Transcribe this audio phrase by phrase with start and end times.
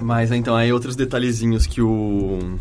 [0.00, 2.58] Mas então, aí outros detalhezinhos que o.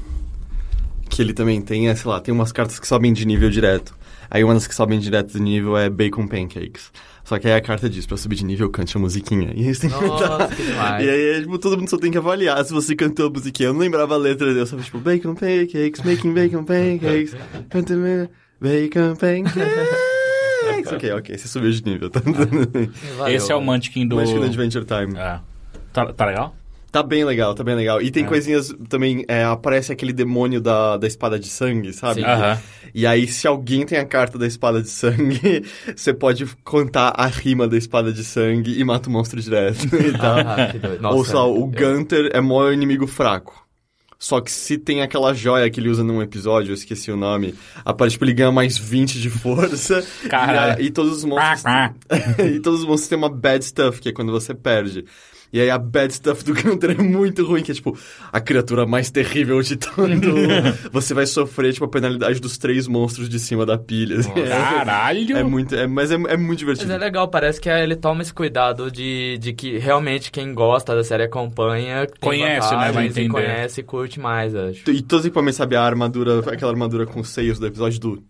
[1.09, 3.95] que ele também tem é, sei lá, tem umas cartas que sobem de nível direto.
[4.29, 6.91] Aí uma das que sobem direto de nível é Bacon Pancakes.
[7.23, 9.53] Só que aí a carta diz, pra subir de nível, cante a musiquinha.
[9.55, 10.49] E aí você tem que cantar.
[11.03, 13.69] E aí, tipo, todo mundo só tem que avaliar se você cantou a musiquinha.
[13.69, 17.35] Eu não lembrava a letra dele, eu só tipo, Bacon Pancakes, making bacon pancakes,
[18.59, 20.91] bacon pancakes.
[20.91, 22.09] ok, ok, você subiu de nível.
[22.09, 22.21] Tá,
[23.17, 23.35] Valeu.
[23.35, 24.15] Esse é o Munchkin do...
[24.15, 25.17] Munchkin Adventure Time.
[25.17, 25.39] É.
[25.93, 26.55] Tá, tá legal?
[26.91, 28.01] Tá bem legal, tá bem legal.
[28.01, 28.27] E tem É.
[28.27, 32.21] coisinhas também, é, aparece aquele demônio da, da espada de sangue, sabe?
[32.21, 32.27] Sim.
[32.27, 32.59] Aham.
[32.93, 35.63] E aí, se alguém tem a carta da espada de sangue,
[35.95, 39.87] você pode contar a rima da espada de sangue e mata o monstro direto
[40.19, 40.37] tal.
[40.45, 41.01] Ah, que doido.
[41.01, 43.65] Nossa, Ou só, o eu- Gunter é maior inimigo fraco.
[44.19, 47.55] Só que se tem aquela joia que ele usa num episódio, eu esqueci o nome,
[47.83, 50.05] aparece tipo, ele ganha mais 20 de força.
[50.29, 50.79] Caralho.
[50.79, 51.65] E, e todos os monstros.
[51.65, 51.91] Ah,
[52.45, 55.05] e todos os monstros têm uma bad stuff, que é quando você perde.
[55.53, 57.97] E aí a bad stuff do Gunter é muito ruim, que é tipo,
[58.31, 60.09] a criatura mais terrível de todo.
[60.91, 64.19] você vai sofrer, tipo, a penalidade dos três monstros de cima da pilha.
[64.19, 64.31] assim.
[64.47, 65.37] Caralho!
[65.37, 66.93] É muito, é, mas é, é muito Mas divertido.
[66.93, 71.03] é legal, parece que ele toma esse cuidado de, de que realmente quem gosta da
[71.03, 72.07] série acompanha.
[72.21, 72.91] Conhece, né?
[72.91, 73.29] Vai e entender.
[73.29, 74.89] Conhece e curte mais, acho.
[74.89, 78.23] E todos os equipamentos, sabe, a armadura, aquela armadura com seios do episódio do...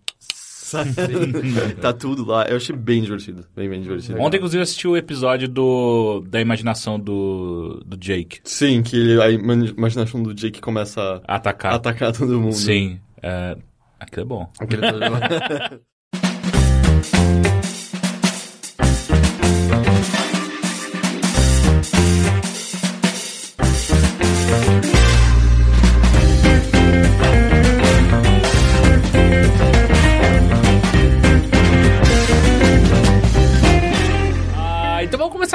[0.72, 0.91] Sabe?
[1.81, 2.45] tá tudo lá.
[2.45, 3.45] Eu achei bem divertido.
[3.55, 4.19] Bem, bem divertido.
[4.22, 8.39] Ontem, inclusive, eu assisti o episódio do, da imaginação do, do Jake.
[8.44, 11.73] Sim, que ele- a ima- imaginação do Jake começa a a Atacar.
[11.73, 12.53] atacar todo mundo.
[12.53, 13.00] Sim.
[13.22, 13.58] É,
[14.00, 14.50] aquilo é bom.
[14.59, 15.72] Aquele todo- Ah,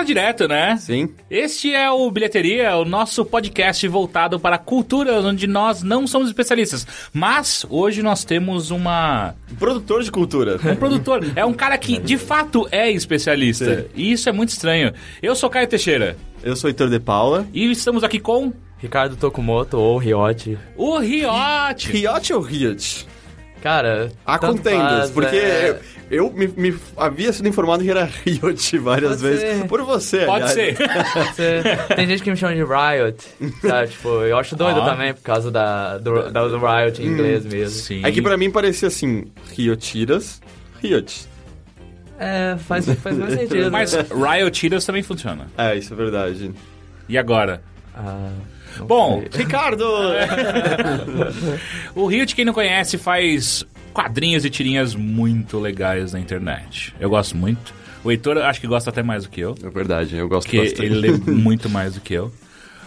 [0.07, 0.77] direto, né?
[0.79, 1.09] Sim.
[1.31, 6.29] Este é o Bilheteria, o nosso podcast voltado para a cultura, onde nós não somos
[6.29, 6.87] especialistas.
[7.13, 10.59] Mas hoje nós temos uma Produtor de cultura.
[10.65, 11.21] um produtor.
[11.37, 13.87] É um cara que de fato é especialista.
[13.95, 14.93] E isso é muito estranho.
[15.23, 16.17] Eu sou Caio Teixeira.
[16.43, 17.47] Eu sou Heitor de Paula.
[17.53, 20.57] E estamos aqui com Ricardo Tokumoto ou Ryote.
[20.77, 21.91] o Riote.
[21.91, 23.07] Riot ou Riot?
[23.63, 25.81] Cara, Há contendas, porque é.
[26.11, 29.59] eu, eu me, me havia sido informado que era Riot várias Pode vezes.
[29.61, 29.67] ser.
[29.67, 30.53] Por você, Pode aliás.
[30.53, 30.77] ser.
[31.35, 33.17] Você- Tem gente que me chama de Riot,
[33.61, 33.89] sabe?
[33.89, 34.85] Tipo, eu acho doido Ah.
[34.91, 37.81] também por causa da, do, da- do Riot em inglês mesmo.
[37.81, 38.03] Sim.
[38.05, 40.41] É que pra mim parecia assim, Riotiras,
[40.81, 41.27] Riot.
[42.19, 43.71] É, faz, faz mais sentido.
[43.71, 43.93] Mas?
[43.95, 45.49] Riot Heroes também funciona.
[45.59, 46.51] É, isso é verdade.
[47.09, 47.63] E agora?
[47.95, 48.31] Ah,
[48.85, 49.23] Bom.
[49.33, 49.85] Ricardo!
[51.95, 56.95] o Riot, quem não conhece, faz quadrinhos e tirinhas muito legais na internet.
[57.01, 57.75] Eu gosto muito.
[58.05, 59.55] O Heitor acho que gosta até mais do que eu.
[59.65, 60.85] É verdade, eu gosto Porque bastante.
[60.85, 62.33] ele lê muito mais do que eu.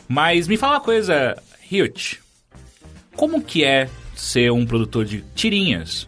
[0.07, 1.35] Mas me fala uma coisa,
[1.69, 2.19] Riot.
[3.15, 6.07] Como que é ser um produtor de tirinhas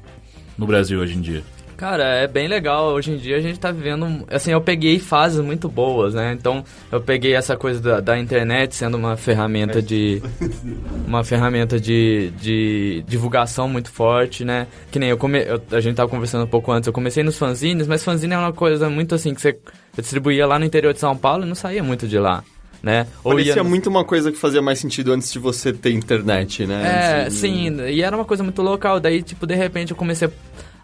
[0.57, 1.43] no Brasil hoje em dia?
[1.81, 2.93] Cara, é bem legal.
[2.93, 4.23] Hoje em dia a gente tá vivendo.
[4.29, 6.31] Assim, eu peguei fases muito boas, né?
[6.31, 10.21] Então, eu peguei essa coisa da, da internet sendo uma ferramenta de.
[11.07, 14.67] Uma ferramenta de, de divulgação muito forte, né?
[14.91, 16.85] Que nem eu, come, eu- A gente tava conversando um pouco antes.
[16.85, 19.57] Eu comecei nos fanzines, mas fanzine é uma coisa muito assim que você
[19.97, 22.43] distribuía lá no interior de São Paulo e não saía muito de lá,
[22.83, 23.07] né?
[23.23, 27.23] Parecia ia- muito uma coisa que fazia mais sentido antes de você ter internet, né?
[27.25, 28.99] É, sim, e era uma coisa muito local.
[28.99, 30.29] Daí, tipo, de repente eu comecei.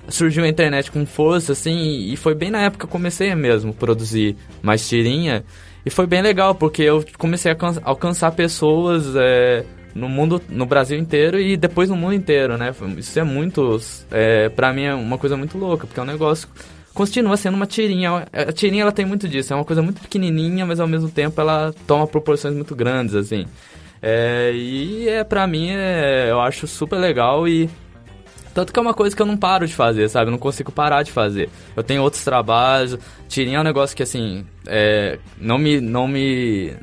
[0.10, 3.72] Surgiu a internet com força, assim, e foi bem na época que eu comecei mesmo
[3.72, 5.44] a produzir mais tirinha.
[5.86, 9.64] E foi bem legal, porque eu comecei a alcan- alcançar pessoas é,
[9.94, 12.74] no mundo, no Brasil inteiro e depois no mundo inteiro, né?
[12.98, 13.80] Isso é muito,
[14.12, 16.48] é, pra mim é uma coisa muito louca, porque é um negócio...
[16.94, 18.26] Continua sendo uma tirinha.
[18.34, 19.54] A tirinha, ela tem muito disso.
[19.54, 23.46] É uma coisa muito pequenininha, mas ao mesmo tempo ela toma proporções muito grandes, assim.
[24.02, 27.70] É, e é, pra mim, é, eu acho super legal e.
[28.58, 30.30] Tanto que é uma coisa que eu não paro de fazer, sabe?
[30.30, 31.48] Eu não consigo parar de fazer.
[31.76, 32.98] Eu tenho outros trabalhos.
[33.28, 36.74] Tirinha é um negócio que, assim, é, não, me, não me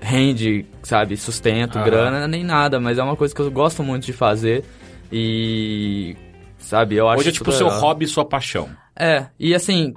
[0.00, 1.16] rende, sabe?
[1.16, 1.84] Sustento, Aham.
[1.84, 2.78] grana, nem nada.
[2.78, 4.64] Mas é uma coisa que eu gosto muito de fazer.
[5.10, 6.16] E.
[6.56, 6.94] Sabe?
[6.94, 7.80] Eu acho Hoje é tipo o super seu legal.
[7.82, 8.68] hobby e sua paixão.
[8.94, 9.92] É, e assim,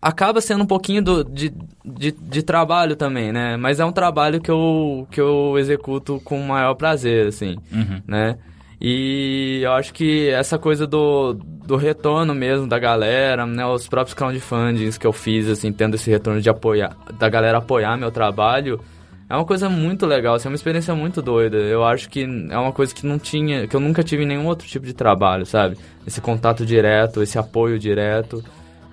[0.00, 1.52] acaba sendo um pouquinho do, de,
[1.84, 3.56] de, de trabalho também, né?
[3.56, 8.00] Mas é um trabalho que eu, que eu executo com o maior prazer, assim, Uhum.
[8.06, 8.38] né?
[8.80, 13.64] E eu acho que essa coisa do, do retorno mesmo da galera, né?
[13.66, 17.96] Os próprios crowdfundings que eu fiz, assim, tendo esse retorno de apoiar, da galera apoiar
[17.96, 18.80] meu trabalho,
[19.28, 21.56] é uma coisa muito legal, assim, é uma experiência muito doida.
[21.56, 24.46] Eu acho que é uma coisa que não tinha, que eu nunca tive em nenhum
[24.46, 25.78] outro tipo de trabalho, sabe?
[26.06, 28.44] Esse contato direto, esse apoio direto.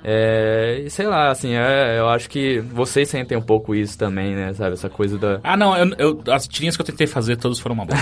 [0.03, 4.33] É, e sei lá, assim, é, eu acho que vocês sentem um pouco isso também,
[4.35, 4.73] né, sabe?
[4.73, 5.39] Essa coisa da...
[5.43, 8.01] Ah, não, eu, eu- as tirinhas que eu tentei fazer, todas foram uma bosta.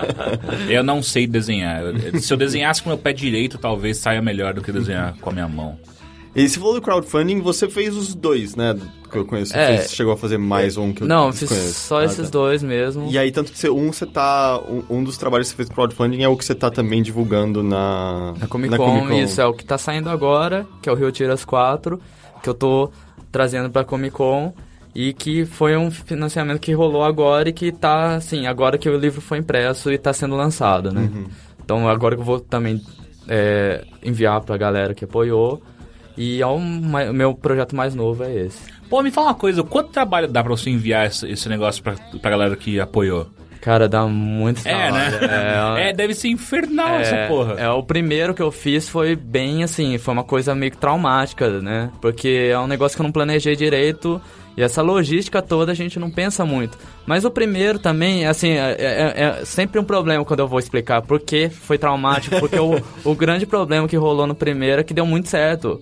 [0.68, 1.82] eu não sei desenhar.
[2.20, 5.30] Se eu desenhasse com o meu pé direito, talvez saia melhor do que desenhar com
[5.30, 5.78] a minha mão.
[6.34, 8.76] E se falou do crowdfunding, você fez os dois, né?
[9.10, 9.52] Que eu conheço.
[9.52, 9.76] Você É.
[9.78, 11.72] fez- chegou a fazer mais um que eu Não, fiz conheço.
[11.74, 12.30] só Ah, esses tá.
[12.30, 13.08] dois mesmo.
[13.10, 14.60] E aí, tanto que você, um você tá.
[14.68, 17.62] Um, um dos trabalhos que você fez crowdfunding é o que você tá também divulgando
[17.62, 18.34] na.
[18.38, 21.44] Na Comic Con, isso é o que tá saindo agora, que é o Rio Tiras
[21.44, 22.00] 4,
[22.42, 22.90] que eu tô
[23.32, 24.52] trazendo pra Comic Con
[24.94, 28.96] e que foi um financiamento que rolou agora e que tá, assim, agora que o
[28.98, 31.10] livro foi impresso e tá sendo lançado, né?
[31.64, 32.80] Então agora que eu vou também
[33.26, 35.62] é, enviar pra galera que apoiou
[36.18, 38.58] e é o meu projeto mais novo é esse.
[38.90, 41.94] Pô, me fala uma coisa, quanto trabalho dá pra você enviar esse, esse negócio pra,
[42.20, 43.26] pra galera que apoiou?
[43.60, 45.10] Cara, dá muito É, né?
[45.10, 45.78] trabalho.
[45.78, 47.54] É, deve ser infernal essa porra.
[47.54, 51.60] É, o primeiro que eu fiz foi bem assim, foi uma coisa meio que traumática,
[51.60, 51.90] né?
[52.00, 54.20] Porque é um negócio que eu não planejei direito
[54.56, 56.78] e essa logística toda a gente não pensa muito.
[57.08, 61.00] Mas o primeiro também, assim, é, é- é sempre um problema quando eu vou explicar
[61.00, 62.38] por que foi traumático.
[62.38, 65.80] Porque o, o grande problema que rolou no primeiro é que deu muito certo.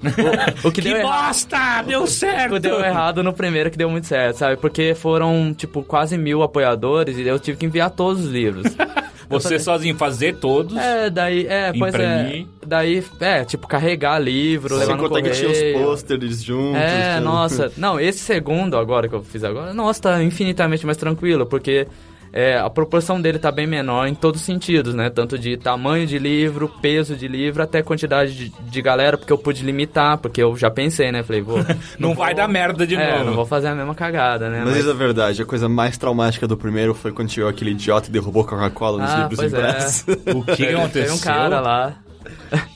[0.64, 1.26] O, o que, que deu errado.
[1.26, 1.82] bosta!
[1.82, 2.42] Deu certo!
[2.44, 4.56] Tipo, deu errado no primeiro que deu muito certo, sabe?
[4.56, 8.66] Porque foram, tipo, quase mil apoiadores e eu tive que enviar todos os livros.
[9.28, 10.76] Você sozinho fazer todos.
[10.76, 12.44] É, daí, é, pois é.
[12.64, 15.78] Daí, é, tipo, carregar livro, levar Sem no contar que tinha os correio.
[15.84, 16.80] pôsteres juntos.
[16.80, 17.72] É, nossa.
[17.76, 21.15] Não, esse segundo agora que eu fiz agora, nossa, tá infinitamente mais tranquilo,
[21.46, 21.86] porque
[22.32, 25.08] é, a proporção dele tá bem menor em todos os sentidos, né?
[25.08, 29.38] Tanto de tamanho de livro, peso de livro, até quantidade de, de galera, porque eu
[29.38, 31.22] pude limitar, porque eu já pensei, né?
[31.22, 31.58] Falei, vou...
[31.98, 33.24] Não, vai dar merda de é, novo.
[33.24, 34.62] não vou fazer a mesma cagada, né?
[34.64, 38.08] Mas isso é verdade, a coisa mais traumática do primeiro foi quando chegou aquele idiota
[38.08, 39.58] e derrubou Coca-Cola nos Ah, livros pois é.
[39.58, 40.04] impressos.
[40.34, 41.02] O que aconteceu?
[41.04, 41.94] Teve um cara lá.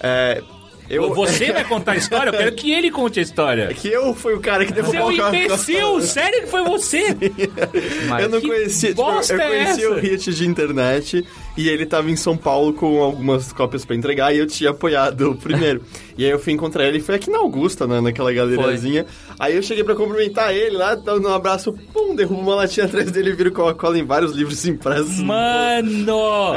[0.03, 0.43] É,
[0.91, 2.31] eu, Você vai contar a história?
[2.31, 3.69] Eu quero que ele conte a história.
[3.71, 5.37] É que eu fui o cara que Seu derrubou a Coca-Cola.
[5.45, 6.01] imbecil!
[6.01, 7.17] Sério que foi você?
[8.21, 9.91] Eu não conhecia, tipo, eu é conhecia essa?
[9.91, 11.25] o Hit de internet
[11.57, 15.31] e ele tava em São Paulo com algumas cópias pra entregar e eu tinha apoiado
[15.31, 15.83] o primeiro.
[16.19, 19.07] e aí eu fui encontrar ele, foi aqui na Augusta, né, naquela galeriazinha.
[19.41, 23.11] Aí eu cheguei pra cumprimentar ele lá, dando um abraço, pum, derrubo uma latinha atrás
[23.11, 25.19] dele e viro Coca-Cola em vários livros impressos.
[25.23, 26.53] Mano!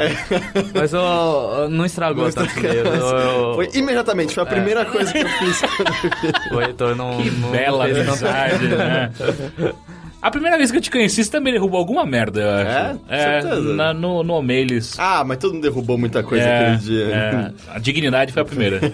[0.76, 2.90] Mas eu, não estragou tanto livro.
[2.90, 5.62] Eu- eu- Foi imediatamente, foi a primeira coisa que eu fiz.
[6.52, 7.18] O Heitor não.
[7.24, 9.12] Que não bela amizade, né?
[10.22, 13.00] A primeira vez que eu te conheci, você também derrubou alguma merda, eu acho.
[13.10, 13.42] É?
[13.42, 13.74] Certeza.
[13.76, 14.98] na- no, no Omelis.
[15.00, 17.06] ah, mas todo mundo derrubou muita coisa É, aquele dia.
[17.06, 17.52] é.
[17.76, 18.80] a dignidade foi a primeira.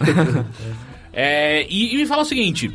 [1.11, 2.71] É, e, e me fala o seguinte: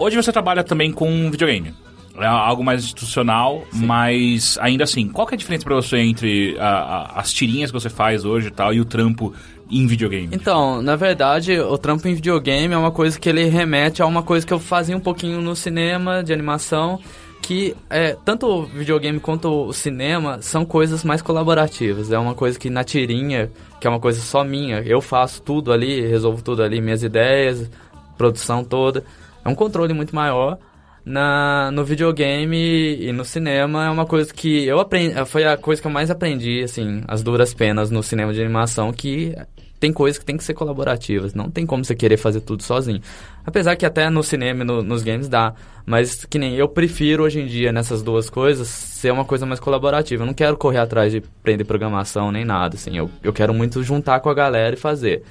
[0.00, 1.72] hoje você trabalha também com videogame.
[2.18, 6.56] É algo mais institucional, mas ainda assim, qual que é a diferença pra você entre
[6.58, 6.66] a-
[7.14, 9.32] a- as tirinhas que você faz hoje e tal e o trampo
[9.70, 10.28] em videogame?
[10.32, 14.22] Então, na verdade, o trampo em videogame é uma coisa que ele remete a uma
[14.22, 16.98] coisa que eu fazia um pouquinho no cinema, de animação,
[17.40, 22.12] que é, tanto o videogame quanto o cinema são coisas mais colaborativas.
[22.12, 23.50] É uma coisa que na tirinha,
[23.80, 27.70] que é uma coisa só minha, eu faço tudo ali, resolvo tudo ali, minhas ideias,
[28.18, 29.04] produção toda.
[29.44, 30.58] É um controle muito maior.
[31.04, 35.80] Na, no videogame e no cinema é uma coisa que eu aprendi, foi a coisa
[35.80, 39.34] que eu mais aprendi, assim, as duras penas no cinema de animação, que
[39.80, 43.00] tem coisas que tem que ser colaborativas, não tem como você querer fazer tudo sozinho.
[43.46, 45.54] Apesar que até no cinema e no- nos games dá,
[45.86, 49.58] mas que nem eu prefiro hoje em dia nessas duas coisas ser uma coisa mais
[49.58, 50.22] colaborativa.
[50.22, 53.82] Eu não quero correr atrás de aprender programação nem nada, assim, eu, eu quero muito
[53.82, 55.22] juntar com a galera e fazer.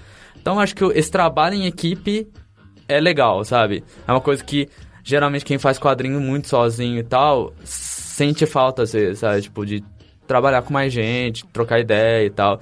[0.42, 2.28] Então acho que esse trabalho em equipe
[2.89, 3.84] é legal, sabe?
[4.08, 4.67] É uma coisa que
[5.03, 9.41] geralmente quem faz quadrinho muito sozinho e tal sente falta às vezes, sabe?
[9.43, 9.84] Tipo, de
[10.29, 12.60] trabalhar com mais gente, trocar ideia e tal.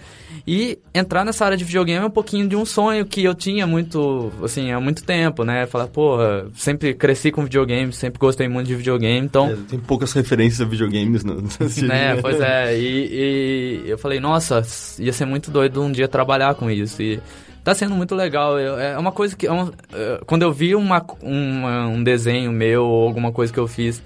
[0.47, 3.67] E entrar nessa área de videogame é um pouquinho de um sonho que eu tinha
[3.67, 5.65] muito, assim, há muito tempo, né?
[5.65, 9.49] Falar, porra, sempre cresci com videogame, sempre gostei muito de videogame, então.
[9.49, 14.63] É, Tem poucas referências a videogames no, né, pois é, e, e eu falei, nossa,
[14.97, 17.01] ia ser muito doido um dia trabalhar com isso.
[17.01, 17.19] E
[17.67, 18.57] tá sendo muito legal.
[18.57, 19.45] Eu- é uma coisa que.
[19.45, 19.51] é
[19.93, 24.01] é, quando eu vi uma, uma- um desenho meu ou alguma coisa que eu fiz,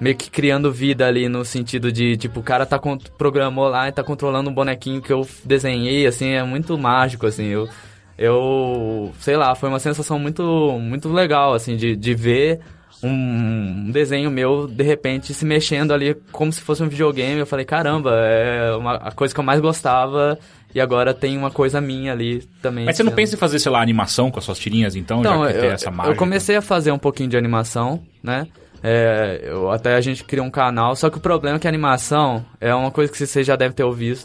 [0.00, 2.80] meio que criando vida ali no sentido de, tipo, o cara tá
[3.18, 7.44] programou lá e tá controlando um bonequinho que eu desenhei, assim, é muito mágico, assim.
[7.44, 7.68] Eu,
[8.16, 10.42] eu sei lá, foi uma sensação muito,
[10.80, 12.60] muito legal, assim, de, de ver
[13.02, 17.40] um desenho meu, de repente, se mexendo ali como se fosse um videogame.
[17.40, 20.38] Eu falei, caramba, é uma, a coisa que eu mais gostava
[20.74, 22.84] e agora tem uma coisa minha ali também.
[22.84, 25.44] Mas você não pensa em fazer, sei lá, animação com as suas tirinhas, então, Então,
[25.44, 26.14] já que tem eu, essa mágica?
[26.14, 28.46] eu comecei a fazer um pouquinho de animação, né?
[28.82, 31.70] É, eu, até a gente criou um canal, só que o problema é que a
[31.70, 34.20] animação é uma coisa que você já deve ter ouvido.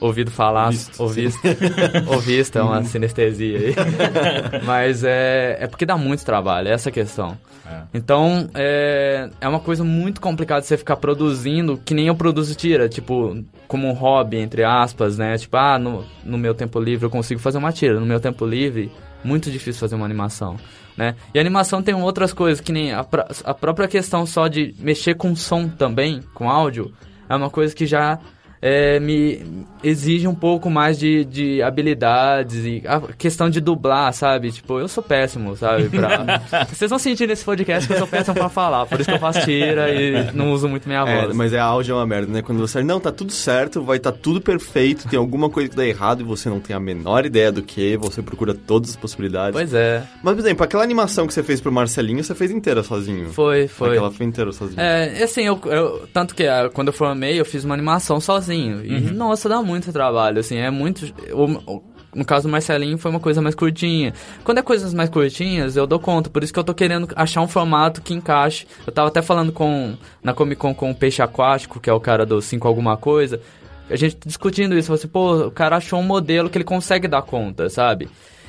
[0.00, 1.40] Ouvido falar, Visto, ou visto,
[2.08, 3.74] ou visto, é uma sinestesia aí.
[4.64, 7.36] Mas é, é porque dá muito trabalho, é essa a questão.
[7.66, 7.82] É.
[7.94, 12.88] Então, é, é uma coisa muito complicada você ficar produzindo, que nem eu produzo tira,
[12.88, 15.36] tipo, como um hobby, entre aspas, né?
[15.38, 18.44] Tipo, ah, no, no meu tempo livre eu consigo fazer uma tira, no meu tempo
[18.44, 18.90] livre,
[19.22, 20.56] muito difícil fazer uma animação,
[20.96, 21.14] né?
[21.32, 24.74] E a animação tem outras coisas, que nem a, pró- a própria questão só de
[24.80, 26.92] mexer com som também, com áudio,
[27.28, 28.18] é uma coisa que já
[28.62, 34.50] é, me exige um pouco mais de, de habilidades e a questão de dublar, sabe?
[34.52, 35.88] Tipo, eu sou péssimo, sabe?
[35.88, 36.40] Pra...
[36.70, 39.20] Vocês vão sentir nesse podcast que eu sou péssimo pra falar, por isso que eu
[39.20, 41.34] faço tira e não uso muito minha É, voz.
[41.36, 42.42] mas é a áudio é uma merda, né?
[42.42, 42.82] Quando você.
[42.82, 46.24] Não, tá tudo certo, vai tá tudo perfeito, tem alguma coisa que dá errado e
[46.24, 49.52] você não tem a menor ideia do que, você procura todas as possibilidades.
[49.52, 52.82] Pois é, Mas, por exemplo, aquela animação que você fez pro Marcelinho, você fez inteira
[52.82, 53.30] sozinho.
[53.30, 53.90] foi, foi.
[53.92, 54.80] Aquela foi inteira sozinho.
[54.80, 58.49] É, assim, eu, eu- tanto que ah, quando eu formei, eu fiz uma animação sozinho.
[58.54, 61.12] E, nossa, dá muito trabalho, assim, é muito...
[61.32, 64.12] o- no caso do Marcelinho foi uma coisa mais curtinha.
[64.42, 66.28] Quando é coisas mais curtinhas, eu dou conta.
[66.28, 68.66] Por isso que eu tô querendo achar um formato que encaixe.
[68.84, 72.00] Eu tava até falando com na Comic Con com o Peixe Aquático, que é o
[72.00, 73.40] cara do 5 alguma coisa.
[73.88, 77.22] A gente discutindo isso, assim, pô, o cara achou um modelo que ele consegue dar
[77.22, 78.08] conta, sabe?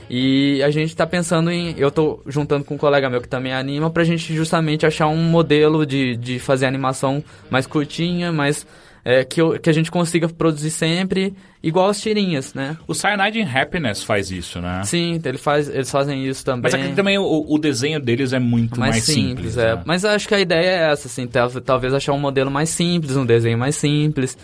[0.10, 1.76] E a gente tá pensando em.
[1.78, 5.18] Eu tô juntando com um colega meu que também anima pra gente justamente achar um
[5.24, 8.66] modelo de, de fazer animação mais curtinha, mais.
[9.04, 12.78] É, que, eu- que a gente consiga produzir sempre igual as tirinhas, né?
[12.88, 14.82] O Cyanide in Happiness faz isso, né?
[14.84, 16.72] Sim, ele faz, eles fazem isso também.
[16.72, 19.76] Mas aqui também o, o desenho deles é muito mais, mais simples, é.
[19.76, 19.82] né?
[19.86, 23.16] Mas acho que a ideia é essa, assim, tal- talvez achar um modelo mais simples,
[23.16, 24.38] um desenho mais simples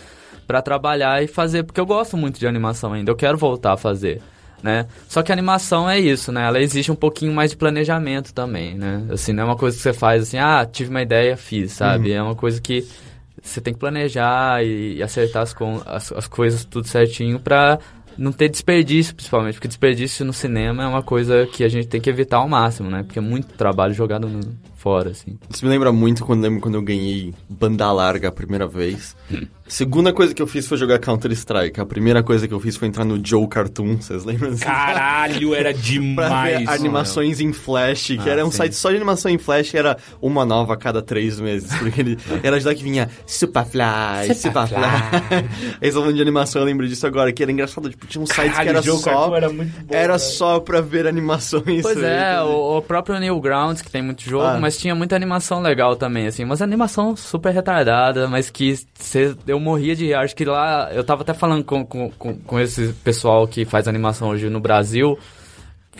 [0.46, 3.76] pra trabalhar e fazer, porque eu gosto muito de animação ainda, eu quero voltar a
[3.76, 4.20] fazer,
[4.62, 4.86] né?
[5.06, 6.46] Só que a animação é isso, né?
[6.46, 9.04] Ela exige um pouquinho mais de planejamento também, né?
[9.10, 12.12] Assim, não é uma coisa que você faz assim, ah, tive uma ideia, fiz, sabe?
[12.12, 12.86] É uma coisa que
[13.48, 15.54] você tem que planejar e, acertar as,
[15.86, 17.78] as, as coisas tudo certinho pra
[18.16, 22.00] não ter desperdício, principalmente, porque desperdício no cinema é uma coisa que a gente tem
[22.00, 23.02] que evitar ao máximo, né?
[23.04, 24.40] Porque é muito trabalho jogado no-
[24.78, 25.38] fora, assim.
[25.52, 29.14] Isso me lembra muito quando, lembro quando eu ganhei banda larga a primeira vez.
[29.68, 31.78] Segunda coisa que eu fiz foi jogar Counter-Strike.
[31.78, 34.52] A primeira coisa que eu fiz foi entrar no Joe Cartoon, vocês lembram?
[34.52, 34.64] disso?
[34.64, 36.58] Caralho, era Pra demais.
[36.60, 38.56] ver animações em Flash, que Ah, era um sim.
[38.56, 41.70] site só de animação em Flash, era uma nova a cada três meses.
[41.76, 44.78] Porque ele era de lá que vinha Superfly, Superfly.
[45.82, 47.90] Eles falando de animação, eu lembro disso agora, que era engraçado.
[47.90, 49.10] Tipo, tinha um site que Caralho, era o Joe só.
[49.10, 51.82] Cartoon era muito bom, era só pra ver animações.
[51.82, 54.58] Pois é, o, o próprio Newgrounds, que tem muito jogo, Ah.
[54.58, 56.44] mas tinha muita animação legal também, assim.
[56.44, 60.14] Mas animação super retardada, mas que cê, eu morria de.
[60.14, 63.88] Acho que lá, eu tava até falando com, com, com, com esse pessoal que faz
[63.88, 65.18] animação hoje no Brasil,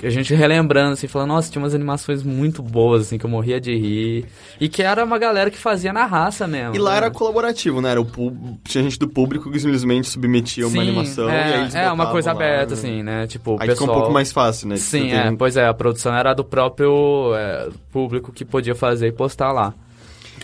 [0.06, 3.60] a gente relembrando, assim, falando, nossa, tinha umas animações muito boas, assim, que eu morria
[3.60, 4.26] de rir.
[4.60, 6.74] E que era uma galera que fazia na raça mesmo.
[6.74, 6.96] E lá né?
[6.98, 7.90] era colaborativo, né?
[7.90, 11.54] Era o pub- Tinha gente do público que simplesmente submetia uma Sim, animação é, e
[11.54, 12.78] aí eles É, uma coisa lá, aberta, né?
[12.80, 13.26] assim, né?
[13.26, 13.76] Tipo, Aí pessoal...
[13.76, 14.76] fica um pouco mais fácil, né?
[14.76, 19.08] Sim, é, tem- pois é, a produção era do próprio é, público que podia fazer
[19.08, 19.74] e postar lá.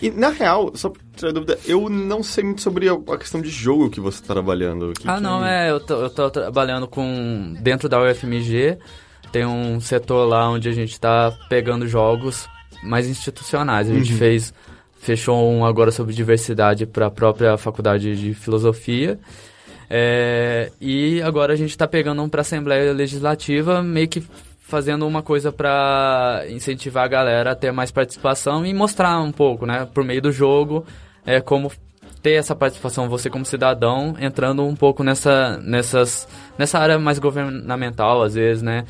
[0.01, 3.39] E, na real, só pra tirar dúvida, eu não sei muito sobre a, a questão
[3.41, 4.91] de jogo que você tá trabalhando.
[4.91, 7.55] Que Ah, que- não, é, eu tô, eu tô trabalhando com.
[7.61, 8.77] Dentro da UFMG,
[9.35, 12.47] tem um setor lá onde a gente tá pegando jogos
[12.81, 13.91] mais institucionais.
[13.91, 14.53] A gente fez.
[14.97, 19.19] Fechou um agora sobre diversidade para a própria faculdade de filosofia.
[19.89, 24.23] É, e agora a gente está pegando um para Assembleia Legislativa, meio que
[24.61, 29.65] fazendo uma coisa para incentivar a galera a ter mais participação e mostrar um pouco,
[29.65, 30.85] né, por meio do jogo,
[31.25, 31.71] é, como
[32.23, 36.25] ter essa participação, você como cidadão, entrando um pouco nessa, nessas,
[36.57, 38.85] nessa área mais governamental, às vezes, né?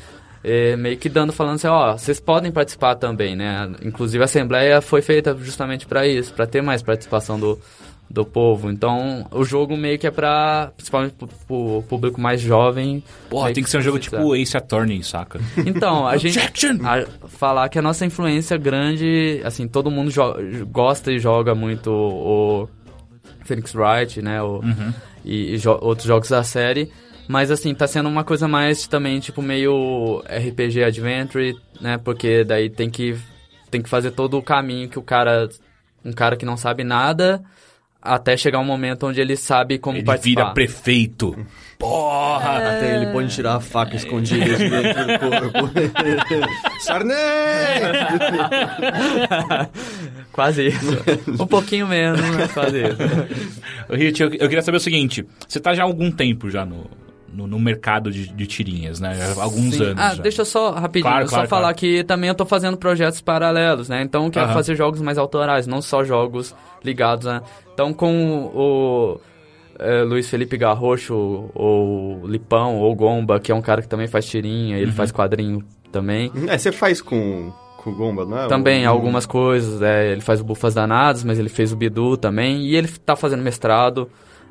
[0.48, 3.68] É, meio que dando, falando assim, ó, vocês podem participar também, né?
[3.84, 7.58] Inclusive a Assembleia foi feita justamente para isso, para ter mais participação do,
[8.08, 8.70] do povo.
[8.70, 11.14] Então, o jogo meio que é pra, principalmente
[11.48, 13.02] pro, público mais jovem.
[13.28, 15.40] Porra, tem que ser um jogo tipo Ace Attorney, saca?
[15.66, 16.38] Então, a gente
[16.86, 20.12] a- falar que a nossa influência grande, assim, todo mundo
[20.70, 22.68] gosta e joga muito o
[23.44, 24.60] Phoenix Wright, né, o,
[25.24, 26.90] e, e jo- outros jogos da série,
[27.28, 32.70] mas assim, tá sendo uma coisa mais também, tipo, meio RPG Adventure, né, porque daí
[32.70, 33.16] tem que,
[33.70, 35.48] tem que fazer todo o caminho que o cara,
[36.04, 37.42] um cara que não sabe nada,
[38.00, 40.42] até chegar um momento onde ele sabe como Ele participar.
[40.42, 41.36] vira prefeito.
[41.78, 42.56] Porra!
[42.58, 45.18] Até ele pode tirar a faca escondida de dentro do
[45.52, 45.70] corpo.
[46.80, 47.14] Sarney!
[50.32, 50.96] Quase isso.
[51.40, 52.96] um pouquinho menos, mas quase isso.
[53.90, 56.90] Hit, eu, eu queria saber o seguinte: você tá já há algum tempo já no,
[57.32, 59.34] no, no mercado de, de tirinhas, né?
[59.36, 59.82] Há alguns Sim.
[59.84, 60.02] anos.
[60.02, 60.22] Ah, já.
[60.22, 61.76] deixa eu só rapidinho, Claro, eu claro, só falar claro.
[61.76, 64.02] que também eu tô fazendo projetos paralelos, né?
[64.02, 64.54] Então eu quero Aham.
[64.54, 66.54] fazer jogos mais autorais, não só jogos
[66.84, 67.42] ligados, né?
[67.74, 69.20] Então com o
[69.78, 74.24] é, Luiz Felipe Garrocho, ou Lipão, ou Gomba, que é um cara que também faz
[74.26, 76.32] tirinha, ele faz quadrinho também.
[76.48, 78.46] É, você faz com, com o Gomba, não é?
[78.48, 82.16] Também, O- algumas coisas, é, ele faz o Bufas Danados, mas ele fez o Bidu
[82.16, 84.08] também, e ele tá fazendo mestrado,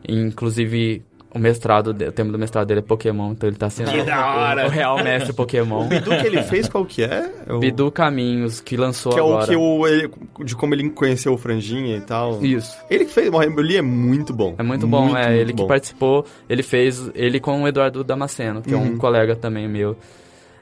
[0.07, 1.03] inclusive
[1.35, 4.25] o mestrado, o tema do mestrado dele é Pokémon, então ele tá sendo Que da
[4.35, 4.65] hora.
[4.65, 5.81] o real mestre Pokémon.
[5.85, 7.29] O Bidu que ele fez, qual que é?
[7.45, 9.47] É o- Bidu Caminhos, que lançou Que é o agora.
[9.47, 10.09] que o, ele-
[10.45, 12.43] de como ele conheceu o Franjinha e tal.
[12.43, 12.75] Isso.
[12.89, 14.55] Ele que fez, o Rebeli é muito bom.
[14.57, 15.25] É muito bom, é.
[15.27, 15.67] muito ele que bom.
[15.67, 18.93] participou, ele fez, ele com o Eduardo Damasceno, que é Uhum.
[18.93, 19.97] um colega também meu.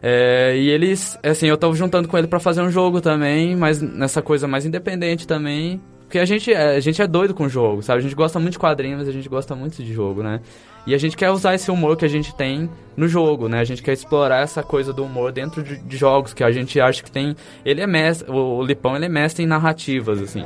[0.01, 3.81] É, e eles, assim, eu tô juntando com ele pra fazer um jogo também, mas
[3.81, 5.79] nessa coisa mais independente também.
[6.13, 7.97] Porque a gente, é, a gente é doido com jogo, sabe?
[7.97, 10.41] A gente gosta muito de quadrinhos, mas a gente gosta muito de jogo, né?
[10.85, 13.59] E a gente quer usar esse humor que a gente tem no jogo, né?
[13.59, 16.79] A gente quer explorar essa coisa do humor dentro de, de jogos, que a gente
[16.79, 17.35] acha que tem...
[17.65, 20.45] Ele é mestre, o, o Lipão, ele é mestre em narrativas, assim.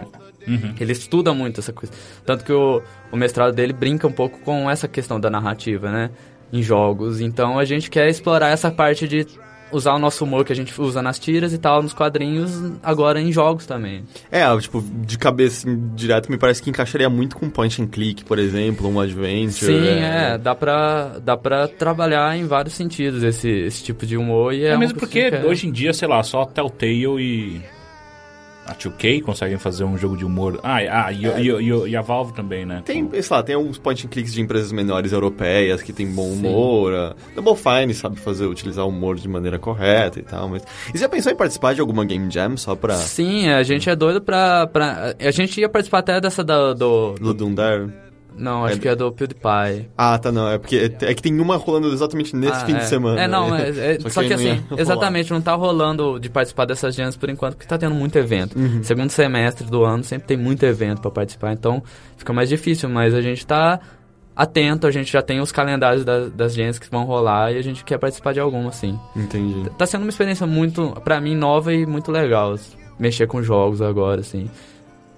[0.79, 1.91] Ele estuda muito essa coisa.
[2.25, 2.81] Tanto que o,
[3.12, 6.12] o mestrado dele brinca um pouco com essa questão da narrativa, né?
[6.53, 7.19] Em jogos.
[7.19, 9.27] Então a gente quer explorar essa parte de
[9.71, 13.21] usar o nosso humor que a gente usa nas tiras e tal, nos quadrinhos, agora
[13.21, 14.03] em jogos também.
[14.31, 18.24] É, tipo, de cabeça assim, direto, me parece que encaixaria muito com point and click,
[18.24, 19.71] por exemplo, um adventure.
[19.71, 24.53] Sim, é, dá pra, dá pra trabalhar em vários sentidos esse, esse tipo de humor
[24.53, 27.62] e é, É, mesmo que porque hoje em dia, sei lá, só Telltale e
[28.67, 30.59] a 2K conseguem fazer um jogo de humor.
[30.63, 32.81] Ah, e- ah e, e- e- e a Valve também, né?
[32.86, 36.27] Tem, sei lá, tem alguns point and clicks de empresas menores europeias que tem bom
[36.29, 36.93] humor.
[36.93, 40.63] A Double Fine sabe fazer, utilizar o humor de maneira correta e tal, mas...
[40.89, 42.95] E você já pensou em participar de alguma Game Jam só pra...
[42.95, 45.15] Sim, a gente é doido pra, pra...
[45.19, 47.13] A gente ia participar até dessa da, do...
[47.13, 47.91] do- Ludum Dare?
[48.38, 49.89] Não, acho É- que é do PewDiePie.
[49.98, 50.48] Ah, tá, não.
[50.50, 52.79] É porque é que tem uma rolando exatamente nesse Ah, fim é.
[52.79, 53.22] de semana.
[53.22, 53.70] É, não, né?
[53.70, 56.96] é, é- só, que, aí não ia assim, exatamente, não tá rolando de participar dessas
[56.96, 58.58] jams por enquanto, porque tá tendo muito evento.
[58.58, 58.84] Uhum.
[58.84, 61.82] Segundo semestre do ano sempre tem muito evento pra participar, então
[62.15, 63.79] fica mais difícil, mas a gente tá
[64.36, 67.62] atento, a gente já tem os calendários das, das jams que vão rolar e a
[67.63, 69.00] gente quer participar de alguma, sim.
[69.15, 69.67] Entendi.
[69.77, 72.56] Tá sendo uma experiência muito, pra mim, nova e muito legal,
[73.00, 74.48] mexer com jogos agora, assim.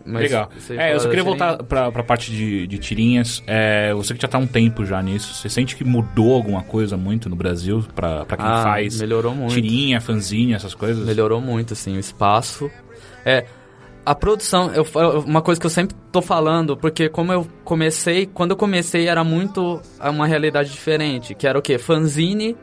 [0.10, 0.50] Mas Legal.
[0.72, 3.44] É, eu só queria voltar pra, pra parte de, de tirinhas.
[3.46, 6.63] É, você que já tá há um tempo já nisso, você sente que mudou alguma
[6.63, 9.54] coisa muito no Brasil pra, pra quem Ah, faz melhorou muito.
[9.54, 11.06] tirinha, fanzine, essas coisas?
[11.06, 12.69] Melhorou muito, assim, o espaço.
[13.26, 13.45] É,
[14.06, 14.84] a produção, eu,
[15.26, 19.24] uma coisa que eu sempre tô falando, porque como eu comecei, quando eu comecei era
[19.24, 21.78] muito uma realidade diferente, que era o quê?
[21.78, 22.58] Fanzine,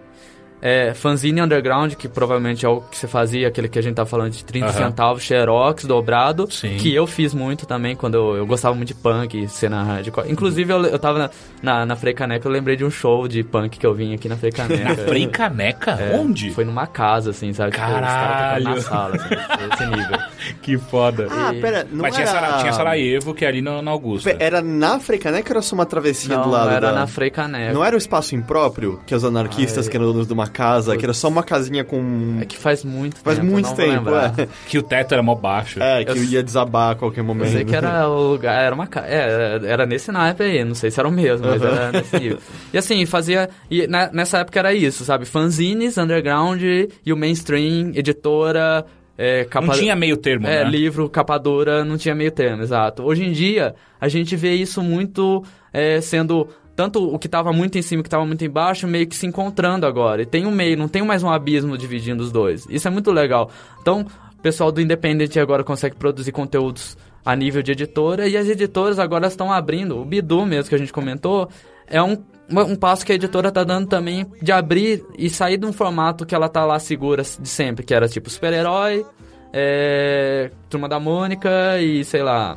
[0.61, 4.07] é, fanzine underground, que provavelmente é o que você fazia, aquele que a gente tá
[4.07, 4.73] falando de 30 Aham.
[4.75, 6.77] centavos, xerox, dobrado, Sim.
[6.79, 10.31] que eu fiz muito também, quando eu, eu gostava muito de punk, cena hardcore.
[10.31, 11.31] Inclusive, eu, eu tava na,
[11.63, 14.29] na, na Frei Caneca, eu lembrei de um show de punk que eu vim aqui
[14.29, 14.85] na Frei Caneca.
[14.87, 15.91] Na Frei Caneca?
[15.93, 16.51] É, Onde?
[16.51, 17.73] Foi numa casa, assim, sabe?
[17.73, 18.65] Tipo, os Caralho.
[18.65, 19.35] na sala, assim,
[19.73, 20.19] esse nível.
[20.63, 21.27] Que foda.
[21.31, 22.41] Ah, E- pera, não Mas tinha, era...
[22.41, 24.37] Sara- tinha Sarajevo, que é ali na, na Augusta.
[24.39, 26.93] Era na Freicaneca ou era só uma travessinha Não, do lado era da...
[27.01, 27.73] na Frei Caneca.
[27.73, 29.91] Não era o espaço impróprio, que os anarquistas Ai.
[29.91, 32.39] que eram donos de uma casa, que era só uma casinha com...
[32.41, 34.49] É que faz muito Faz tempo, muito não vou tempo, é.
[34.67, 35.83] Que o teto era mó baixo.
[35.83, 37.53] É, que Eu- ia desabar a qualquer Eu momento.
[37.53, 39.07] sei que era o lugar, era uma casa.
[39.09, 41.69] É, era nesse naipe aí, não sei se era o mesmo, mas Uhum.
[41.69, 42.39] era nesse nível.
[42.73, 43.49] E assim, fazia.
[43.71, 45.25] E na- nessa época era isso, sabe?
[45.25, 48.85] Fanzines, underground e o mainstream, editora.
[49.19, 49.69] É, capa...
[49.69, 50.71] Não tinha meio termo, É, né?
[50.71, 53.03] livro, capa dura, não tinha meio termo, exato.
[53.03, 56.49] Hoje em dia, a gente vê isso muito é, sendo.
[56.77, 59.17] Tanto o que estava muito em cima e o que estava muito embaixo, meio que
[59.17, 60.23] se encontrando agora.
[60.23, 62.67] E tem um meio, não tem mais um abismo dividindo os dois.
[62.69, 63.51] Isso é muito legal.
[63.81, 64.07] Então,
[64.39, 68.99] o pessoal do Independent agora consegue produzir conteúdos a nível de editora e as editoras
[68.99, 69.99] agora estão abrindo.
[69.99, 71.49] O Bidu mesmo que a gente comentou
[71.89, 72.17] é um,
[72.51, 76.27] um passo que a editora tá dando também de abrir e sair de um formato
[76.27, 79.05] que ela tá lá segura de sempre, que era tipo super-herói,
[79.53, 82.57] é, Turma da Mônica e sei lá,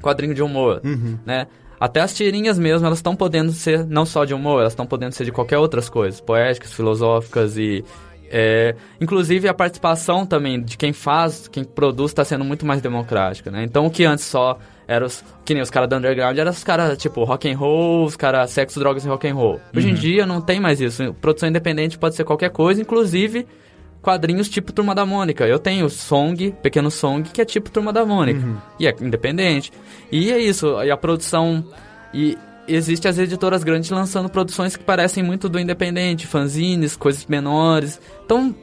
[0.00, 0.80] quadrinho de humor,
[1.26, 1.46] né?
[1.80, 5.12] Até as tirinhas mesmo, elas estão podendo ser não só de humor, elas estão podendo
[5.12, 7.82] ser de qualquer outras coisas, poéticas, filosóficas e
[8.30, 13.50] é, inclusive a participação também de quem faz, quem produz, está sendo muito mais democrática,
[13.50, 13.64] né?
[13.64, 16.62] Então o que antes só era os, que nem os caras do underground, eram os
[16.62, 19.58] caras tipo rock and roll, os caras sexo, drogas e rock and roll.
[19.74, 21.14] Hoje em dia não tem mais isso.
[21.14, 23.46] Produção independente pode ser qualquer coisa, inclusive
[24.02, 25.46] quadrinhos tipo Turma da Mônica.
[25.46, 28.40] Eu tenho Song, Pequeno Song, que é tipo Turma da Mônica.
[28.78, 29.72] E é independente.
[30.10, 31.64] E é isso, e a produção.
[32.12, 32.36] E
[32.66, 38.00] existe as editoras grandes lançando produções que parecem muito do independente, fanzines, coisas menores.
[38.24, 38.54] Então,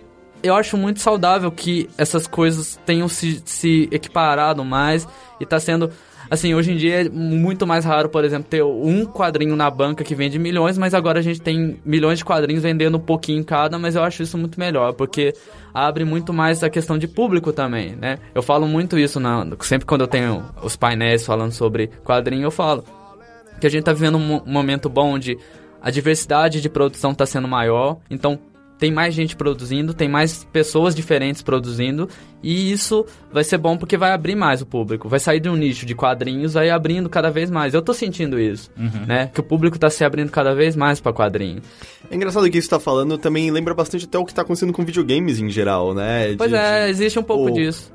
[0.41, 5.07] eu acho muito saudável que essas coisas tenham se, se equiparado mais
[5.39, 5.91] e tá sendo.
[6.29, 10.03] Assim, hoje em dia é muito mais raro, por exemplo, ter um quadrinho na banca
[10.03, 13.79] que vende milhões, mas agora a gente tem milhões de quadrinhos vendendo um pouquinho cada,
[13.79, 15.33] mas eu acho isso muito melhor, porque
[15.73, 18.17] abre muito mais a questão de público também, né?
[18.35, 22.51] Eu falo muito isso, na, sempre quando eu tenho os painéis falando sobre quadrinho, eu
[22.51, 22.83] falo
[23.59, 25.37] que a gente tá vivendo um, momento bom onde
[25.81, 28.39] a diversidade de produção tá sendo maior, então
[28.79, 32.07] tem mais gente produzindo, tem mais pessoas diferentes produzindo,
[32.43, 35.09] e isso vai ser bom porque vai abrir mais o público.
[35.09, 37.73] Vai sair de um nicho de quadrinhos, vai abrindo cada vez mais.
[37.73, 39.05] Eu tô sentindo isso, Uhum.
[39.07, 39.31] né?
[39.33, 41.61] Que o público tá se abrindo cada vez mais para quadrinho.
[42.09, 44.85] É engraçado que isso tá falando também lembra bastante até o que tá acontecendo com
[44.85, 46.35] videogames em geral, né?
[46.37, 47.91] Pois De- é, de existe um pouco o- disso.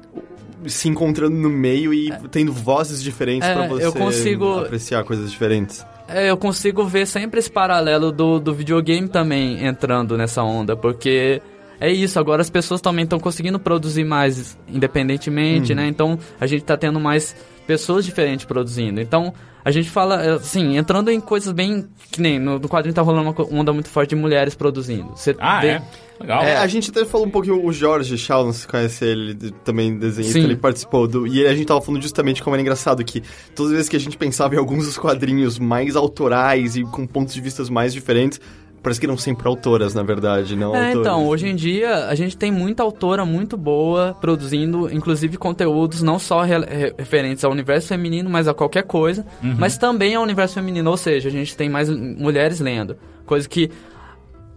[0.67, 5.29] se encontrando no meio e tendo vozes diferentes É, pra você eu consigo- apreciar coisas
[5.31, 5.85] diferentes.
[6.15, 11.41] É, eu consigo ver sempre esse paralelo do, do videogame também entrando nessa onda, porque
[11.81, 15.89] é isso, agora as pessoas também estão conseguindo produzir mais independentemente, né?
[15.89, 17.35] Então a gente tá tendo mais
[17.67, 19.01] pessoas diferentes produzindo.
[19.01, 19.33] Então
[19.65, 21.87] a gente fala, assim, entrando em coisas bem.
[22.11, 25.11] Que nem no, no quadrinho tá rolando uma onda muito forte de mulheres produzindo.
[25.17, 25.83] Você Ah, vê- é?
[26.21, 26.43] Legal.
[26.43, 29.51] É, a gente até falou um pouquinho, o Jorge Shaw, não se conhece ele, ele
[29.65, 30.45] também desenhista, Sim.
[30.45, 31.27] ele participou do...
[31.27, 33.23] E a gente tava falando justamente como era engraçado que
[33.57, 37.07] todas as vezes que a gente pensava em alguns dos quadrinhos mais autorais e com
[37.09, 38.41] pontos de vistas mais diferentes,
[38.83, 41.01] parece que eram sempre autoras, na verdade, não É, autores.
[41.01, 46.19] então, hoje em dia a gente tem muita autora muito boa produzindo, inclusive conteúdos não
[46.19, 50.55] só re- re- referentes ao universo feminino, mas a qualquer coisa, mas também ao universo
[50.55, 53.71] feminino, ou seja, a gente tem mais mulheres lendo, coisa que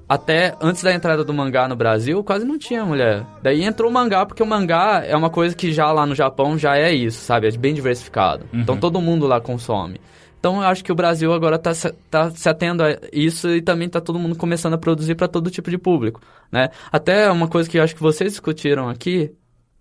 [0.07, 3.25] até antes da entrada do mangá no Brasil, quase não tinha mulher.
[3.41, 6.57] Daí entrou o mangá, porque o mangá é uma coisa que já lá no Japão
[6.59, 7.47] já é isso, sabe?
[7.47, 8.45] É bem diversificado.
[8.53, 9.99] Então todo mundo lá consome.
[10.45, 13.63] Então eu acho que o Brasil agora tá se, tá se atendo a isso e
[13.63, 16.69] também tá todo mundo começando a produzir para todo tipo de público, né?
[16.91, 19.31] Até uma coisa que eu acho que vocês discutiram aqui,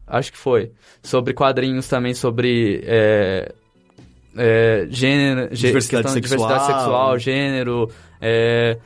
[0.07, 0.73] acho que foi,
[1.03, 3.53] sobre quadrinhos também, sobre é,
[4.39, 6.39] é, gênero, gê- Diversidade sexual.
[6.49, 8.79] diversidade sexual, gênero, é,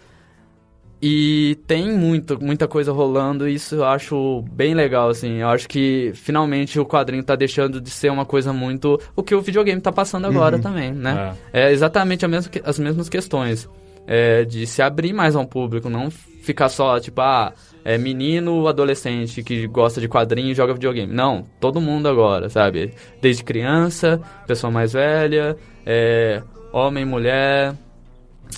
[1.00, 5.38] e tem muito, muita coisa rolando e isso eu acho bem legal, assim.
[5.38, 9.00] Eu acho que finalmente o quadrinho tá deixando de ser uma coisa muito.
[9.14, 11.34] O que o videogame tá passando agora também, né?
[11.52, 13.68] É, exatamente a mesma as mesmas questões.
[14.10, 17.52] É, de se abrir mais ao público, não ficar só, tipo, ah,
[17.84, 21.12] é menino, adolescente que gosta de quadrinho e joga videogame.
[21.12, 22.94] Não, todo mundo agora, sabe?
[23.20, 27.74] Desde criança, pessoa mais velha, é, homem, mulher,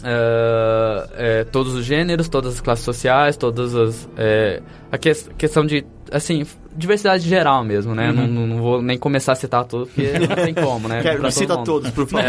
[0.03, 1.09] é,
[1.41, 4.09] é, todos os gêneros, todas as classes sociais, todas as.
[4.17, 5.85] é, a que- questão de.
[6.13, 6.45] Assim,
[6.77, 8.11] diversidade geral mesmo, né?
[8.13, 11.03] Não, não- não vou nem começar a citar tudo, porque não tem como, né?
[11.03, 11.65] Quero, me cita mundo.
[11.67, 12.25] todos, por favor.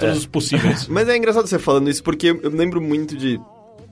[0.00, 0.86] Todos os possíveis.
[0.88, 3.38] Mas é engraçado você falando isso, porque eu lembro muito de,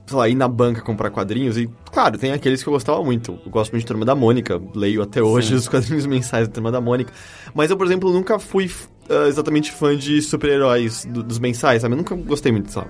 [0.07, 3.37] sei lá, ir na banca comprar quadrinhos e, claro, tem aqueles que eu gostava muito.
[3.45, 6.71] Eu gosto muito de Turma da Mônica, leio até hoje os quadrinhos mensais da Turma
[6.71, 7.11] da Mônica.
[7.53, 8.71] Mas eu, por exemplo, nunca fui
[9.09, 11.93] ah, exatamente fã de super-heróis do- dos mensais, sabe?
[11.93, 12.87] Eu nunca gostei muito, sabe?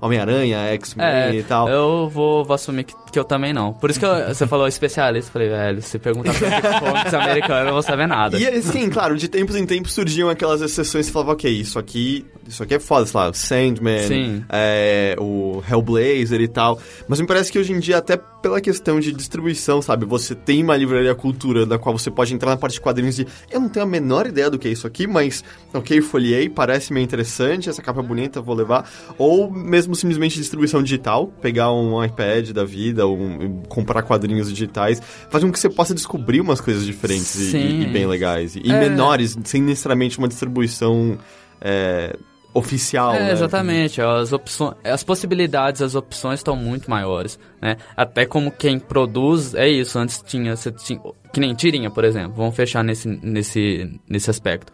[0.00, 1.68] Homem-Aranha, X-Men É, e tal.
[1.68, 3.72] eu vou, vou assumir que, que eu também não.
[3.72, 7.64] Por isso que eu- você falou especialista, falei, velho, se perguntar pra comics americano, eu
[7.66, 8.38] não vou saber nada.
[8.38, 12.24] E assim, claro, de tempos em tempos surgiam aquelas exceções que falavam, ok, isso aqui,
[12.46, 14.44] isso aqui é foda, sei lá, o Sandman, Sim.
[14.50, 16.78] é, o Hellblazer e tal.
[17.08, 20.06] Mas me parece que hoje em dia, até pela questão de distribuição, sabe?
[20.06, 23.26] Você tem uma livraria cultura da qual você pode entrar na parte de quadrinhos e
[23.50, 25.42] eu não tenho a menor ideia do que é isso aqui, mas
[25.74, 28.88] ok, folhei, parece meio interessante, essa capa é bonita, vou levar.
[29.18, 35.02] Ou mesmo simplesmente distribuição digital, pegar um iPad da vida, ou um- comprar quadrinhos digitais,
[35.30, 38.54] faz com que você possa descobrir umas coisas diferentes e- e, e bem legais.
[38.54, 38.78] E É.
[38.88, 41.18] menores, sem necessariamente uma distribuição
[41.60, 42.16] é,
[42.52, 43.14] oficial.
[43.14, 43.32] É, né?
[43.32, 44.00] exatamente.
[44.00, 47.76] As opções, as possibilidades, as opções estão muito maiores, né?
[47.96, 49.98] Até como quem produz, é isso.
[49.98, 51.00] Antes tinha, você tinha
[51.32, 52.34] que nem tirinha, por exemplo.
[52.36, 54.72] Vamos fechar nesse, nesse, nesse aspecto.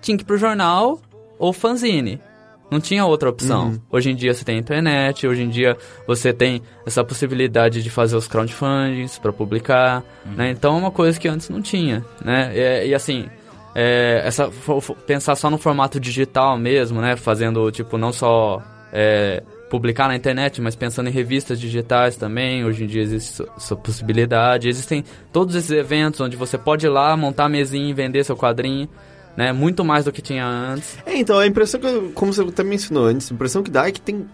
[0.00, 1.00] Tinha que ir pro jornal
[1.38, 2.20] ou fanzine.
[2.70, 3.80] Não tinha outra opção.
[3.90, 8.16] Hoje em dia você tem internet, hoje em dia você tem essa possibilidade de fazer
[8.16, 10.02] os crowdfundings para publicar,
[10.36, 10.50] né?
[10.50, 12.50] Então é uma coisa que antes não tinha, né?
[12.54, 13.28] E, e assim,
[13.78, 14.50] é, essa
[15.06, 17.14] pensar só no formato digital mesmo, né?
[17.14, 22.64] Fazendo tipo não só é, publicar na internet, mas pensando em revistas digitais também.
[22.64, 24.66] Hoje em dia existe essa- possibilidade.
[24.66, 28.34] Existem todos esses eventos onde você pode ir lá montar a mesinha e vender seu
[28.36, 28.88] quadrinho,
[29.36, 29.52] né?
[29.52, 30.96] Muito mais do que tinha antes.
[31.04, 33.92] É, então, a impressão que, como você até mencionou antes, a impressão que dá é
[33.92, 34.26] que tem.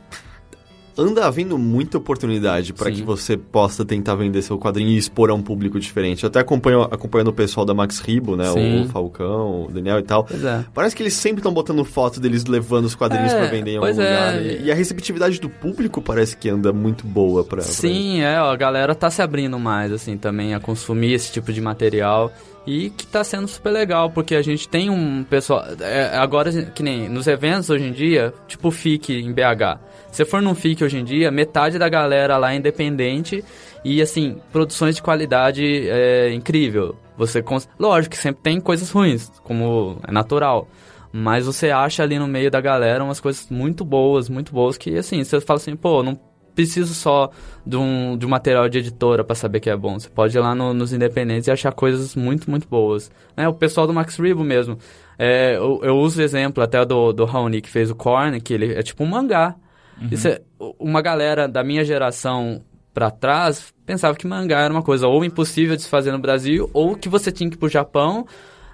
[0.96, 5.34] Anda havendo muita oportunidade para que você possa tentar vender seu quadrinho e expor a
[5.34, 6.22] um público diferente.
[6.24, 8.44] Eu até acompanho acompanhando o pessoal da Max Ribo, né?
[8.52, 8.82] Sim.
[8.82, 10.26] O Falcão, o Daniel e tal.
[10.30, 10.64] É.
[10.74, 13.76] Parece que eles sempre estão botando foto deles levando os quadrinhos É, pra vender em
[13.76, 13.90] algum é.
[13.92, 14.42] lugar.
[14.42, 17.58] E, e a receptividade do público parece que anda muito boa pra.
[17.58, 17.80] pra isso.
[17.80, 21.52] Sim, é, ó, a galera tá se abrindo mais, assim, também a consumir esse tipo
[21.52, 22.30] de material.
[22.64, 25.64] E que tá sendo super legal, porque a gente tem um pessoal.
[25.80, 29.80] é, agora, que nem nos eventos hoje em dia, tipo FIC em BH.
[30.12, 33.42] Se for num FIC hoje em dia, metade da galera lá é independente
[33.82, 36.94] e, assim, produções de qualidade é, incrível.
[37.16, 37.68] Você cons...
[37.78, 40.68] Lógico que sempre tem coisas ruins, como é natural.
[41.10, 44.96] Mas você acha ali no meio da galera umas coisas muito boas, muito boas, que
[44.96, 46.18] assim, você fala assim, pô, não
[46.54, 47.30] preciso só
[47.64, 49.98] de um, de um material de editora para saber que é bom.
[49.98, 53.10] Você pode ir lá no, nos independentes e achar coisas muito, muito boas.
[53.36, 53.48] Né?
[53.48, 54.78] O pessoal do Max Rebo mesmo.
[55.18, 58.54] É, eu, eu, uso o exemplo até do, do Raoni, que fez o Korn, que
[58.54, 59.54] ele é tipo um mangá.
[60.00, 60.08] Uhum.
[60.10, 60.40] Isso é,
[60.78, 65.76] uma galera da minha geração para trás pensava que mangá era uma coisa ou impossível
[65.76, 68.26] de se fazer no Brasil, ou que você tinha que ir pro Japão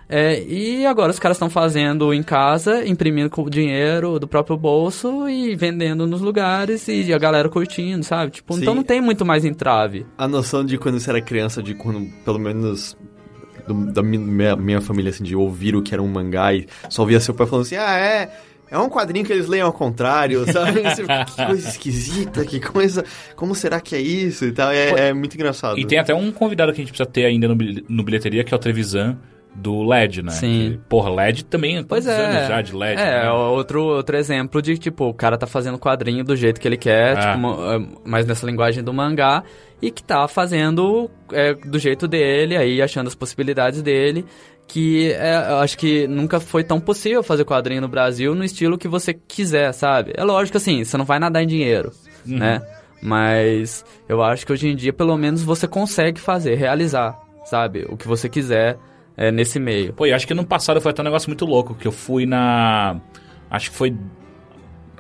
[0.09, 4.57] é, e agora os caras estão fazendo em casa, imprimindo com o dinheiro do próprio
[4.57, 8.33] bolso e vendendo nos lugares e a galera curtindo, sabe?
[8.33, 8.63] Tipo, Sim.
[8.63, 10.07] então não tem muito mais entrave.
[10.17, 12.97] A noção de quando você era criança, de quando, pelo menos
[13.67, 17.03] do, da minha, minha, família, assim, de ouvir o que era um mangá e só
[17.03, 18.31] ouvia seu pai falando assim, ah, é...
[18.71, 20.83] É um quadrinho que eles leem ao contrário, sabe?
[20.83, 23.05] que coisa esquisita, que coisa.
[23.35, 24.71] Como será que é isso e tal?
[24.71, 25.79] É, é muito engraçado.
[25.79, 27.57] E tem até um convidado que a gente precisa ter ainda no,
[27.89, 29.19] no bilheteria, que é o Trevisan
[29.55, 30.31] do LED, né?
[30.31, 30.73] Sim.
[30.73, 32.15] Que, porra, LED também, pois é.
[32.15, 33.01] anos já de LED.
[33.01, 33.31] É, né?
[33.31, 37.17] outro, outro exemplo de, tipo, o cara tá fazendo quadrinho do jeito que ele quer,
[37.17, 37.21] é.
[37.21, 39.43] tipo, é, mais nessa linguagem do mangá,
[39.81, 44.25] e que tá fazendo é, do jeito dele, aí achando as possibilidades dele,
[44.69, 48.77] que é, eu acho que nunca foi tão possível fazer quadrinho no Brasil no estilo
[48.77, 50.13] que você quiser, sabe?
[50.15, 51.91] É lógico assim, você não vai nadar em dinheiro,
[52.27, 52.37] uhum.
[52.37, 52.63] né?
[53.03, 57.87] Mas eu acho que hoje em dia, pelo menos, você consegue fazer, realizar, sabe?
[57.89, 58.77] O que você quiser
[59.17, 59.95] é, nesse meio.
[59.95, 62.27] Pô, e acho que no passado foi até um negócio muito louco, que eu fui
[62.27, 63.01] na.
[63.51, 63.97] Acho que foi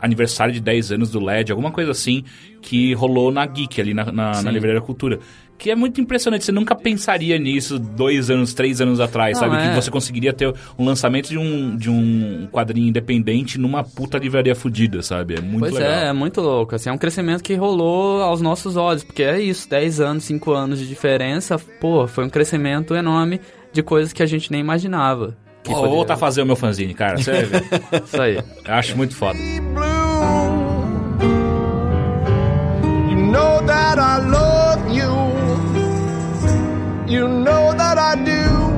[0.01, 2.25] aniversário de 10 anos do LED, alguma coisa assim,
[2.63, 5.19] que rolou na Geek, ali na, na, na Livraria Cultura.
[5.59, 9.61] Que é muito impressionante, você nunca pensaria nisso dois anos, três anos atrás, Não, sabe?
[9.61, 9.68] É.
[9.68, 14.55] Que você conseguiria ter um lançamento de um, de um quadrinho independente numa puta livraria
[14.55, 15.35] fodida, sabe?
[15.35, 15.90] É muito pois legal.
[15.90, 16.77] é, é muito louco.
[16.77, 20.53] Assim, é um crescimento que rolou aos nossos olhos, porque é isso, 10 anos, 5
[20.53, 23.40] anos de diferença, pô, foi um crescimento enorme
[23.73, 25.37] de coisas que a gente nem imaginava.
[25.64, 27.18] Vou voltar a fazer o meu fanzine, cara.
[27.18, 27.51] Sério.
[28.05, 28.37] Isso aí.
[28.37, 29.38] Eu acho muito foda.
[29.38, 29.62] You
[33.27, 34.58] know that I love.
[37.09, 38.68] You know that I do.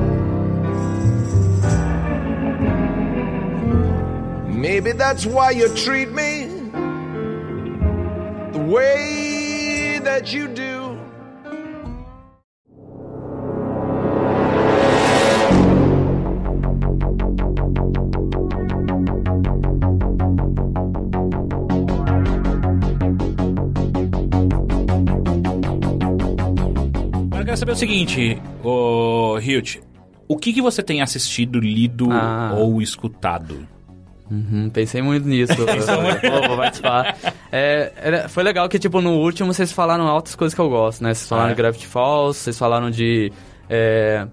[4.57, 6.45] Maybe that's why you treat me
[8.53, 10.70] the way that you do.
[27.61, 29.77] Saber o seguinte, o Hilt,
[30.27, 32.55] o que, que você tem assistido, lido ah.
[32.57, 33.67] ou escutado?
[34.31, 35.53] Uhum, pensei muito nisso.
[35.61, 37.15] vou, vou participar.
[37.51, 41.03] É, era, foi legal que, tipo, no último vocês falaram altas coisas que eu gosto,
[41.03, 41.13] né?
[41.13, 41.53] Vocês falaram ah, é?
[41.53, 43.31] de Gravity Falls, vocês falaram de...
[43.69, 44.27] É,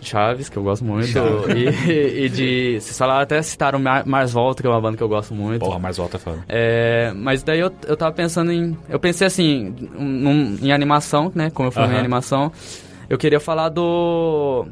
[0.00, 1.18] Chaves, que eu gosto muito.
[1.56, 2.80] E, e, de.
[2.80, 5.64] Vocês falaram até citaram Mar, Mars Volta, que é uma banda que eu gosto muito.
[5.64, 6.44] Porra, Mars Volta é foda.
[6.48, 8.76] É, mas daí eu, eu tava pensando em.
[8.88, 11.50] Eu pensei assim, num, em animação, né?
[11.50, 11.96] Como eu falei uh -huh.
[11.96, 12.52] em animação.
[13.08, 14.66] Eu queria falar do.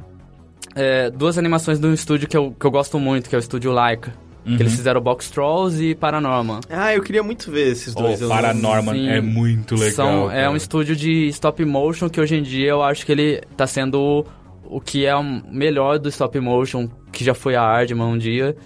[0.74, 3.40] É, duas animações de um estúdio que eu, que eu gosto muito, que é o
[3.40, 4.12] estúdio Laika.
[4.46, 4.56] Uhum.
[4.56, 4.78] Que eles uhum.
[4.78, 6.60] fizeram Box Trolls e Paranorman.
[6.70, 8.22] Ah, eu queria muito ver esses dois.
[8.22, 9.90] Oh, Paranorman Sim, é muito legal.
[9.90, 13.42] São, é um estúdio de stop motion que hoje em dia eu acho que ele
[13.56, 14.24] tá sendo
[14.70, 18.56] o que é o melhor do stop motion, que já foi a Aardman um dia,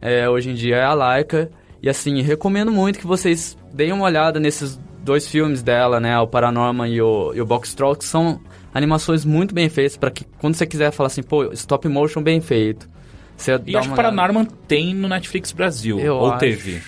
[0.00, 1.50] é, hoje em dia é a Laika.
[1.82, 6.18] E assim, recomendo muito que vocês deem uma olhada nesses dois filmes dela, né?
[6.18, 8.40] O Paranorman e o, e o Box Troll, que são
[8.72, 12.40] animações muito bem feitas, para que quando você quiser falar assim, pô, stop motion bem
[12.40, 12.88] feito.
[13.36, 16.80] Você e acho que Paranorman tem no Netflix Brasil, eu ou teve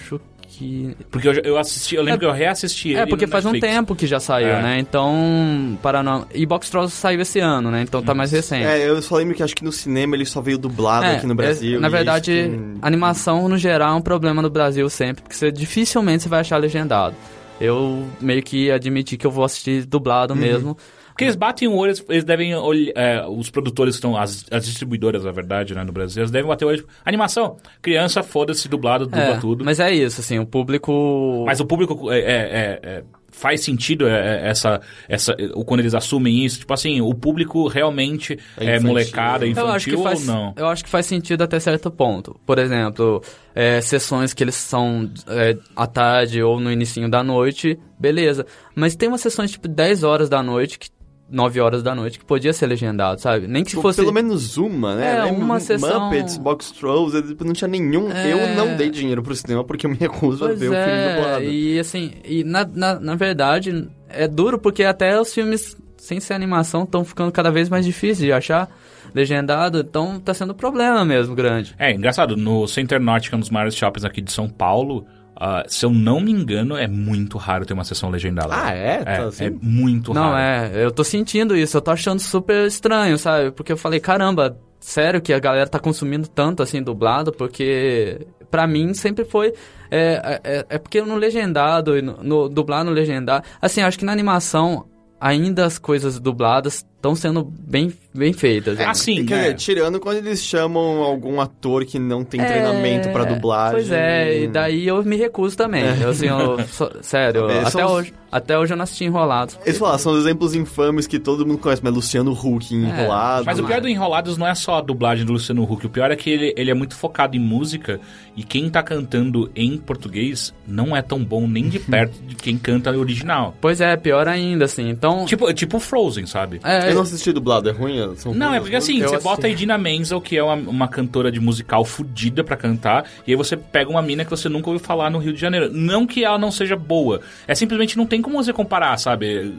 [0.57, 0.97] que.
[1.11, 3.01] Porque eu, eu assisti, eu lembro é, que eu reassisti ele.
[3.01, 3.73] É, porque faz Netflix.
[3.73, 4.63] um tempo que já saiu, é.
[4.63, 4.79] né?
[4.79, 5.79] Então.
[5.83, 6.29] Paranormal.
[6.35, 7.83] E Box Trolls saiu esse ano, né?
[7.83, 8.65] Então tá mais recente.
[8.65, 11.27] É, eu só lembro que acho que no cinema ele só veio dublado é, aqui
[11.27, 11.81] no Brasil.
[11.81, 12.79] na verdade, que...
[12.83, 16.57] animação no geral é um problema no Brasil sempre, porque você dificilmente você vai achar
[16.57, 17.15] legendado.
[17.61, 20.41] Eu meio que admiti que eu vou assistir dublado uhum.
[20.41, 20.77] mesmo.
[21.17, 24.67] Porque eles batem o olho, eles devem olhar, é, os produtores que estão, as, as,
[24.67, 28.69] distribuidoras, na verdade, né, no Brasil, eles devem bater o olho, tipo, animação, criança, foda-se,
[28.69, 29.65] dublado, dubla é, tudo.
[29.65, 31.43] Mas é isso, assim, o público...
[31.47, 33.05] Mas o público é, é, é
[33.37, 36.61] faz sentido essa, essa, quando eles assumem isso?
[36.61, 40.55] Tipo assim, o público realmente é, é molecada, infantil eu acho que faz, ou não?
[40.57, 42.39] Eu acho que faz sentido até certo ponto.
[42.47, 43.23] Por exemplo,
[43.55, 48.47] é, sessões que eles são é, à tarde ou no início da noite, beleza.
[48.75, 50.89] Mas tem umas sessões tipo 10 horas da noite que
[51.29, 53.47] 9 horas da noite, que podia ser legendado, sabe?
[53.47, 54.01] Nem que se fosse...
[54.01, 55.19] Pelo menos uma, né?
[55.19, 56.05] É, uma sessão...
[56.05, 58.11] Muppets, Box Trolls, tipo, não tinha nenhum...
[58.11, 58.33] É...
[58.33, 60.85] Eu não dei dinheiro pro cinema porque eu me recuso pois a ver é, o
[60.85, 61.45] filme dublado.
[61.45, 66.35] e assim, e na, na, na verdade, é duro porque até os filmes sem ser
[66.35, 68.71] animação, estão ficando cada vez mais difíceis de achar
[69.13, 71.75] legendado, então tá sendo um problema mesmo grande.
[71.79, 75.05] É, engraçado, no Center Norte, que é um dos maiores shoppings aqui de São Paulo,
[75.37, 78.49] ah, se eu não me engano, é muito raro ter uma sessão legendada.
[78.53, 79.05] Ah, é?
[79.05, 79.45] Tá É, assim?
[79.45, 80.37] é muito Não, raro.
[80.39, 83.51] é, eu tô sentindo isso, eu tô achando super estranho, sabe?
[83.51, 88.67] Porque eu falei, caramba, sério que a galera tá consumindo tanto assim dublado, porque pra
[88.67, 89.53] mim sempre foi.
[89.91, 93.45] É, é, é porque no legendado, no, no dublado no legendado.
[93.61, 94.87] Assim, acho que na animação
[95.21, 98.79] ainda as coisas dubladas estão sendo bem, bem feitas.
[98.81, 99.43] Ah, sim, Quer é.
[99.43, 103.73] dizer, tirando quando eles chamam algum ator que não tem treinamento pra dublagem.
[103.77, 105.85] Pois é, e daí eu me recuso também.
[106.01, 109.59] Eu, assim, eu, só- sério, É, até são hoje, até hoje eu não assisti Enrolados.
[109.65, 113.45] Eles falam, são os exemplos infames que todo mundo conhece, mas Luciano Huck enrolado.
[113.47, 115.87] Mas o pior do Enrolados não é só a dublagem do Luciano Huck.
[115.87, 118.01] O pior é que ele, ele é muito focado em música
[118.37, 122.59] e quem tá cantando em português não é tão bom nem de perto de quem
[122.59, 123.55] canta no original.
[123.61, 124.89] Pois é, pior ainda, assim.
[124.89, 125.25] Então.
[125.27, 126.61] Tipo, tipo Frozen, sabe?
[126.65, 128.17] é, não assisti dublado, é ruim?
[128.17, 129.25] São Não, ruins é porque as assim, Eu você assisti.
[129.25, 133.31] bota a Idina Menzel, que é uma, uma cantora de musical fudida pra cantar, e
[133.33, 135.71] aí você pega uma mina que você nunca ouviu falar no Rio de Janeiro.
[135.73, 139.55] Não que ela não seja boa, é simplesmente não tem como você comparar, sabe?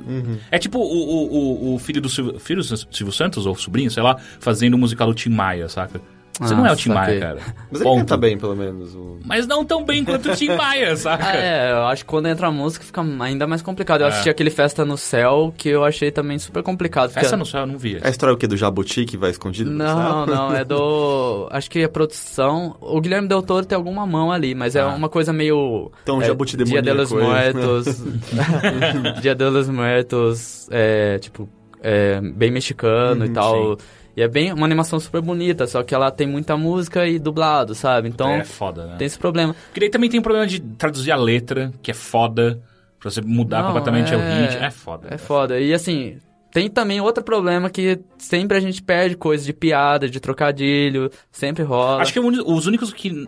[0.52, 3.90] É tipo o, o, o, o filho do Silvio, filho do Silvio Santos, ou sobrinho,
[3.92, 6.02] sei lá, fazendo o musical do Tim Maia, saca?
[6.40, 7.20] Você Ah, não é o Tim saquei.
[7.20, 7.40] Maia, cara.
[7.72, 8.00] Mas ele Ponto.
[8.00, 8.94] canta bem, pelo menos.
[8.96, 9.18] O...
[9.26, 11.26] Mas não tão bem quanto o Tim Maia, saca?
[11.26, 14.02] Ah, é, eu acho que quando entra a música fica ainda mais complicado.
[14.02, 14.10] Eu É.
[14.10, 17.12] assisti aquele Festa no Céu, que eu achei também super complicado.
[17.12, 18.00] porque- Essa no céu eu não via.
[18.04, 18.46] É a história o quê?
[18.48, 19.72] Do Jabuti que vai escondido?
[19.72, 20.36] no Não, céu?
[20.36, 21.48] não, é do.
[21.52, 22.76] Acho que a produção.
[22.82, 24.90] O Guilherme Del Toro tem alguma mão ali, mas é Ah.
[24.90, 25.92] uma coisa meio.
[26.04, 27.54] Então, é, Jabuti Dia de los demoníaco, é.
[27.54, 28.04] Muertos.
[29.22, 31.50] Dia de los Muertos, é, tipo,
[31.82, 33.78] é, bem mexicano e Uhum, tal.
[34.18, 37.76] E é bem uma animação super bonita, só que ela tem muita música e dublado,
[37.76, 38.10] sabe?
[38.10, 38.96] Então é foda, né?
[38.98, 39.56] tem esse problema.
[39.68, 42.60] Porque daí também tem o problema de traduzir a letra, que é foda,
[43.00, 44.64] pra você mudar Não, completamente o é- ritmo.
[44.64, 45.08] É foda.
[45.12, 45.60] É foda.
[45.60, 46.18] E assim,
[46.52, 51.62] tem também outro problema que sempre a gente perde coisas de piada, de trocadilho, sempre
[51.64, 52.02] rola.
[52.02, 53.28] Acho que o uni- os únicos que.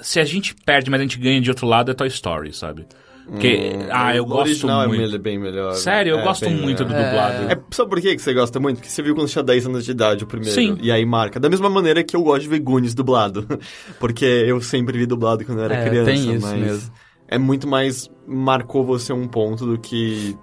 [0.00, 2.86] Se a gente perde, mas a gente ganha de outro lado é Toy Story, sabe?
[3.26, 3.70] Porque.
[3.90, 5.14] ah, eu O gosto original muito.
[5.14, 5.72] é bem melhor.
[5.74, 7.50] Sério, eu É, gosto bem muito do dublado.
[7.50, 8.76] É, sabe por que você gosta muito?
[8.76, 10.54] Porque você viu quando tinha 10 anos de idade o primeiro.
[10.54, 10.76] Sim.
[10.80, 11.40] E aí marca.
[11.40, 13.46] Da mesma maneira que eu gosto de ver Goonies dublado.
[13.98, 16.10] Porque eu sempre vi dublado quando eu era É, criança.
[16.10, 16.92] tem isso mas mesmo.
[17.26, 18.10] É muito mais.
[18.26, 20.36] Marcou você um ponto do que.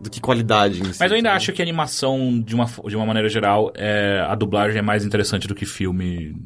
[0.00, 0.98] do que qualidade em si.
[1.00, 4.34] Mas eu ainda acho que a animação, de uma, de uma maneira geral, é, a
[4.34, 6.36] dublagem é mais interessante do que filme.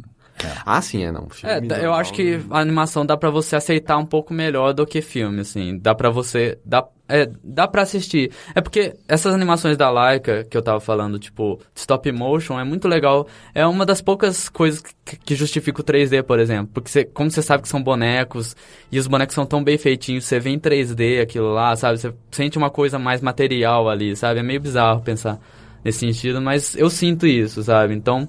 [0.67, 1.27] Ah, sim, é não.
[1.43, 4.73] É, Filme dá- eu acho que a animação dá pra você aceitar um pouco melhor
[4.73, 5.79] do que filme, assim.
[5.79, 6.59] Dá pra você.
[6.65, 8.33] Dá, é, dá pra assistir.
[8.55, 12.89] É porque essas animações da Laika que eu tava falando, tipo, stop motion, é muito
[12.89, 13.27] legal.
[13.55, 16.71] É uma das poucas coisas que, que justifica o 3D, por exemplo.
[16.75, 18.57] Porque você, como você sabe que são bonecos,
[18.91, 21.99] e os bonecos são tão bem feitinhos, você vê em 3D aquilo lá, sabe?
[21.99, 24.41] Você sente uma coisa mais material ali, sabe?
[24.41, 25.39] É meio bizarro pensar
[25.85, 27.93] nesse sentido, mas eu sinto isso, sabe?
[27.95, 28.29] Então,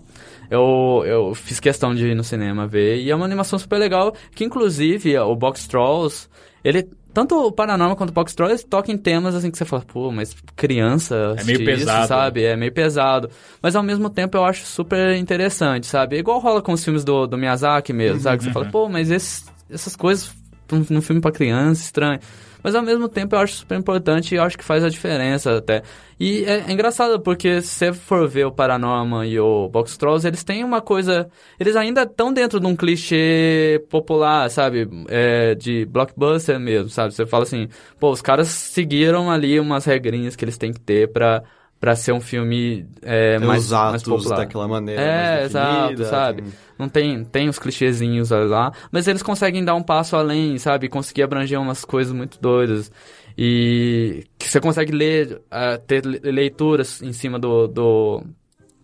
[0.54, 3.02] eu, eu fiz questão de ir no cinema ver.
[3.02, 6.30] E é uma animação super legal, que inclusive o Box Trolls,
[6.64, 6.88] ele.
[7.12, 10.12] Tanto o Paranormal quanto o Box Trolls tocam em temas assim que você fala, pô,
[10.12, 11.36] mas criança.
[11.38, 12.00] É meio pesado.
[12.00, 12.44] Isso, sabe?
[12.44, 13.30] É meio pesado.
[13.62, 16.16] Mas ao mesmo tempo eu acho super interessante, sabe?
[16.16, 18.40] É igual rola com os filmes do, do Miyazaki mesmo, sabe?
[18.40, 20.34] Que você fala, pô, mas esses, essas coisas
[20.72, 22.20] num, num filme pra criança, estranho.
[22.64, 25.58] Mas ao mesmo tempo eu acho super importante e eu acho que faz a diferença
[25.58, 25.84] até.
[26.20, 30.26] E é, é engraçado porque se você for ver o Paranorman e o Box Trolls,
[30.26, 31.28] eles têm uma coisa.
[31.60, 34.88] Eles ainda estão dentro de um clichê popular, sabe?
[35.10, 37.14] É, de blockbuster mesmo, sabe?
[37.14, 37.68] Você fala assim,
[38.00, 41.44] pô, os caras seguiram ali umas regrinhas que eles têm que ter pra,
[41.80, 44.38] pra ser um filme é, mais, os mais popular.
[44.38, 45.02] daquela maneira.
[45.02, 46.42] É, exato, sabe?
[46.44, 50.90] tem- Não tem, tem os clichêzinhos lá, mas eles conseguem dar um passo além, sabe?
[50.90, 52.92] Conseguir abranger umas coisas muito doidas.
[53.38, 58.24] E que você consegue ler, ah, ter le- leituras em cima do, do,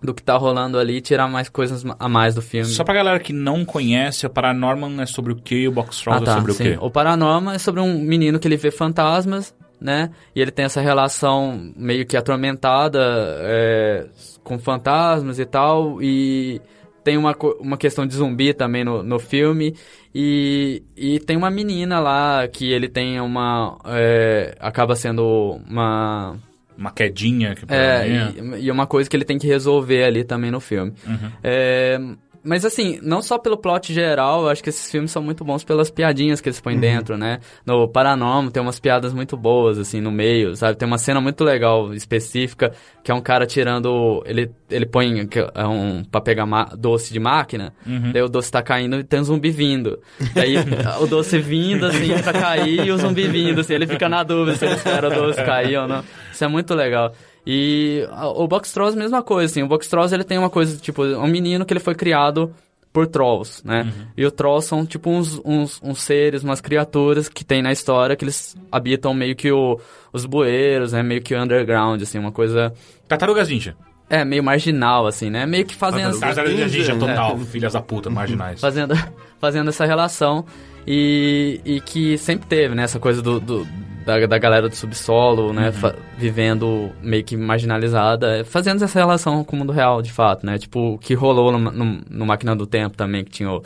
[0.02, 2.66] do que tá rolando ali e tirar mais coisas a mais do filme.
[2.68, 6.02] Só pra galera que não conhece, o Paranorman é sobre o quê e o Box
[6.02, 6.64] Trolls Ah, tá, é sobre sim.
[6.64, 6.78] o quê?
[6.82, 10.10] O Paranorma é sobre um menino que ele vê fantasmas, né?
[10.36, 13.00] E ele tem essa relação meio que atormentada
[13.42, 14.08] é,
[14.44, 16.02] com fantasmas e tal.
[16.02, 16.60] E
[17.04, 19.76] tem uma, uma questão de zumbi também no, no filme.
[20.14, 23.78] E, e tem uma menina lá que ele tem uma.
[23.86, 26.36] é, acaba sendo uma.
[26.78, 28.58] Uma quedinha que É, probleminha.
[28.58, 30.94] e, e uma coisa que ele tem que resolver ali também no filme.
[31.06, 31.30] Uhum.
[31.44, 32.00] É,
[32.44, 35.64] mas assim, não só pelo plot geral, eu acho que esses filmes são muito bons
[35.64, 37.40] pelas piadinhas que eles põem dentro, né?
[37.66, 40.78] No Paranormal tem umas piadas muito boas, assim, no meio, sabe?
[40.78, 42.72] Tem uma cena muito legal, específica,
[43.04, 44.24] que é um cara tirando...
[44.26, 46.46] Ele, ele põe é um, pra pegar
[46.78, 47.74] doce de máquina,
[48.14, 50.00] daí o doce tá caindo e tem um zumbi vindo.
[50.34, 50.56] Daí
[51.02, 54.58] o doce vindo, assim, pra cair e o zumbi vindo, assim, ele fica na dúvida
[54.58, 56.04] se ele espera o doce cair ou não.
[56.32, 57.14] Isso é muito legal.
[57.52, 59.64] E a- o Box Trolls, mesma coisa, assim.
[59.64, 62.54] O Box Trolls, ele tem uma coisa, tipo, um menino que ele foi criado
[62.94, 63.84] por trolls, né?
[63.84, 64.06] Uhum.
[64.18, 68.16] E os trolls são, tipo, uns, uns, uns seres, umas criaturas que tem na história
[68.16, 69.80] que eles habitam meio que o,
[70.14, 71.02] os bueiros, né?
[71.02, 72.72] Meio que o underground, assim, uma coisa...
[73.08, 73.76] Tartarugas Ninja.
[74.10, 75.46] É, meio marginal, assim, né?
[75.46, 76.20] Meio que fazendo...
[76.20, 78.60] Tartarugas Ninja Ninja, total, filhas da puta, marginais.
[78.60, 78.96] fazendo,
[79.40, 80.46] fazendo essa relação
[80.88, 82.84] e, e que sempre teve, né?
[82.84, 83.68] Essa coisa do, do-
[84.10, 85.72] da, da galera do subsolo, né?
[85.72, 90.58] fa- vivendo meio que marginalizada, fazendo essa relação com o mundo real, de fato, né?
[90.58, 93.62] Tipo, o que rolou no, no, no Máquina do Tempo também, que tinha o-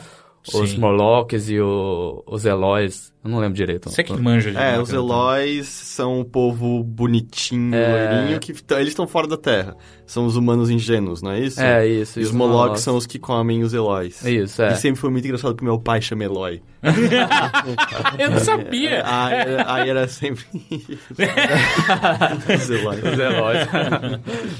[0.46, 0.74] os.
[0.78, 3.13] Morlocks e o- os Eloys.
[3.24, 3.88] Eu não lembro direito.
[3.88, 4.92] Você que manja de É, os.
[4.92, 8.10] Eloys são o povo bonitinho, É.
[8.18, 9.74] loirinho, que t- eles estão fora da Terra.
[10.06, 11.58] São os humanos ingênuos, não é isso?
[11.60, 12.20] É, isso.
[12.20, 14.22] E os Molochs são os que comem os Eloys.
[14.22, 14.72] Isso, é.
[14.72, 16.60] E sempre foi muito engraçado porque meu pai chama Eloy.
[18.18, 19.02] Eu não sabia.
[19.08, 19.34] Aí,
[19.66, 20.44] aí era sempre
[22.54, 23.02] os Eloys.
[23.04, 23.68] Os heróis.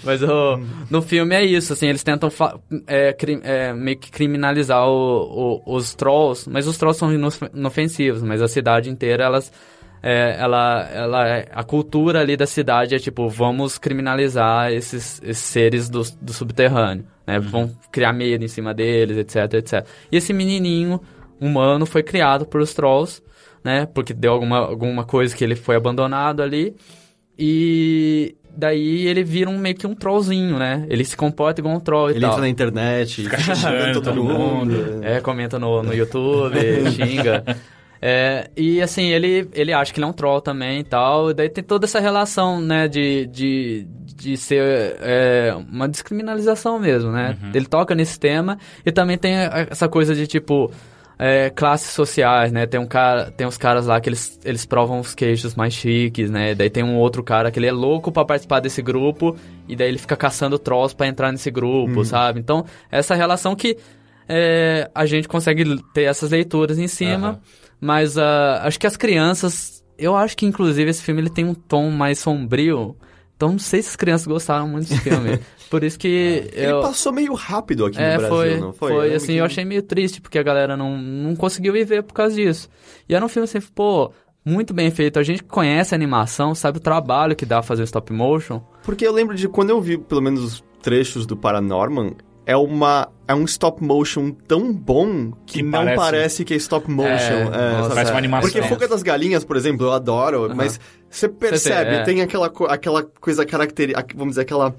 [0.03, 0.59] Mas o-
[0.91, 5.61] no filme é isso, assim, eles tentam fa- é, cri- é, meio que criminalizar o-
[5.67, 9.53] o- os trolls, mas os trolls são inof- inofensivos, mas a cidade inteira, elas...
[10.03, 15.45] é, ela, ela, é- a cultura ali da cidade é tipo, vamos criminalizar esses, esses
[15.45, 17.39] seres do, do subterrâneo, né?
[17.41, 19.87] Vão criar medo em cima deles, etc, etc.
[20.13, 21.01] E esse menininho
[21.41, 23.23] humano foi criado por os trolls,
[23.63, 23.87] né?
[23.95, 26.75] Porque deu alguma, alguma coisa que ele foi abandonado ali.
[27.39, 30.87] E daí ele vira um, meio que um trollzinho, né?
[30.89, 32.31] Ele se comporta igual um troll e Ele tal.
[32.31, 35.01] entra na internet, fica xingando todo mundo.
[35.03, 36.57] É, comenta no, no YouTube,
[36.93, 37.43] xinga.
[38.03, 41.31] É, e assim, ele, ele acha que ele é um troll também e tal.
[41.31, 47.11] E daí tem toda essa relação, né, de, de, de ser é, uma descriminalização mesmo,
[47.11, 47.37] né?
[47.55, 49.35] Ele toca nesse tema e também tem
[49.71, 50.71] essa coisa de tipo.
[51.19, 52.67] é, classes sociais, né?
[52.67, 56.29] Tem um cara, tem uns caras lá que eles, eles provam os queijos mais chiques,
[56.29, 56.55] né?
[56.57, 59.37] Daí tem um outro cara que ele é louco pra participar desse grupo
[59.69, 62.41] e daí ele fica caçando trolls pra entrar nesse grupo, sabe?
[62.41, 63.79] Então, essa relação que
[64.29, 67.41] é, a gente consegue ter essas leituras em cima, Aham.
[67.85, 71.55] Mas ah, acho que as crianças, eu acho que inclusive esse filme ele tem um
[71.55, 72.97] tom mais sombrio.
[73.37, 75.39] Então não sei se as crianças gostaram muito desse filme.
[75.69, 78.93] Por isso que Ele eu passou meio rápido aqui é, no Brasil, foi, não foi?
[78.93, 79.01] foi?
[79.03, 82.03] lembro assim, que- eu achei meio triste, porque a galera não, não conseguiu ir ver
[82.05, 82.69] por causa disso.
[83.09, 84.13] E era um filme assim, pô,
[84.45, 85.19] muito bem feito.
[85.19, 88.61] A gente que conhece a animação, sabe o trabalho que dá fazer stop motion.
[88.85, 92.15] Porque eu lembro de quando eu vi, pelo menos, os trechos do Paranorman,
[92.47, 96.57] é uma é um stop motion tão bom que, Que não parece- parece que é
[96.59, 97.09] stop motion.
[97.11, 97.41] É,
[97.73, 97.95] É, nossa?
[97.95, 98.51] Parece uma animação.
[98.51, 100.79] Porque Fuga das Galinhas, por exemplo, eu adoro, mas
[101.09, 102.03] você percebe, é.
[102.03, 104.75] tem aquela, aquela coisa característica, vamos dizer, aquela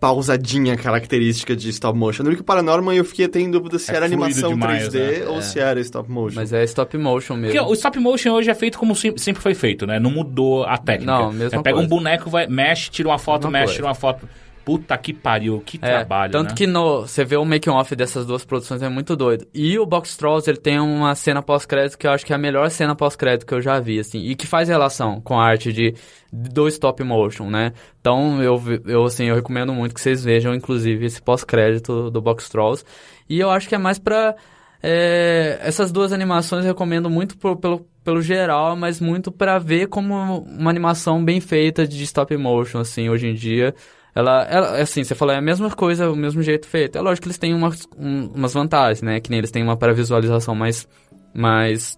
[0.00, 2.22] pausadinha característica de stop motion.
[2.22, 5.26] No único Paranorman eu fiquei até em dúvida se É era animação demais, 3D né?
[5.28, 6.36] ou se era stop motion.
[6.36, 7.56] Mas é stop motion mesmo.
[7.56, 9.98] Porque o stop motion hoje é feito como sempre foi feito, né?
[9.98, 11.12] Não mudou a técnica.
[11.12, 11.88] Não, mesma É, pega um coisa.
[11.88, 13.74] boneco, vai, mexe, tira uma foto, Mesma mexe, coisa.
[13.76, 14.28] tira uma foto.
[14.68, 16.54] Puta que pariu, que É, trabalho, tanto né?
[16.54, 19.46] que no, você vê o making off dessas duas produções é muito doido.
[19.54, 22.38] E o Box Trolls, ele tem uma cena pós-crédito que eu acho que é a
[22.38, 25.72] melhor cena pós-crédito que eu já vi, assim, e que faz relação com a arte
[25.72, 25.94] de
[26.30, 27.72] do stop motion, né?
[27.98, 32.50] Então, eu, eu assim, eu recomendo muito que vocês vejam inclusive esse pós-crédito do Box
[32.50, 32.84] Trolls.
[33.26, 34.34] E eu acho que é mais pra
[34.82, 39.88] é, essas duas animações eu recomendo muito por- pelo, pelo geral, mas muito pra ver
[39.88, 43.74] como uma animação bem feita de stop motion, assim, hoje em dia.
[44.18, 46.98] Ela, ela, assim, você falou, é a mesma coisa, o mesmo jeito feito.
[46.98, 49.20] É lógico que eles têm umas, um- umas vantagens, né?
[49.20, 50.88] Que nem eles têm uma pré-visualização mais,
[51.32, 51.96] mais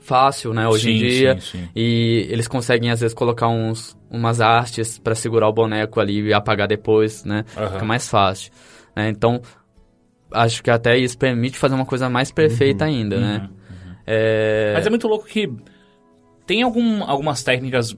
[0.00, 0.66] fácil, né?
[0.66, 1.40] Hoje em Sim, dia.
[1.42, 1.68] sim, sim.
[1.76, 6.32] E eles conseguem, às vezes, colocar uns, umas hastes pra segurar o boneco ali e
[6.32, 7.44] apagar depois, né?
[7.54, 7.72] Aham.
[7.72, 8.50] Fica mais fácil.
[8.96, 9.10] né?
[9.10, 9.42] Então,
[10.32, 13.48] acho que até isso permite fazer uma coisa mais perfeita ainda, né?
[13.68, 13.94] Uhum.
[14.06, 14.72] É...
[14.74, 15.52] Mas é muito louco que
[16.46, 17.94] tem algum, algumas técnicas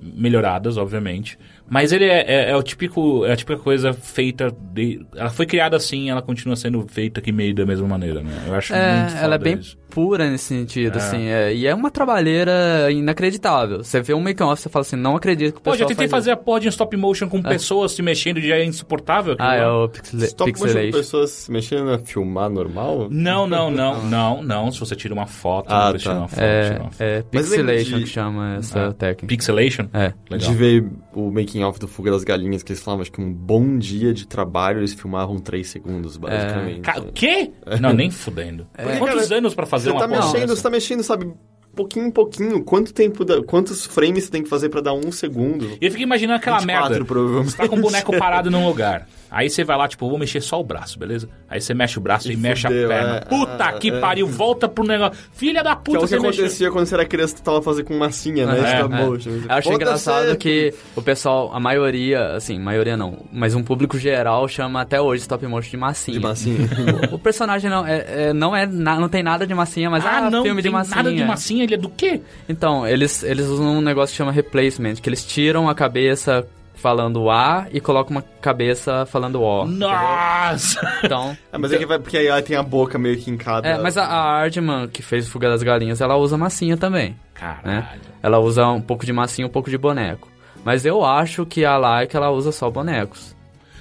[0.00, 1.38] melhoradas, obviamente.
[1.68, 4.54] Mas ele é, é- é o típico, é a típica coisa feita.
[4.72, 8.32] De, ela foi criada assim, ela continua sendo feita aqui meio da mesma maneira, né?
[8.46, 9.78] Eu acho É, muito ela é foda bem isso.
[9.94, 10.98] Pura nesse sentido, É.
[10.98, 11.26] assim.
[11.28, 11.54] é.
[11.54, 13.84] e é uma trabalheira inacreditável.
[13.84, 16.08] Você vê um make-off, você fala assim, não acredito que o Pô, pessoal já tentei
[16.08, 19.34] faz fazer a porra de um stop motion com pessoas se mexendo já é insuportável.
[19.34, 19.42] isso.
[19.42, 20.96] Ah, é o pixel, Stop motion pixelation.
[20.98, 23.08] pessoas se mexendo a filmar normal?
[23.10, 24.72] Não, não, não, não, não.
[24.72, 25.98] Se você tira uma foto, Ah, você tá.
[25.98, 27.00] tira uma foto, É, tira uma foto.
[27.02, 29.26] é pixelation de- que chama essa Ah, técnica.
[29.26, 29.86] Pixelation?
[29.92, 30.12] É.
[30.30, 30.50] Legal.
[30.50, 33.32] De ver o making of do Fuga das Galinhas, que eles falavam, acho que um
[33.32, 36.80] bom dia de trabalho, eles filmavam 3 segundos, basicamente.
[36.80, 37.50] Ca- o quê?
[37.80, 38.66] Não, nem fudendo.
[38.98, 40.56] Quantos anos pra fazer Você uma tá mexendo, dessa?
[40.56, 41.32] você tá mexendo, sabe,
[41.74, 42.62] pouquinho em pouquinho.
[42.64, 45.66] Quanto tempo, dá- quantos frames você tem que fazer pra dar um segundo?
[45.80, 47.44] E eu fico imaginando aquela 24, merda.
[47.44, 49.06] Você tá com o boneco parado num lugar.
[49.34, 51.28] Aí você vai lá, tipo, vou mexer só o braço, beleza?
[51.48, 53.16] Aí você mexe o braço e, E mexe fudeu, a perna.
[53.16, 53.98] é, Puta é, que é.
[54.00, 55.18] pariu, volta pro negócio.
[55.32, 56.30] Filha da Que é puta, o que você mexeu.
[56.44, 58.60] acontecia quando você era criança, tu tava fazendo com massinha, né?
[58.60, 59.04] É, Stop É.
[59.04, 59.30] motion.
[59.30, 64.46] Eu acho engraçado que o pessoal, a maioria, assim, maioria não, mas um público geral
[64.46, 66.18] chama até hoje stop motion de massinha.
[66.18, 66.68] De massinha.
[67.10, 70.18] O personagem não é, é- não é na- não tem nada de massinha, mas ah,
[70.26, 70.96] ah, não, filme de tem massinha.
[70.96, 72.20] nada de massinha, ele é do quê?
[72.48, 76.46] Então, eles, eles usam um negócio que chama replacement, que eles tiram a cabeça
[76.84, 79.64] falando A e colocam uma cabeça falando O.
[79.64, 80.78] Nossa!
[81.02, 83.66] Então, Ah, mas é que vai, porque aí tem a boca meio que em cada...
[83.66, 87.16] é, mas a, a Ardman, que fez Fuga das Galinhas, ela usa massinha também,
[87.64, 87.80] né?
[87.80, 88.00] Caralho.
[88.22, 90.30] Ela usa um pouco de massinha, um pouco de boneco.
[90.62, 93.34] Mas eu acho que a Laika, ela usa só bonecos.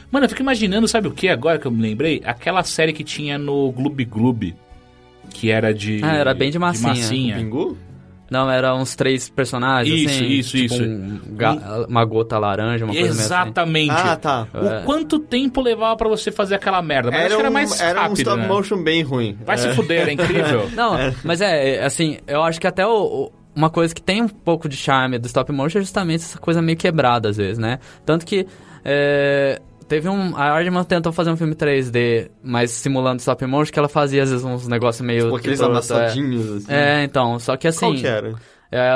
[0.10, 2.22] Mano, eu fico imaginando, sabe o que agora que eu me lembrei?
[2.24, 4.56] Aquela série que tinha no Gloob Gloob.
[5.30, 6.00] Que era de.
[6.02, 6.88] Ah, era bem de massinha.
[6.94, 7.36] massinha.
[7.36, 7.78] Pingu?
[8.34, 10.84] Não, era uns três personagens, Isso, assim, isso, tipo isso.
[10.84, 13.24] um ga- uma gota laranja, uma coisa meio assim.
[13.26, 13.92] Exatamente.
[13.92, 14.48] Ah, tá.
[14.54, 17.12] O quanto tempo levava pra você fazer aquela merda?
[17.12, 18.48] Mas acho que era um, mais era um rápido, stop né?
[18.48, 19.38] motion bem ruim.
[19.46, 20.70] Vai se fuder, era incrível.
[20.76, 24.22] Não, mas é, é, assim, eu acho que até o, o- uma coisa que tem
[24.22, 27.60] um pouco de charme do stop motion é justamente essa coisa meio quebrada às vezes,
[27.60, 27.78] né?
[28.04, 28.48] Tanto que
[28.84, 29.62] é,
[29.94, 30.36] teve um.
[30.36, 34.30] A Ardman tentou fazer um filme 3D, mas simulando stop motion, que ela fazia às
[34.32, 35.30] vezes uns negócios meio.
[35.30, 36.74] Com aqueles torto, amassadinhos, assim.
[36.74, 37.02] É.
[37.02, 37.80] É, então, só que assim.
[37.88, 38.34] Qual que era?
[38.72, 38.90] É,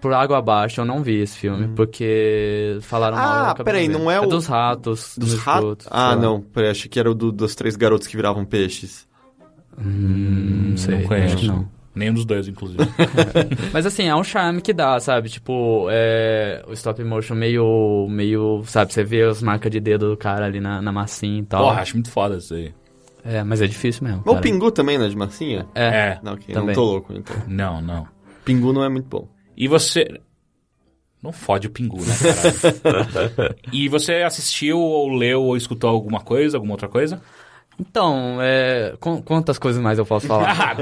[0.00, 3.44] por água abaixo, eu não vi esse filme, porque falaram mal.
[3.44, 5.86] eu Ah, peraí, não é o- dos ratos, Dos dos ratos?
[5.88, 6.40] Ah, não.
[6.40, 9.06] Peraí, achei que era o do- dos três garotos que viravam peixes.
[9.78, 10.98] Hum, não sei.
[10.98, 11.34] não conheço.
[11.34, 11.68] acho que não.
[11.94, 12.84] Nenhum dos dois, inclusive.
[13.72, 15.28] Mas assim, é um charme que dá, sabe?
[15.28, 18.92] Tipo, é, o stop motion meio, meio, sabe?
[18.92, 21.64] Você vê as marcas de dedo do cara ali na, na massinha e tal.
[21.64, 22.72] Porra, acho muito foda isso aí.
[23.24, 24.22] É, mas é difícil mesmo.
[24.24, 24.40] Mas o.
[24.40, 25.08] Pingu também, né?
[25.08, 25.66] De massinha?
[25.74, 25.86] É.
[25.86, 26.20] É.
[26.22, 26.54] Não, ok.
[26.54, 26.68] Também.
[26.68, 27.36] Não tô louco, então.
[27.46, 28.06] Não, não.
[28.44, 29.28] Pingu não é muito bom.
[29.56, 30.06] E você.
[31.22, 32.14] Não fode o pingu, né,
[32.82, 33.56] cara?
[33.70, 37.20] e você assistiu, ou leu, ou escutou alguma coisa, alguma outra coisa?
[37.80, 40.50] Então, é, qu- quantas coisas mais eu posso falar?
[40.60, 40.76] Ah,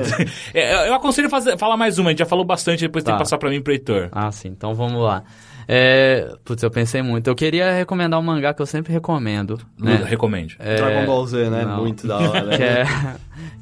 [0.52, 3.18] é, eu aconselho fazer, falar mais uma, a gente já falou bastante, depois tem Tá.
[3.18, 4.08] que passar pra mim e pro Heitor.
[4.12, 5.22] ah, sim, então vamos lá.
[5.70, 7.28] É, putz, eu pensei muito.
[7.28, 9.60] Eu queria recomendar um mangá que eu sempre recomendo.
[9.78, 10.02] Né?
[10.04, 10.56] Recomende.
[10.58, 11.64] É, Dragon Ball Z, né?
[11.64, 11.76] não.
[11.82, 12.48] Muito da hora.
[12.56, 12.86] que é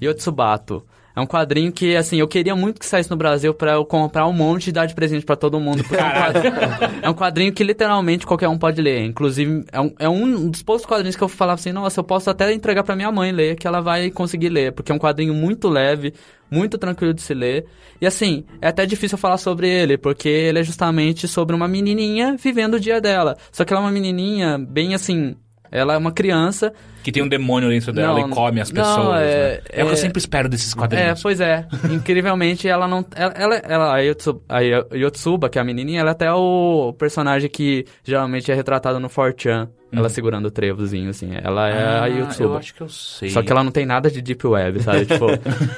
[0.03, 0.84] Yotsubato.
[1.17, 4.27] É um quadrinho que, assim, eu queria muito que saísse no Brasil pra eu comprar
[4.27, 5.83] um monte e dar de presente pra todo mundo.
[5.83, 9.03] porque é, um quadrinho, é um quadrinho que literalmente qualquer um pode ler.
[9.03, 12.29] Inclusive, é um, é um dos poucos quadrinhos que eu falava assim, nossa, eu posso
[12.29, 14.73] até entregar pra minha mãe ler, que ela vai conseguir ler.
[14.73, 16.12] Porque é um quadrinho muito leve,
[16.51, 17.64] muito tranquilo de se ler.
[17.99, 22.37] E assim, é até difícil falar sobre ele, porque ele é justamente sobre uma menininha
[22.37, 23.39] vivendo o dia dela.
[23.51, 25.35] Só que ela é uma menininha bem assim...
[25.77, 26.72] Ela é uma criança
[27.03, 29.20] Que tem um demônio dentro dela Não, e come as não, pessoas.
[29.22, 29.61] é- né?
[29.70, 31.22] é o que eu é- sempre espero desses É, quadrinhos.
[31.22, 31.66] pois é.
[31.91, 33.05] Incrivelmente, ela não.
[33.14, 34.61] Ela, ela, ela- a, Yotsuba, a
[34.95, 39.09] Yotsuba, que é a menininha, ela é até o personagem que geralmente é retratado no
[39.09, 39.68] 4chan.
[39.99, 41.31] Ela segurando o trevozinho, assim.
[41.43, 42.45] Ela é a Ah, Yotsuba.
[42.45, 43.31] Eu acho que eu sei.
[43.31, 45.07] Só que ela não tem nada de Deep Web, sabe?
[45.07, 45.27] tipo,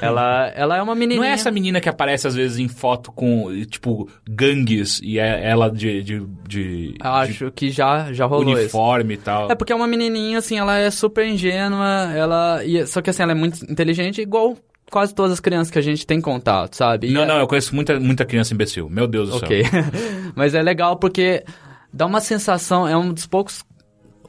[0.01, 1.21] ela, ela é uma menininha.
[1.21, 5.47] Não é essa menina que aparece às vezes em foto com, tipo, gangues e é
[5.49, 8.59] ela de, de, de, acho que já, já de rolou isso.
[8.61, 9.51] uniforme e tal.
[9.51, 12.59] É porque é uma menininha, assim, ela é super ingênua, ela...
[12.87, 14.57] Só que, assim, ela é muito inteligente, igual
[14.91, 17.07] quase todas as crianças que a gente tem contato, sabe?
[17.07, 18.89] E Não, é- não, eu conheço muita, muita criança imbecil.
[18.89, 19.63] Meu Deus do Ok.
[19.63, 19.83] céu.
[20.35, 21.43] Mas é legal porque
[21.93, 23.63] dá uma sensação, é um dos poucos.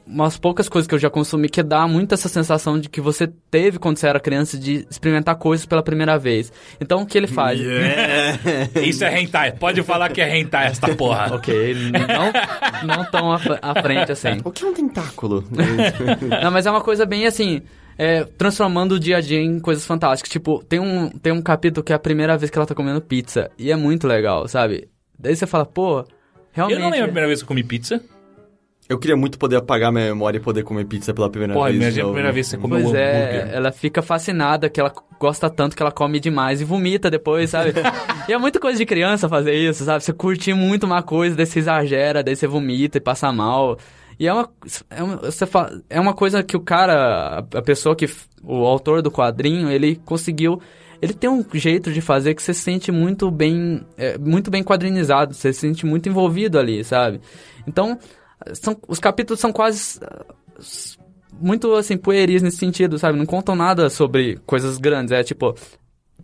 [0.05, 3.27] Umas poucas coisas que eu já consumi que dá muito essa sensação de que você
[3.49, 6.51] teve quando você era criança de experimentar coisas pela primeira vez.
[6.79, 7.59] Então o que ele faz?
[8.83, 9.51] Isso é hentai.
[9.53, 11.35] Pode falar que é hentai essa porra.
[11.35, 14.41] Ok, não, não tão à frente assim.
[14.43, 15.43] O que é um tentáculo?
[16.41, 17.61] Não, mas é uma coisa bem assim.
[17.97, 20.31] é, transformando o dia a dia em coisas fantásticas.
[20.31, 23.01] Tipo, tem um, tem um capítulo que é a primeira vez que ela tá comendo
[23.01, 23.51] pizza.
[23.57, 24.89] E é muito legal, sabe?
[25.17, 26.03] Daí você fala, pô,
[26.51, 26.77] realmente.
[26.77, 28.01] Eu não lembro a primeira vez que eu comi pizza.
[28.91, 31.79] Eu queria muito poder apagar minha memória e poder comer pizza pela primeira Porra, vez.
[31.79, 33.47] de imagina a primeira vez que você comeu um Pois hambúrguer.
[33.47, 37.51] é, ela fica fascinada que ela gosta tanto que ela come demais e vomita depois,
[37.51, 37.71] sabe?
[38.27, 40.03] e é muita coisa de criança fazer isso, sabe?
[40.03, 43.77] Você curte muito uma coisa, daí você exagera, daí você vomita e passa mal.
[44.19, 44.49] E é uma,
[44.89, 48.09] é uma, você fala- é uma coisa que o cara, a, pessoa que,
[48.43, 50.61] o autor do quadrinho, ele conseguiu
[51.01, 54.63] ele tem um jeito de fazer que você se sente muito bem, é, muito bem
[54.63, 57.19] quadrinizado, você se sente muito envolvido ali, sabe?
[57.65, 57.97] Então,
[58.53, 59.99] são, os capítulos são quase
[61.39, 63.17] muito assim pueris nesse sentido, sabe?
[63.17, 65.55] Não contam nada sobre coisas grandes, é tipo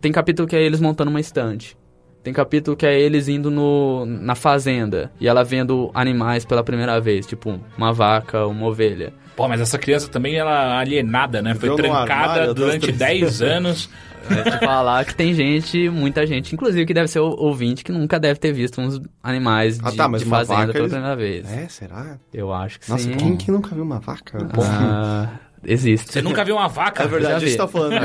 [0.00, 1.76] tem capítulo que é eles montando uma estante.
[2.22, 7.00] Tem capítulo que é eles indo no, na fazenda e ela vendo animais pela primeira
[7.00, 9.12] vez, tipo uma vaca, uma ovelha.
[9.36, 11.54] Pô, mas essa criança também, ela alienada, né?
[11.54, 13.88] Foi trancada armário durante três 10 anos.
[14.30, 17.92] É te falar que tem gente, muita gente, inclusive que deve ser o- ouvinte, que
[17.92, 20.92] nunca deve ter visto uns animais de, Ah, tá, mas de fazenda vaca pela eles-
[20.92, 21.50] primeira vez.
[21.50, 22.18] É, será?
[22.34, 23.12] Eu acho que Nossa, sim.
[23.16, 24.46] quem que nunca viu uma vaca?
[24.60, 25.28] Ah,
[25.64, 26.12] existe.
[26.12, 27.04] Você nunca viu uma vaca?
[27.04, 28.00] É verdade, a gente tá falando, né?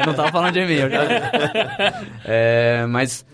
[0.00, 1.14] Eu não tava falando de mim, eu já vi.
[2.26, 3.24] É, mas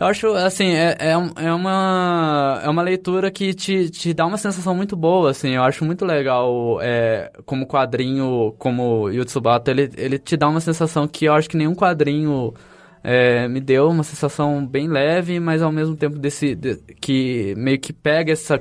[0.00, 4.36] eu acho, assim, é, é, é uma, é uma leitura que te, te dá uma
[4.38, 5.50] sensação muito boa, assim.
[5.50, 11.08] Eu acho muito legal é, como quadrinho, como Yutsubata, ele, ele te dá uma sensação
[11.08, 12.54] que eu acho que nenhum quadrinho
[13.02, 13.88] é, me deu.
[13.88, 18.60] Uma sensação bem leve, mas ao mesmo tempo desse, de- que meio que pega essa...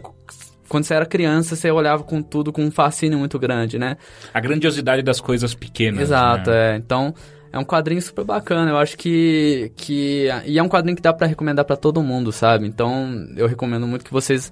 [0.68, 3.96] Quando você era criança, você olhava com tudo com um fascínio muito grande, né?
[4.34, 6.02] A grandiosidade das coisas pequenas.
[6.02, 6.74] Exato, né?
[6.74, 6.76] é.
[6.76, 7.14] Então,
[7.52, 8.72] é um quadrinho super bacana.
[8.72, 9.72] Eu acho que.
[9.76, 12.68] que e é um quadrinho que dá pra recomendar pra todo mundo, sabe?
[12.68, 14.52] Então, eu recomendo muito que vocês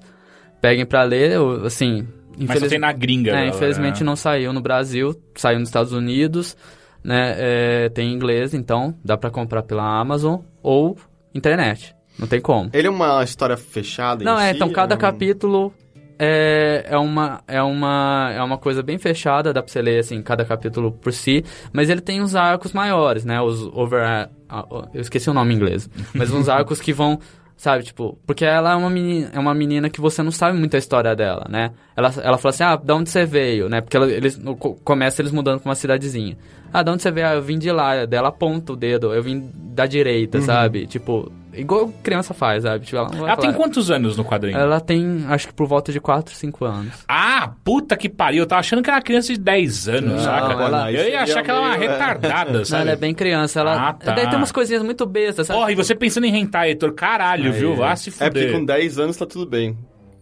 [0.61, 1.31] peguem pra ler.
[1.31, 2.07] Eu, assim.
[2.37, 3.29] Mas só tem na gringa.
[3.31, 4.05] é, galera, infelizmente né?
[4.05, 6.57] não saiu no Brasil, saiu nos Estados Unidos,
[7.03, 7.35] né?
[7.37, 10.97] É, tem em inglês, então dá pra comprar pela Amazon ou
[11.33, 11.95] internet.
[12.19, 12.69] Não tem como.
[12.73, 15.73] Ele é uma história fechada em Não, é, si, então cada um- capítulo
[16.19, 20.21] é, é, uma, é, uma, é uma coisa bem fechada, dá pra você ler, assim,
[20.21, 21.43] cada capítulo por si,
[21.73, 24.29] mas ele tem uns arcos maiores, né, os over...
[24.49, 27.19] ah, Eu esqueci o nome em inglês, mas uns arcos que vão,
[27.57, 28.17] sabe, tipo...
[28.25, 31.15] Porque ela é uma, menina, é uma menina que você não sabe muito a história
[31.15, 31.71] dela, né?
[31.95, 33.81] Ela, ela fala assim, ah, de onde você veio, né?
[33.81, 34.39] Porque ela, eles,
[34.83, 36.37] começa eles mudando pra uma cidadezinha.
[36.73, 37.27] Ah, de onde você veio?
[37.27, 38.05] Ah, eu vim de lá.
[38.05, 40.85] Dela aponta o dedo, eu vim da direita, sabe?
[40.85, 42.85] Tipo, igual criança faz, sabe?
[42.85, 44.57] Tipo, ela não Ela tem falar- quantos anos no quadrinho?
[44.57, 46.93] ela tem, acho que por volta de 4, 5 anos.
[47.07, 48.43] Ah, puta que pariu.
[48.43, 50.53] Eu tava achando que era uma criança de 10 anos, Não, saca?
[50.53, 51.93] ela- Eu ia achar que ela era uma meio, é.
[51.93, 52.81] retardada, Não, sabe?
[52.83, 53.59] ela é bem criança.
[53.59, 54.13] Ela, Ah, tá.
[54.13, 55.59] Daí tem umas coisinhas muito bestas, sabe?
[55.59, 56.93] Porra, e você pensando em rentar, Heitor?
[56.93, 57.59] Caralho, Aí.
[57.59, 57.75] viu?
[57.75, 58.51] Vá se É porque fuder.
[58.53, 59.77] com 10 anos tá tudo bem.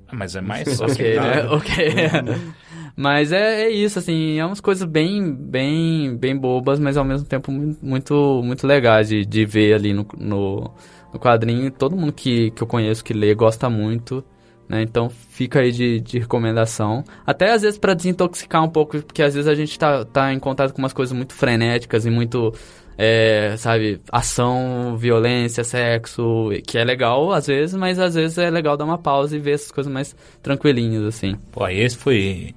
[0.08, 0.68] Ah, Mas é mais...
[0.82, 1.46] ok, né?
[1.50, 1.74] Ok.
[2.96, 7.28] mas é, é isso, assim, é umas coisas bem, bem, bem bobas, mas ao mesmo
[7.28, 10.72] tempo mu- muito, muito legais de, de ver ali no, no,
[11.14, 11.72] no quadrinho.
[11.72, 14.24] Todo mundo que, que eu conheço que lê gosta muito.
[14.68, 14.82] Né?
[14.82, 17.04] Então fica aí de, de recomendação.
[17.26, 20.40] Até às vezes pra desintoxicar um pouco, porque às vezes a gente tá, tá em
[20.40, 22.54] contato com umas coisas muito frenéticas e muito,
[22.98, 28.78] é, sabe, ação, violência, sexo, que é legal às vezes, mas às vezes é legal
[28.78, 31.36] dar uma pausa e ver essas coisas mais tranquilinhas, assim.
[31.52, 32.56] Pô, esse foi...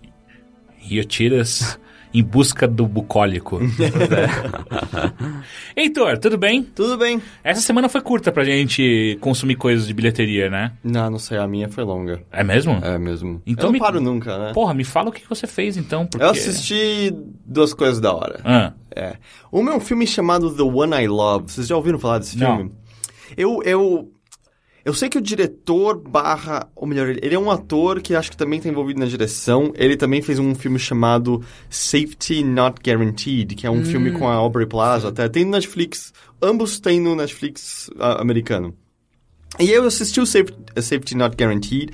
[0.78, 1.76] Riotiras
[2.14, 3.58] em busca do bucólico.
[5.76, 6.62] Heitor, tudo bem?
[6.62, 7.20] Tudo bem.
[7.44, 10.72] Essa semana foi curta pra gente consumir coisas de bilheteria, né?
[10.82, 12.22] Não, não sei, a minha foi longa.
[12.32, 12.78] É mesmo?
[12.82, 13.42] É mesmo.
[13.46, 14.52] Então eu não me- paro nunca, né?
[14.52, 16.24] Porra, me fala o que você fez então, porque...
[16.24, 17.12] Eu assisti
[17.44, 18.40] duas coisas da hora.
[18.44, 19.16] Ah, É.
[19.52, 21.50] Uma é um filme chamado The One I Love.
[21.52, 22.56] Vocês já ouviram falar desse Não.
[22.56, 22.72] filme?
[23.36, 24.10] Eu, eu,
[24.86, 28.36] eu sei que o diretor barra, ou melhor, ele é um ator que acho que
[28.36, 29.72] também está envolvido na direção.
[29.74, 34.34] Ele também fez um filme chamado Safety Not Guaranteed, que é um filme com a
[34.34, 35.08] Aubrey Plaza.
[35.08, 36.12] Até tem no Netflix.
[36.40, 38.76] Ambos têm no Netflix ah, americano.
[39.58, 41.90] E eu assisti o Safety, Safety Not Guaranteed.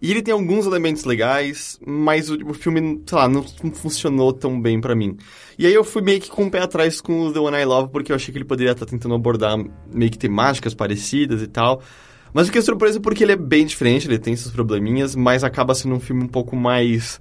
[0.00, 4.58] E ele tem alguns elementos legais, mas o, o filme, sei lá, não, funcionou tão
[4.58, 5.18] bem pra mim.
[5.58, 7.64] E aí eu fui meio que com o pé atrás com o The One I
[7.66, 9.58] Love, porque eu achei que ele poderia estar tentando abordar
[9.92, 11.82] meio que temáticas parecidas e tal.
[12.32, 15.94] Mas fiquei surpreso porque ele é bem diferente, ele tem seus probleminhas, mas acaba sendo
[15.94, 17.20] um filme um pouco mais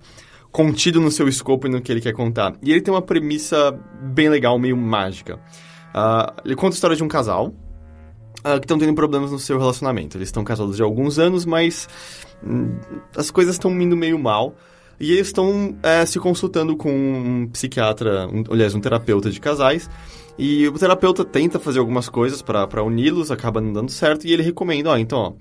[0.51, 2.55] contido no seu escopo e no que ele quer contar.
[2.61, 5.39] E ele tem uma premissa bem legal, meio mágica.
[5.93, 7.53] Ah, ele conta a história de um casal,
[8.43, 10.17] ah, que estão tendo problemas no seu relacionamento.
[10.17, 11.87] Eles estão casados há alguns anos, mas
[12.43, 12.77] hum,
[13.15, 14.55] as coisas estão indo meio mal.
[14.99, 19.89] E eles estão é, se consultando com um psiquiatra, um, aliás, um terapeuta de casais.
[20.37, 24.25] E o terapeuta tenta fazer algumas coisas para uni-los, acaba não dando certo.
[24.25, 25.33] E ele recomenda, ó, então, ó,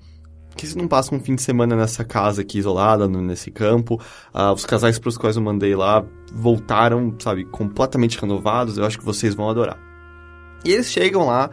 [0.55, 3.99] que você não passa um fim de semana nessa casa aqui isolada, nesse campo?
[4.33, 8.77] Ah, os casais para os quais eu mandei lá voltaram, sabe, completamente renovados.
[8.77, 9.79] Eu acho que vocês vão adorar.
[10.63, 11.49] E eles chegam lá,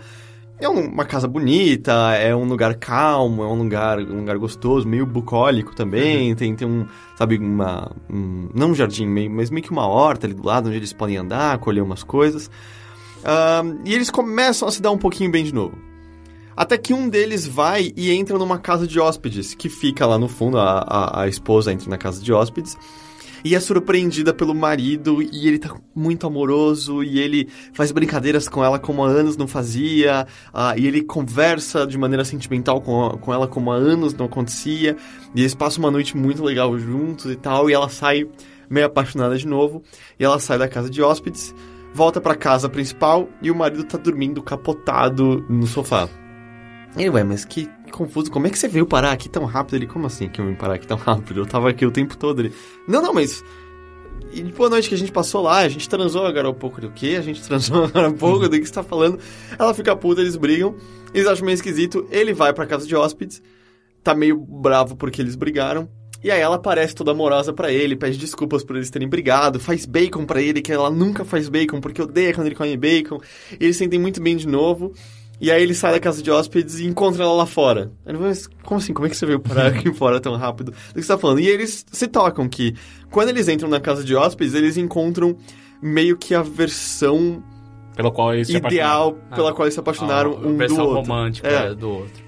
[0.60, 4.86] é um- uma casa bonita, é um lugar calmo, é um lugar, um lugar gostoso,
[4.86, 6.84] meio bucólico também, tem, tem um,
[7.16, 10.66] sabe, uma, um, não um jardim, meio, mas meio que uma horta ali do lado,
[10.68, 12.50] onde eles podem andar, colher umas coisas.
[13.24, 15.76] Ah, e eles começam a se dar um pouquinho bem de novo.
[16.56, 20.28] Até que um deles vai e entra numa casa de hóspedes, que fica lá no
[20.28, 22.76] fundo, a, a, a esposa entra na casa de hóspedes,
[23.44, 28.64] e é surpreendida pelo marido, e ele tá muito amoroso, e ele faz brincadeiras com
[28.64, 33.32] ela como há anos não fazia, ah, e ele conversa de maneira sentimental com, com
[33.32, 34.96] ela como há anos não acontecia,
[35.36, 38.26] e eles passam uma noite muito legal juntos e tal, e ela sai
[38.68, 39.80] meio apaixonada de novo,
[40.18, 41.54] e ela sai da casa de hóspedes,
[41.98, 46.08] volta pra casa principal, e o marido tá dormindo capotado no sofá.
[46.96, 49.74] Ele, ué, mas que confuso, como é que você veio parar aqui tão rápido?
[49.74, 51.40] Ele, como assim que eu vim parar aqui tão rápido?
[51.40, 52.40] Eu tava aqui o tempo todo.
[52.40, 52.54] Ele,
[52.86, 53.44] não, não, mas...
[54.32, 56.88] E boa noite que a gente passou lá, a gente transou agora um pouco do
[56.90, 57.16] quê?
[57.18, 59.18] A gente transou agora um pouco do que você tá falando.
[59.58, 60.76] Ela fica puta, eles brigam,
[61.12, 63.42] eles acham meio esquisito, ele vai pra casa de hóspedes,
[64.04, 65.88] tá meio bravo porque eles brigaram.
[66.22, 69.86] E aí ela aparece toda amorosa pra ele, pede desculpas por eles terem brigado, faz
[69.86, 73.20] bacon pra ele, que ela nunca faz bacon porque odeia quando ele come bacon.
[73.52, 74.92] E eles sentem muito bem de novo.
[75.40, 77.92] E aí ele sai da casa de hóspedes e encontra ela lá fora.
[78.04, 78.92] Ele fala, mas como assim?
[78.92, 80.72] Como é que você veio parar aqui fora tão rápido?
[80.72, 81.38] Do que você tá falando?
[81.38, 82.74] E eles se tocam que
[83.08, 85.36] quando eles entram na casa de hóspedes, eles encontram
[85.80, 87.40] meio que a versão
[87.94, 89.36] Pelo qual eles se ideal apaixonaram.
[89.36, 90.84] pela qual eles se apaixonaram um do outro.
[90.94, 91.72] romântica É.
[91.74, 92.27] do outro.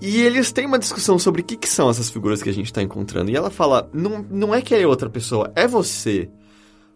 [0.00, 2.72] E eles têm uma discussão sobre o que, que são essas figuras que a gente
[2.72, 3.30] tá encontrando.
[3.30, 6.30] E ela fala, não, não é que é outra pessoa, é você.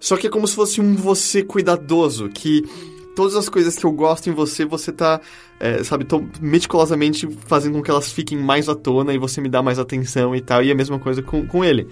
[0.01, 2.63] Só que é como se fosse um você cuidadoso, que
[3.15, 5.21] todas as coisas que eu gosto em você, você tá,
[5.61, 9.49] é, sabe, tô meticulosamente fazendo com que elas fiquem mais à tona e você me
[9.49, 10.63] dá mais atenção e tal.
[10.63, 11.87] E a mesma coisa com, com ele.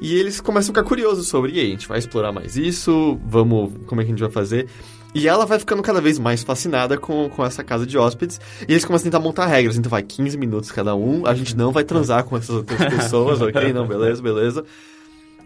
[0.00, 3.18] E eles começam a ficar curiosos sobre, e aí, a gente vai explorar mais isso?
[3.26, 4.68] Vamos, como é que a gente vai fazer?
[5.14, 8.40] E ela vai ficando cada vez mais fascinada com, com essa casa de hóspedes.
[8.68, 9.76] E eles começam a tentar montar regras.
[9.76, 11.26] Então vai 15 minutos cada um.
[11.26, 13.72] A gente não vai transar com essas outras pessoas, ok?
[13.72, 14.64] Não, beleza, beleza.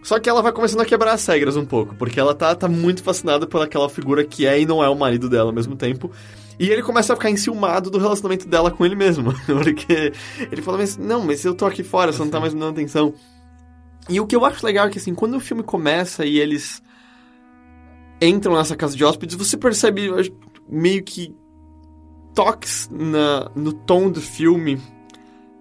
[0.03, 1.95] Só que ela vai começando a quebrar as regras um pouco.
[1.95, 4.95] Porque ela tá, tá muito fascinada por aquela figura que é e não é o
[4.95, 6.11] marido dela ao mesmo tempo.
[6.59, 9.33] E ele começa a ficar enciumado do relacionamento dela com ele mesmo.
[9.47, 10.11] Porque
[10.51, 12.73] ele fala, mas não, mas eu tô aqui fora, você não tá mais me dando
[12.73, 13.13] atenção.
[14.09, 16.83] E o que eu acho legal é que, assim, quando o filme começa e eles
[18.25, 20.09] entram nessa casa de hóspedes, você percebe
[20.69, 21.33] meio que
[22.33, 24.79] toques na, no tom do filme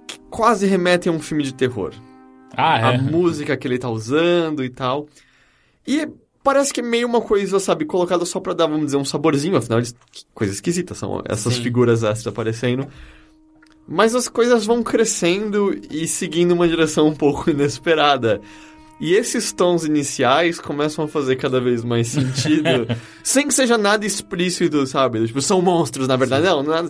[0.06, 1.92] que quase remetem a um filme de terror.
[2.56, 2.96] Ah, é.
[2.96, 5.06] A música que ele tá usando e tal.
[5.86, 6.08] E
[6.42, 9.56] parece que é meio uma coisa, sabe, colocada só pra dar, vamos dizer, um saborzinho,
[9.56, 11.62] afinal, eles, que coisa esquisita, são essas Sim.
[11.62, 12.86] figuras extras aparecendo.
[13.86, 18.40] Mas as coisas vão crescendo e seguindo uma direção um pouco inesperada.
[19.02, 22.86] E esses tons iniciais começam a fazer cada vez mais sentido,
[23.24, 25.26] sem que seja nada explícito, sabe?
[25.26, 26.46] Tipo, são monstros, na verdade.
[26.46, 26.88] Não, nada.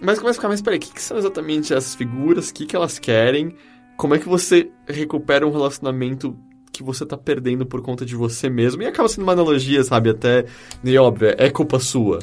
[0.00, 2.50] Mas começa a ficar, mas peraí, o que, que são exatamente essas figuras?
[2.50, 3.56] O que, que elas querem?
[3.96, 6.38] Como é que você recupera um relacionamento
[6.72, 8.82] que você tá perdendo por conta de você mesmo?
[8.82, 10.10] E acaba sendo uma analogia, sabe?
[10.10, 10.44] Até,
[10.84, 12.20] e óbvio, é culpa sua.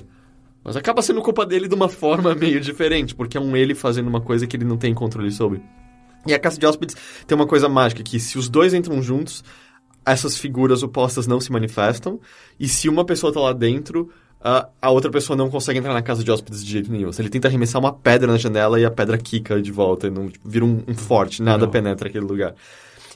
[0.64, 4.08] Mas acaba sendo culpa dele de uma forma meio diferente, porque é um ele fazendo
[4.08, 5.62] uma coisa que ele não tem controle sobre.
[6.28, 9.44] E a Casa de Hóspedes tem uma coisa mágica, que se os dois entram juntos,
[10.06, 12.20] essas figuras opostas não se manifestam,
[12.60, 14.10] e se uma pessoa tá lá dentro,
[14.42, 17.12] a, a outra pessoa não consegue entrar na Casa de Hóspedes de jeito nenhum.
[17.12, 20.10] Se ele tenta arremessar uma pedra na janela e a pedra quica de volta, e
[20.10, 21.72] não, tipo, vira um, um forte, nada Não.
[21.72, 22.54] penetra aquele lugar.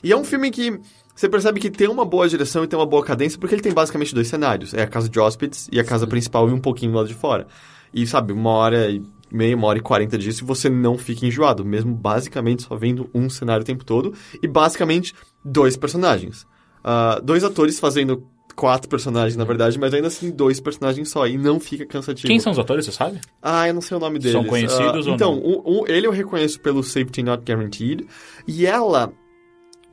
[0.02, 0.80] E é um filme que
[1.14, 3.72] você percebe que tem uma boa direção e tem uma boa cadência, porque ele tem
[3.72, 4.74] basicamente dois cenários.
[4.74, 7.46] É a casa de hóspedes e a casa principal e um pouquinho lá de fora.
[7.94, 9.02] E, sabe, uma hora e
[9.32, 13.08] meia, uma hora e quarenta disso e você não fica enjoado, mesmo basicamente só vendo
[13.14, 14.12] um cenário o tempo todo
[14.42, 15.14] e basicamente
[15.44, 16.46] dois personagens.
[16.84, 21.38] Ah, dois atores fazendo quatro personagens, na verdade, mas ainda assim dois personagens só, e
[21.38, 22.26] não fica cansativo.
[22.26, 23.18] Quem são os atores, você sabe?
[23.40, 24.32] Ah, eu não sei o nome deles.
[24.32, 25.42] São conhecidos Ah, ou então, não?
[25.42, 28.06] o- o- ele eu reconheço pelo Safety Not Guaranteed.
[28.46, 29.10] E ela,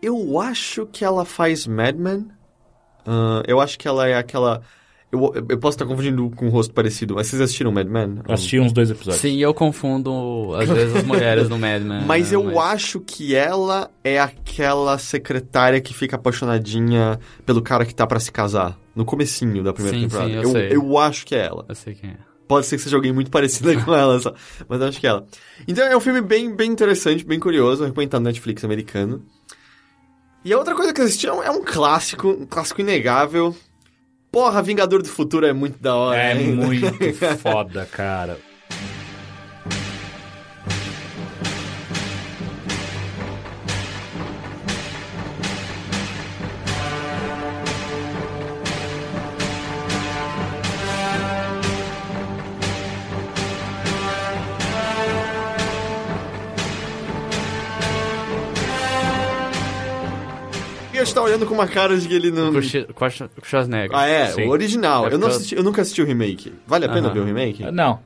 [0.02, 2.28] eu acho que ela faz Mad Men.
[3.06, 4.62] Ah, eu acho que ela é aquela...
[5.12, 8.20] Eu, eu posso estar confundindo com um rosto parecido, mas vocês assistiram Mad Men?
[8.28, 9.20] Eu assisti uns dois episódios.
[9.20, 12.06] Sim, eu confundo, às vezes, as mulheres no Mad Men.
[12.06, 17.96] Mas né, eu acho que ela é aquela secretária que fica apaixonadinha pelo cara que
[17.96, 18.78] tá pra se casar.
[18.96, 20.30] No comecinho da primeira Sim, temporada.
[20.30, 20.76] sim, eu eu, sei.
[20.76, 21.66] eu acho que é ela.
[21.68, 22.18] Eu sei quem é.
[22.48, 24.34] Pode ser que seja alguém muito parecido com ela, só.
[24.68, 25.26] mas eu acho que é ela.
[25.68, 29.24] Então é um filme bem, bem interessante, bem curioso, recomendo no Netflix americano.
[30.44, 33.56] E a outra coisa que eu assisti é um, é um clássico, um clássico inegável.
[34.32, 36.22] Porra, Vingador do Futuro é muito da hora.
[36.22, 36.52] É hein?
[36.54, 36.86] muito
[37.42, 38.38] foda, cara.
[61.10, 62.52] E eu estou olhando com uma cara de que ele não.
[62.52, 63.92] Com o Sch- com a Sch- com o Schwarzenegger.
[63.98, 64.44] Ah, é, Sim.
[64.46, 65.08] o original.
[65.08, 66.54] É eu, não assisti- eu nunca assisti o remake.
[66.68, 67.14] Vale a pena Aham.
[67.14, 67.72] ver o remake?
[67.72, 68.00] Não.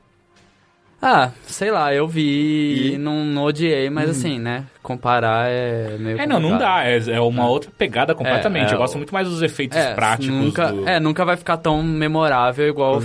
[1.06, 2.94] Ah, sei lá, eu vi E?
[2.94, 4.64] e não, não odiei, mas assim, né?
[4.82, 6.76] Comparar é meio É, não, não complicado.
[6.76, 6.84] dá.
[6.84, 8.68] É, é uma outra pegada completamente.
[8.68, 10.28] É, é, eu gosto muito mais dos efeitos É, práticos.
[10.34, 13.04] Nunca, do- É, nunca vai ficar tão memorável igual o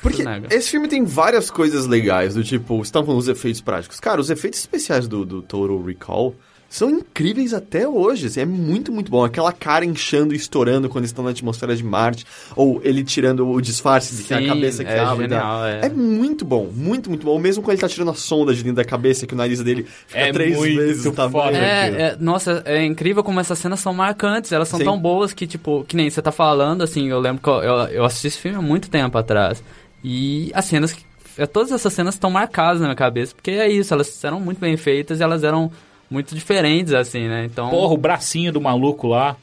[0.00, 4.00] Porque esse filme tem várias coisas legais, do tipo, tá falando dos efeitos práticos.
[4.00, 6.34] Cara, os efeitos especiais do, do Total Recall
[6.70, 8.26] são incríveis até hoje.
[8.26, 9.24] assim, é muito, muito bom.
[9.24, 13.60] Aquela cara inchando e estourando quando estão na atmosfera de Marte, ou ele tirando o
[13.60, 15.24] disfarce de que é a cabeça que é abre.
[15.24, 15.86] e genial, é.
[15.86, 17.30] é muito bom, muito, muito bom.
[17.32, 19.62] Ou mesmo quando ele tá tirando a sonda de dentro da cabeça, que o nariz
[19.62, 21.32] dele fica É três muito vezes o tamanho.
[21.32, 21.56] foda.
[21.56, 24.52] É, é, nossa, é incrível como essas cenas são marcantes.
[24.52, 24.84] Elas são Sim.
[24.84, 27.74] tão boas que, tipo, que nem você tá falando, assim, eu lembro que eu, eu,
[27.88, 29.62] eu assisti esse filme há muito tempo atrás.
[30.04, 31.02] E as cenas, que-
[31.38, 34.58] é, todas essas cenas estão marcadas na minha cabeça, porque é isso, elas eram muito
[34.58, 35.70] bem feitas e elas eram
[36.10, 37.44] muito diferentes, assim, né?
[37.44, 37.70] Então.
[37.70, 39.36] Porra, o bracinho do maluco lá.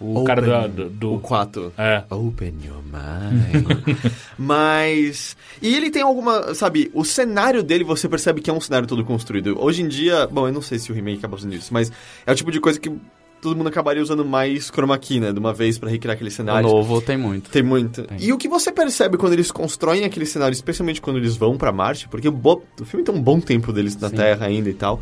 [0.00, 0.90] O cara Open, do.
[0.90, 1.72] do, O do 4.
[1.76, 2.04] é.
[2.08, 3.66] Open your mind.
[4.38, 5.36] Mas.
[5.60, 6.54] E ele tem alguma.
[6.54, 9.56] Sabe, o cenário dele você percebe que é um cenário todo construído.
[9.60, 10.26] Hoje em dia.
[10.28, 11.90] Bom, eu não sei se o remake acaba fazendo isso, mas
[12.26, 12.92] é o tipo de coisa que
[13.40, 15.32] todo mundo acabaria usando mais chroma key, né?
[15.32, 16.68] De uma vez pra recriar aquele o cenário.
[16.68, 17.50] novo tem muito.
[17.50, 18.06] Tem muito.
[18.18, 21.72] E o que você percebe quando eles constroem aquele cenário, especialmente quando eles vão pra
[21.72, 24.16] Marte, porque o, bo- o filme tem um bom tempo deles na Sim.
[24.16, 25.00] Terra ainda e tal,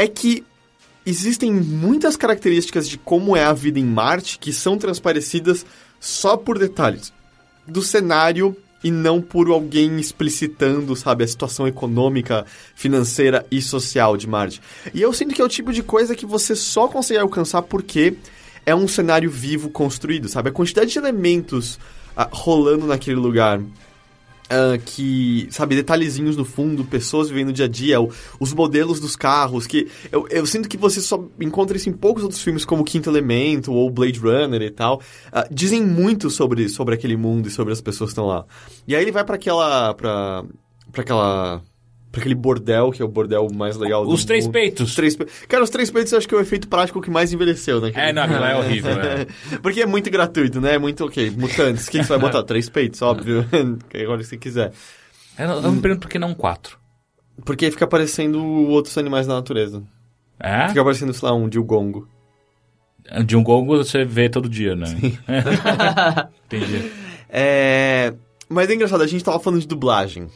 [0.00, 0.42] é que
[1.04, 5.66] existem muitas características de como é a vida em Marte que são transparecidas
[6.00, 7.12] só por detalhes
[7.66, 14.26] do cenário e não por alguém explicitando, sabe, a situação econômica, financeira e social de
[14.26, 14.62] Marte.
[14.94, 18.14] E eu sinto que é o tipo de coisa que você só consegue alcançar porque
[18.64, 20.48] é um cenário vivo construído, sabe?
[20.48, 21.78] A quantidade de elementos
[22.16, 23.60] ah, rolando naquele lugar.
[24.50, 29.00] Ah, que, sabe, detalhezinhos no fundo, pessoas vivendo o dia a dia, o- os modelos
[29.00, 32.64] dos carros, que eu, eu sinto que você só encontra isso em poucos outros filmes,
[32.64, 35.00] como Quinto Elemento ou Blade Runner e tal.
[35.32, 38.44] Ah, dizem muito sobre, sobre aquele mundo e sobre as pessoas que estão lá.
[38.86, 39.94] E aí ele vai pra aquela.
[39.94, 40.44] pra
[40.98, 41.62] aquela.
[42.10, 44.52] Pra aquele bordel, que é o bordel mais legal do Os três mundo.
[44.52, 44.88] peitos.
[44.90, 45.24] Os três pe...
[45.48, 47.92] Cara, os três peitos eu acho que é o efeito prático que mais envelheceu, né?
[47.94, 49.26] É, não, aquilo é horrível, é.
[49.62, 50.74] Porque é muito gratuito, né?
[50.74, 51.86] É muito, ok, mutantes.
[51.86, 52.42] O que, que você vai botar?
[52.44, 53.46] Três peitos, óbvio.
[53.94, 54.72] Agora se quiser.
[55.38, 56.78] Eu, não- eu me pergunto por que não quatro.
[57.44, 59.82] Porque fica aparecendo outros animais da natureza.
[60.38, 60.68] É?
[60.68, 62.08] Fica aparecendo, sei lá, um dilgongo.
[63.24, 64.86] De um gongo você vê todo dia, né?
[66.46, 66.90] Entendi.
[67.28, 68.12] É...
[68.48, 70.28] Mas é engraçado, a gente tava falando de dublagem.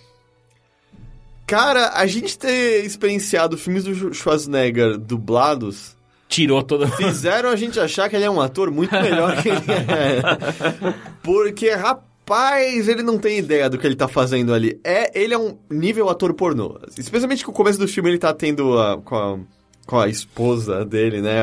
[1.47, 5.95] Cara, a gente ter experienciado filmes do Schwarzenegger dublados
[6.29, 6.87] Tirou toda.
[6.97, 10.95] fizeram a gente achar que ele é um ator muito melhor que ele é.
[11.23, 14.81] Porque, rapaz, ele não tem ideia do que ele tá fazendo ali.
[14.83, 16.79] É, ele é um nível ator pornô.
[16.99, 19.39] Especialmente que o começo do filme ele tá tendo a, com, a,
[19.87, 21.43] com a esposa dele, né?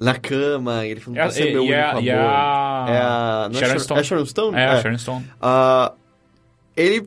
[0.00, 2.04] Na cama, ele falando, É, você é meu e único é- amor.
[2.06, 3.48] é a- É a...
[3.52, 4.00] não é Sharon Shar- Stone.
[4.00, 4.56] É Sharon Stone?
[4.56, 5.24] É, a Sharon Stone.
[6.76, 7.06] Ele,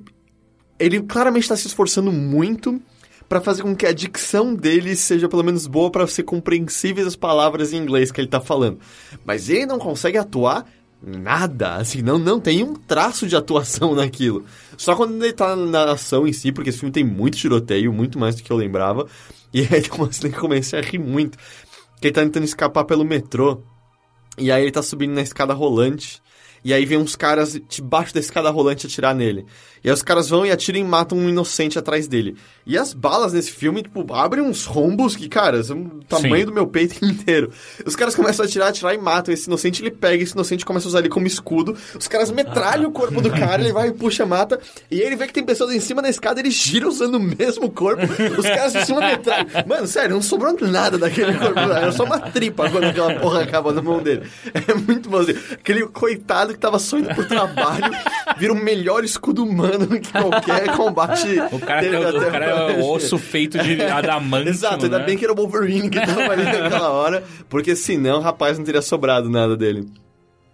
[0.80, 2.82] ele claramente está se esforçando muito
[3.28, 7.16] para fazer com que a dicção dele seja pelo menos boa para ser compreensíveis as
[7.16, 8.80] palavras em inglês que ele tá falando.
[9.26, 10.66] Mas ele não consegue atuar
[11.02, 14.46] nada, assim, não, não tem um traço de atuação naquilo.
[14.78, 18.18] Só quando ele tá na ação em si, porque esse filme tem muito tiroteio, muito
[18.18, 19.08] mais do que eu lembrava.
[19.54, 21.38] E aí eu comecei a rir muito.
[22.02, 23.62] Que ele tá tentando escapar pelo metrô.
[24.38, 26.22] E aí ele tá subindo na escada rolante.
[26.64, 29.46] E aí vem uns caras debaixo da escada rolante atirar nele.
[29.86, 32.36] E aí os caras vão e atiram e matam um inocente atrás dele.
[32.66, 36.46] E as balas nesse filme, tipo, abrem uns rombos que, cara, são o tamanho Sim.
[36.46, 37.52] do meu peito inteiro.
[37.86, 39.32] Os caras começam a atirar, atirar e matam.
[39.32, 41.78] Esse inocente, ele pega esse inocente começa a usar ele como escudo.
[41.96, 44.60] Os caras metralham o corpo do cara, ele vai e puxa, mata.
[44.90, 47.20] E aí ele vê que tem pessoas em cima da escada, ele gira usando o
[47.20, 48.02] mesmo corpo.
[48.40, 49.46] Os caras em cima metralham.
[49.68, 51.60] Mano, sério, não sobrou nada daquele corpo.
[51.60, 54.24] Era só uma tripa quando aquela porra acaba na mão dele.
[54.68, 55.20] É muito bom.
[55.20, 55.36] assim.
[55.52, 57.92] Aquele coitado que tava só indo pro trabalho,
[58.40, 61.40] vira o melhor escudo humano que qualquer combate.
[61.52, 65.06] O cara, teve o até cara é o osso feito de adamantio, Exato, ainda né?
[65.06, 68.82] bem que era o Wolverine que tava ali naquela hora, porque senão, rapaz, não teria
[68.82, 69.86] sobrado nada dele.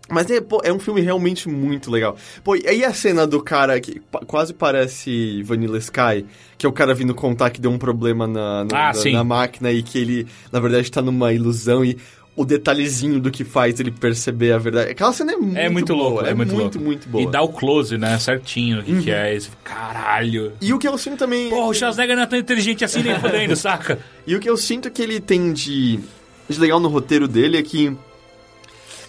[0.09, 2.17] Mas é, pô, é um filme realmente muito legal.
[2.43, 6.25] Pô, e aí a cena do cara que quase parece Vanilla Sky,
[6.57, 9.23] que é o cara vindo contar que deu um problema na, na, Ah, na- na
[9.23, 11.97] máquina e que ele, na verdade, tá numa ilusão e
[12.35, 14.91] o detalhezinho do que faz ele perceber a verdade.
[14.91, 16.79] Aquela cena é muito É muito boa, louco, é, muito, louco.
[16.79, 17.23] muito boa.
[17.23, 18.17] E dá o close, né?
[18.19, 19.49] Certinho o que, que é esse.
[19.63, 20.53] Caralho.
[20.61, 21.49] E o que eu sinto também...
[21.49, 23.99] Porra, o Schwarzenegger não é tão inteligente assim nem fodendo, saca?
[24.25, 25.99] E o que eu sinto que ele tem de,
[26.47, 27.95] de legal no roteiro dele é que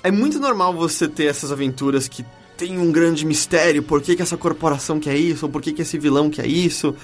[0.03, 2.25] é muito normal você ter essas aventuras que
[2.57, 5.83] tem um grande mistério, por que, que essa corporação quer isso, ou por que, que
[5.83, 6.95] esse vilão quer isso.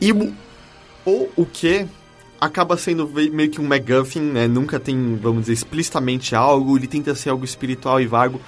[0.00, 0.12] E
[1.04, 1.86] ou o que
[2.40, 4.48] acaba sendo meio que um MacGuffin, né?
[4.48, 8.40] Nunca tem, vamos dizer, explicitamente algo, ele tenta ser algo espiritual e vago.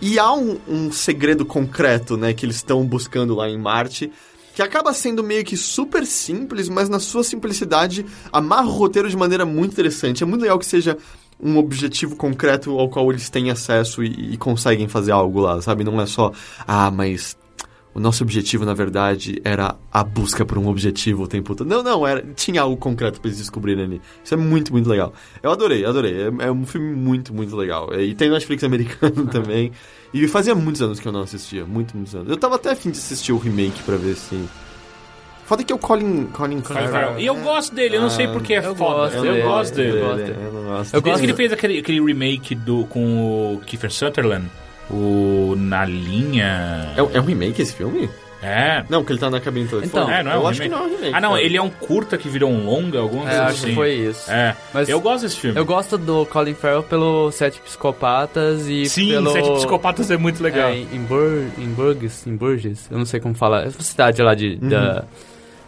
[0.00, 4.12] E há um, um segredo concreto, né, que eles estão buscando lá em Marte,
[4.54, 9.16] que acaba sendo meio que super simples, mas na sua simplicidade amarra o roteiro de
[9.16, 10.22] maneira muito interessante.
[10.22, 10.96] É muito legal que seja
[11.40, 15.84] um objetivo concreto ao qual eles têm acesso e, e conseguem fazer algo lá, sabe?
[15.84, 16.32] Não é só,
[16.66, 17.36] ah, mas
[17.98, 21.68] o nosso objetivo, na verdade, era a busca por um objetivo o tempo todo.
[21.68, 24.00] Não, não, era, tinha algo concreto pra eles descobrirem ali.
[24.24, 25.12] Isso é muito, muito legal.
[25.42, 26.14] Eu adorei, adorei.
[26.14, 27.92] É, é um filme muito, muito legal.
[27.94, 29.72] E tem Netflix americano também.
[30.14, 32.30] E fazia muitos anos que eu não assistia, muito, muitos anos.
[32.30, 34.38] Eu tava até afim de assistir o remake pra ver se...
[35.44, 37.18] Foda que é o Colin, Colin Farrell.
[37.18, 38.94] E eu gosto dele, eu não sei porque é eu foda.
[38.94, 39.98] gosto eu dele, gosto dele.
[39.98, 42.84] eu gosto Eu não gosto Eu Desde gosto que ele fez aquele, aquele remake do,
[42.84, 44.46] com o Kiefer Sutherland,
[44.90, 46.92] o Na Linha...
[46.96, 48.08] É, é um remake esse filme?
[48.40, 48.84] É.
[48.88, 50.04] Não, porque ele tá na cabine do telefone.
[50.04, 50.68] Então, É, não é eu um acho remake.
[50.68, 51.14] que não é um remake.
[51.16, 51.42] Ah, não, cara.
[51.42, 53.66] ele é um curta que virou um longa, alguma É, coisa acho assim.
[53.70, 54.30] que foi isso.
[54.30, 55.58] É, Mas eu gosto desse filme.
[55.58, 59.32] Eu gosto do Colin Farrell pelo Sete Psicopatas e Sim, pelo...
[59.32, 60.68] Sete Psicopatas é muito legal.
[60.70, 63.62] É, em, Bur em Burgess, em Burgess, eu não sei como falar.
[63.62, 65.04] É uma cidade lá de, da,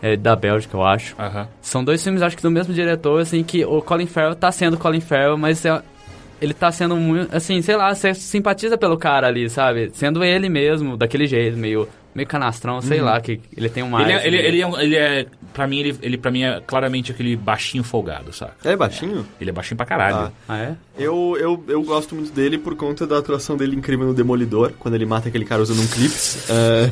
[0.00, 1.16] é, da Bélgica, eu acho.
[1.18, 1.48] Aham.
[1.60, 4.78] São dois filmes, acho que do mesmo diretor, assim, que o Colin Farrell tá sendo
[4.78, 5.82] Colin Farrell, mas é-
[6.41, 9.91] ele tá sendo muito, assim, sei lá, você simpatiza pelo cara ali, sabe?
[9.95, 14.12] Sendo ele mesmo, daquele jeito, meio, meio canastrão, sei lá, que ele tem um Ele,
[14.12, 14.24] mais...
[14.24, 17.12] é, ele, ele, é, um- ele é, pra mim, ele, ele pra mim é claramente
[17.12, 18.55] aquele baixinho folgado, saca?
[18.64, 19.26] É baixinho?
[19.41, 20.16] Ele é baixinho pra caralho.
[20.16, 20.30] Ah.
[20.49, 20.74] Ah, é?
[20.99, 24.95] Eu, eu, eu gosto muito dele por conta da atuação dele incrível no Demolidor, quando
[24.95, 26.47] ele mata aquele cara usando um clips.
[26.51, 26.91] É,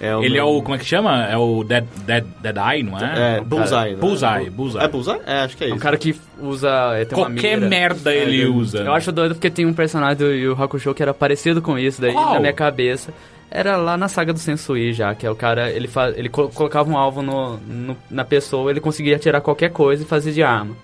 [0.08, 1.24] é o Ele é meu- o, como é que chama?
[1.26, 3.36] É o Dead, Dead, Dead Eye, não é?
[3.36, 4.00] É, Bullseye, né?
[4.00, 4.84] Bullseye, Bullseye.
[4.84, 5.20] É Bullseye?
[5.26, 5.76] É, acho que é É isso.
[5.76, 6.92] um cara que usa...
[6.98, 7.68] é, Qualquer mira.
[7.68, 8.78] merda ele É, usa.
[8.78, 11.78] Eu acho doido porque tem um personagem do Yu Yu Hakusho que era parecido com
[11.78, 12.34] isso, daí Qual?
[12.34, 13.12] na minha cabeça.
[13.50, 16.48] Era lá na saga do Sensui já, que é o cara, ele, fa ele co-
[16.48, 20.42] colocava um alvo no, no- na pessoa, ele conseguia atirar qualquer coisa e fazer de
[20.42, 20.74] arma.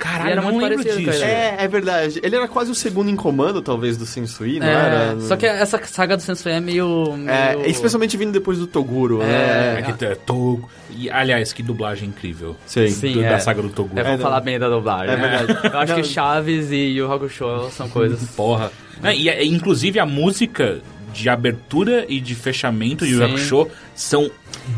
[0.00, 1.22] Caralho, era não muito lembro parecido disso.
[1.24, 2.20] É, é verdade.
[2.22, 5.20] Ele era quase o segundo em comando, talvez, do Sensui, não É, era?
[5.20, 7.14] Só que essa saga do Sensui é meio...
[7.28, 7.68] É, meio...
[7.70, 9.94] especialmente vindo depois do Toguro, É, né?
[9.96, 10.68] que é Togo.
[10.90, 12.56] E, aliás, que dublagem incrível.
[12.66, 12.88] Sim.
[12.88, 13.28] Sim, Do- é.
[13.30, 13.90] Da saga do Togo.
[13.98, 15.14] É, vamos falar bem da dublagem.
[15.14, 15.68] É verdade.
[15.72, 16.00] Eu acho Não.
[16.02, 18.22] que Chaves e Yu Hakusho são coisas...
[18.34, 18.72] Porra.
[19.14, 20.80] E, e, inclusive a música
[21.12, 23.34] de abertura e de fechamento de Yu Yu Sim.
[23.34, 24.30] Hakusho são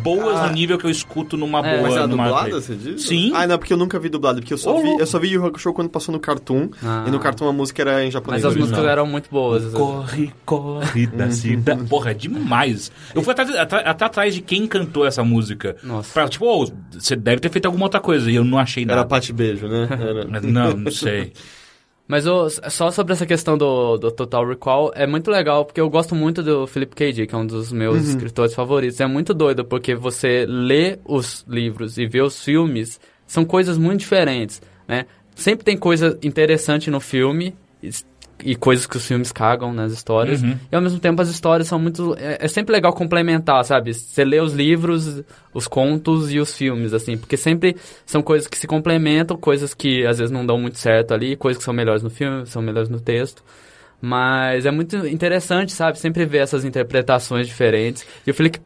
[0.02, 0.46] boas Ah.
[0.48, 1.76] no nível que eu escuto numa É.
[1.78, 1.88] boa.
[1.90, 2.24] Mas é numa...
[2.24, 3.02] dublada, você diz?
[3.04, 3.32] Sim.
[3.34, 5.28] Ah, não, porque eu nunca vi dublado, porque eu só, Ô, vi, eu só vi
[5.28, 7.04] Yu Hakusho quando passou no Cartoon, Ah.
[7.06, 8.42] e no Cartoon a música era em japonês.
[8.42, 9.64] Mas as músicas eram muito boas.
[9.72, 11.84] Corre, corre da cidade.
[11.88, 12.90] Porra, é demais.
[13.14, 15.76] Eu fui até, até- até atrás de quem cantou essa música.
[15.82, 16.12] Nossa.
[16.12, 18.30] Pra, tipo, ô, você deve ter feito alguma outra coisa.
[18.30, 19.08] E eu não achei Era nada.
[19.08, 19.88] Pate Beijo, né?
[19.90, 20.40] Era...
[20.40, 21.32] Não, não sei.
[22.12, 25.88] Mas ô, só sobre essa questão do, do Total Recall, é muito legal, porque eu
[25.88, 27.10] gosto muito do Philip K.
[27.10, 29.00] Dick, que é um dos meus escritores favoritos.
[29.00, 34.00] É muito doido, porque você lê os livros e vê os filmes, são coisas muito
[34.00, 35.06] diferentes, né?
[35.34, 37.54] Sempre tem coisa interessante no filme,
[38.44, 40.56] e, coisas que os filmes cagam nas histórias, Uhum.
[40.70, 42.14] e ao mesmo tempo as histórias são muito...
[42.18, 43.92] É, é sempre legal complementar, sabe?
[43.94, 45.22] Você lê os livros,
[45.54, 50.06] os contos e os filmes, assim, porque sempre são coisas que se complementam, coisas que
[50.06, 52.88] às vezes não dão muito certo ali, coisas que são melhores no filme, são melhores
[52.88, 53.42] no texto.
[54.00, 55.96] Mas é muito interessante, sabe?
[55.98, 58.04] Sempre ver essas interpretações diferentes.
[58.26, 58.60] E o Felipe,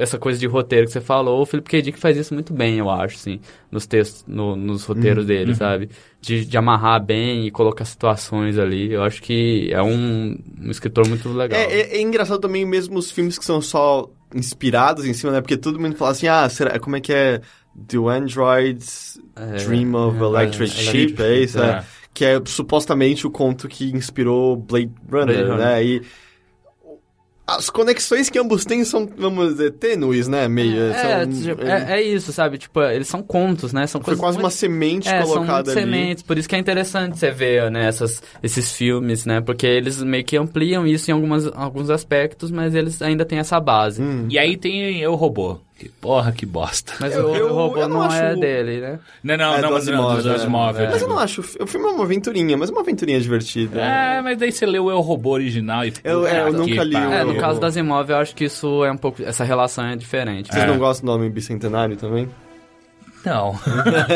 [0.00, 1.82] essa coisa de roteiro que você falou, o Felipe K.
[1.82, 3.40] Dick faz isso muito bem, eu acho, assim,
[3.70, 5.88] nos textos, no- nos roteiros dele, sabe?
[6.20, 8.92] De, de amarrar bem e colocar situações ali.
[8.92, 11.58] Eu acho que é um, um escritor muito legal.
[11.58, 15.40] É, é- é engraçado também mesmo os filmes que são só inspirados em cima, né?
[15.40, 17.40] Porque todo mundo fala assim, ah, será, como é que é?
[17.74, 21.62] Do Androids É, Dream of é, Electric é, Sheep, é isso?
[21.62, 21.70] é.
[21.70, 21.84] É.
[22.12, 25.56] Que é supostamente o conto que inspirou Blade Runner, Blade Runner.
[25.58, 25.84] né?
[25.84, 26.02] E
[27.48, 30.46] as conexões que ambos têm são, vamos dizer, tênues, né?
[30.48, 30.92] Meio.
[30.92, 32.58] É, são- tipo, é, é isso, sabe?
[32.58, 33.86] Tipo, eles são contos, né?
[33.86, 35.80] São Foi coisas quase muito- uma semente É, são colocada muitas ali.
[35.84, 40.02] sementes, por isso que é interessante você ver, né, essas, esses filmes, né, porque eles
[40.02, 44.02] meio que ampliam isso em algumas, alguns aspectos, mas eles ainda têm essa base.
[44.02, 44.26] Hum.
[44.30, 45.58] E aí tem Eu Robô.
[45.78, 46.92] Que porra, que bosta.
[46.98, 48.98] Mas Eu- o, eu- o robô eu não não, é acho- dele, né?
[49.22, 50.28] Não, não, É não, mas não, Asimov?
[50.34, 50.90] Asimov, eu É.
[50.90, 51.40] Mas eu não acho.
[51.40, 53.80] O filme é uma aventurinha, mas é uma aventurinha divertida.
[53.80, 55.92] É, mas daí você leu o Eu Robô original e...
[56.02, 57.12] Eu- é, eu nunca li o.
[57.12, 59.94] É, no caso das imóveis, eu acho que isso é um pouco, essa relação é
[59.94, 60.48] diferente.
[60.52, 60.66] Vocês É.
[60.66, 62.28] não gostam do nome bicentenário também?
[63.24, 63.58] Não.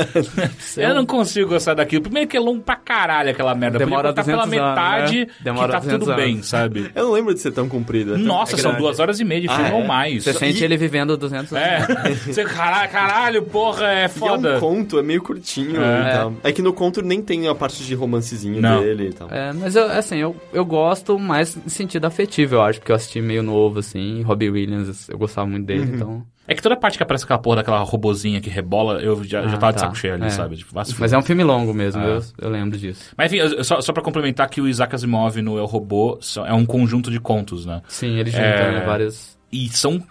[0.76, 2.02] eu não consigo gostar daquilo.
[2.02, 3.78] Primeiro que é longo pra caralho aquela merda.
[3.78, 5.26] Demora Podia botar pela 200 anos, metade né?
[5.40, 6.46] Demora que tá 200 tudo bem, anos.
[6.48, 6.90] sabe?
[6.94, 8.16] Eu não lembro de ser tão comprido.
[8.16, 9.86] Nossa, É são duas horas e meia de filme Ah, ou é?
[9.86, 10.24] mais.
[10.24, 11.66] Você sente E- ele vivendo 200 anos.
[11.68, 14.56] É, você, caralho, caralho, porra, é E é foda.
[14.56, 16.00] um conto, é meio curtinho É.
[16.08, 16.34] e tal.
[16.44, 18.80] É que no conto nem tem a parte de romancezinho Não.
[18.80, 19.28] dele e tal.
[19.30, 22.96] É, mas eu, assim, eu, eu gosto mais em sentido afetivo, eu acho, porque eu
[22.96, 25.94] assisti meio novo, assim, Robbie Williams, eu gostava muito dele, Uhum.
[25.96, 26.26] então...
[26.46, 29.54] É que toda parte que aparece aquela porra daquela robozinha que rebola, eu já, já
[29.54, 29.84] Ah, tava de tá.
[29.86, 30.30] saco cheio ali, É.
[30.30, 30.56] sabe?
[30.56, 32.06] Tipo, Mas é um filme longo mesmo, Ah.
[32.06, 33.10] eu, eu lembro disso.
[33.16, 36.52] Mas enfim, eu- só, só pra complementar que o Isaac Asimov no El Robô é
[36.52, 37.80] um conjunto de contos, né?
[37.88, 38.72] Sim, ele junta, É.
[38.72, 39.38] né, várias...
[39.52, 40.02] E são,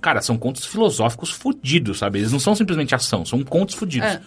[0.00, 2.18] cara, são contos filosóficos fudidos, sabe?
[2.18, 4.08] Eles não são simplesmente ação, são contos fudidos.
[4.08, 4.20] É.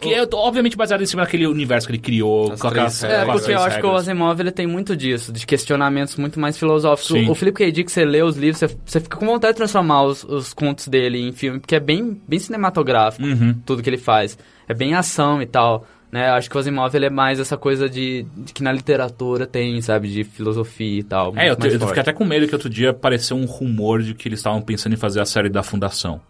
[0.00, 2.52] Que é obviamente baseado em cima daquele universo que ele criou.
[2.52, 4.08] As com três aquelas- É, com as porque eu acho que o regras.
[4.08, 7.12] Asimov ele tem muito disso, de questionamentos muito mais filosóficos.
[7.16, 7.28] Sim.
[7.28, 7.72] O, o Philip K.
[7.72, 10.88] Dick, você lê os livros, você, você fica com vontade de transformar os, os contos
[10.88, 13.54] dele em filme, porque é bem, bem cinematográfico Uhum.
[13.64, 14.36] tudo que ele faz.
[14.68, 15.86] É bem ação e tal.
[16.12, 16.28] Né?
[16.28, 19.80] Acho que o Asimov ele é mais essa coisa de, de que na literatura tem,
[19.80, 21.32] sabe, de filosofia e tal.
[21.36, 24.14] É, eu, te- eu fiquei até com medo que outro dia apareceu um rumor de
[24.14, 26.20] que eles estavam pensando em fazer a série da Fundação.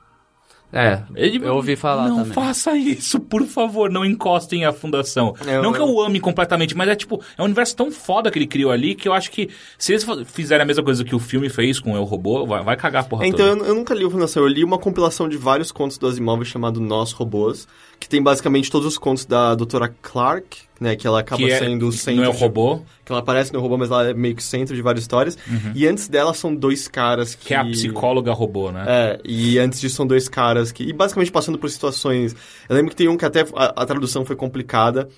[0.74, 2.32] É, Ele- eu ouvi falar não também.
[2.32, 5.34] faça isso, por favor, não encostem a fundação.
[5.46, 8.38] Eu- não que eu ame completamente, mas é tipo, é um universo tão foda que
[8.38, 9.48] ele criou ali que eu acho que
[9.78, 12.62] se eles fizerem a mesma coisa que o filme fez com o Eu Robô, vai,
[12.64, 13.60] vai cagar a porra Então, toda.
[13.62, 14.42] eu, eu nunca li o Fundação.
[14.42, 17.68] Eu li uma compilação de vários contos do Asimov chamado Nós Robôs,
[18.04, 20.94] que tem basicamente todos os contos da doutora Clark, né?
[20.94, 22.20] Que ela acaba que é, sendo o centro.
[22.20, 24.42] não é o de- robô, que ela aparece no robô, mas ela é meio que
[24.42, 25.38] centro de várias histórias.
[25.74, 27.44] E antes dela são dois caras que...
[27.44, 27.46] Uhum.
[27.46, 28.84] que é a psicóloga robô, né?
[28.86, 30.82] É, e antes disso são dois caras que...
[30.84, 32.36] E basicamente passando por situações...
[32.68, 35.08] Eu lembro que tem um que até a, a tradução foi complicada,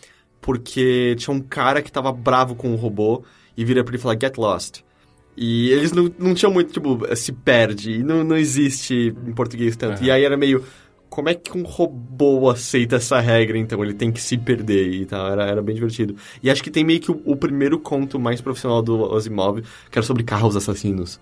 [0.41, 3.25] porque tinha um cara que tava bravo com o robô
[3.57, 4.83] e vira pra ele falar, get lost.
[5.37, 7.95] E eles não, não tinham muito, tipo, se perde.
[7.95, 10.05] E não, não existe em português tanto.
[10.05, 10.63] E aí era meio...
[11.17, 13.83] Como é que um robô aceita essa regra, então?
[13.83, 15.27] Ele tem que se perder e tal.
[15.33, 16.15] Era, era bem divertido.
[16.43, 19.99] E acho que tem meio que o, o primeiro conto mais profissional do Asimov, que
[19.99, 21.19] era sobre carros assassinos.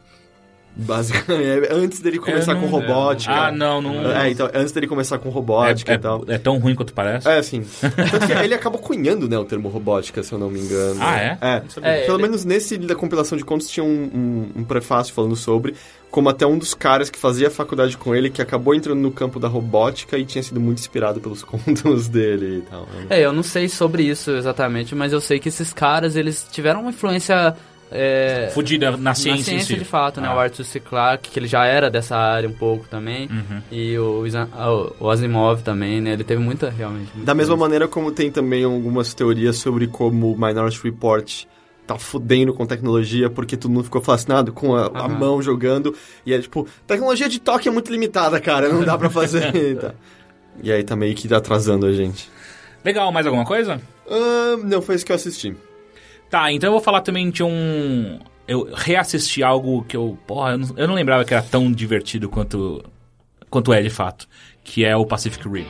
[0.77, 3.33] Basicamente, antes dele começar com robótica.
[3.33, 4.11] Ah, não, não.
[4.11, 6.25] É, então, antes dele começar com é, robótica é- e tal.
[6.27, 7.29] é tão ruim quanto parece?
[7.29, 7.63] É, assim.
[8.11, 10.99] Tanto que ele acabou cunhando, né, o termo robótica, se eu não me engano.
[11.01, 11.39] Ah, é?
[11.41, 11.63] É.
[11.81, 13.89] É, Pelo ele- menos nesse da compilação de contos tinha um,
[14.57, 15.77] um, um prefácio falando sobre,
[16.15, 19.41] como até um dos caras que fazia faculdade com ele, que acabou entrando no campo
[19.41, 22.83] da robótica e tinha sido muito inspirado pelos contos dele e tal.
[22.83, 23.07] né?
[23.11, 26.83] É, eu não sei sobre isso exatamente, mas eu sei que esses caras, eles tiveram
[26.83, 27.57] uma influência...
[27.91, 29.75] É, Fudida na na ciência, si.
[29.77, 30.29] de fato, né?
[30.29, 30.35] Ah.
[30.37, 30.79] O Arthur C.
[30.81, 33.29] Clarke, que ele já era dessa área um pouco também.
[33.29, 33.61] Uhum.
[33.71, 36.13] E o, ah, o- Asimov também, né?
[36.13, 37.11] Ele teve muita, realmente.
[37.15, 37.61] muita Da mesma coisa.
[37.65, 41.45] maneira como tem também algumas teorias sobre como o Minority Report
[41.87, 45.95] tá fudendo com tecnologia porque todo mundo ficou fascinado com a, a mão jogando.
[46.25, 49.55] E é tipo, tecnologia de toque é muito limitada, cara, não dá pra fazer.
[49.55, 49.95] e tal.
[50.63, 52.31] E aí tá meio que atrasando a gente.
[52.85, 53.81] Legal, mais alguma coisa?
[54.09, 55.57] Ah, não, foi isso que eu assisti.
[56.31, 58.19] Tá, então eu vou falar também de um.
[58.47, 60.19] Eu reassisti algo que eu.
[60.27, 62.85] Porra, eu não, eu não lembrava que era tão divertido quanto.
[63.49, 64.29] quanto é de fato.
[64.63, 65.67] Que é o Pacific Rim.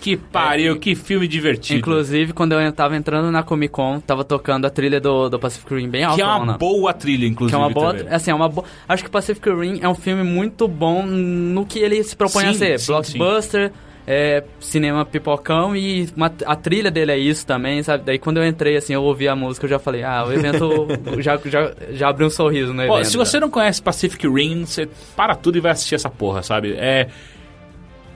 [0.00, 1.78] Que pariu, que filme divertido.
[1.78, 5.74] Inclusive, quando eu tava entrando na Comic Con, tava tocando a trilha do, do Pacific
[5.74, 6.16] Rim bem alta.
[6.16, 7.56] que é uma boa trilha, inclusive.
[7.56, 8.12] Que é uma boa, também.
[8.14, 8.66] assim, é uma boa.
[8.88, 12.52] Acho que Pacific Rim é um filme muito bom no que ele se propõe a
[12.52, 12.78] Sim, ser.
[12.80, 13.72] sim, Blockbuster,
[14.06, 18.02] é, cinema pipocão e uma- a trilha dele é isso também, sabe?
[18.04, 20.88] Daí quando eu entrei, assim, eu ouvi a música, eu já falei, ah, o evento
[21.20, 23.10] já, já, já abriu um sorriso no Pô, evento.
[23.10, 26.72] se você não conhece Pacific Rim, você para tudo e vai assistir essa porra, sabe?
[26.78, 27.08] É.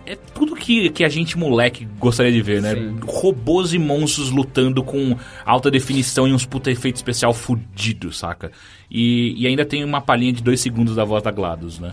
[0.06, 2.74] É tudo que, que a gente, moleque, gostaria de ver, né?
[2.74, 2.98] Sim.
[3.06, 8.52] Robôs e monstros lutando com alta definição e uns puta efeito especial fudido, saca?
[8.90, 11.92] E, e ainda tem uma palhinha de dois segundos da voz da GLaDOS, né?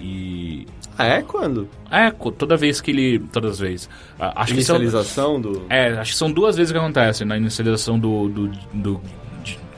[0.00, 0.66] E.
[0.96, 1.22] Ah, é?
[1.22, 1.68] Quando?
[1.90, 3.18] É, toda vez que ele.
[3.32, 3.90] Todas as vezes.
[4.20, 4.76] Acho que são.
[4.76, 5.62] Inicialização do...
[5.68, 9.00] É, acho que são duas vezes que acontece na inicialização do, do, do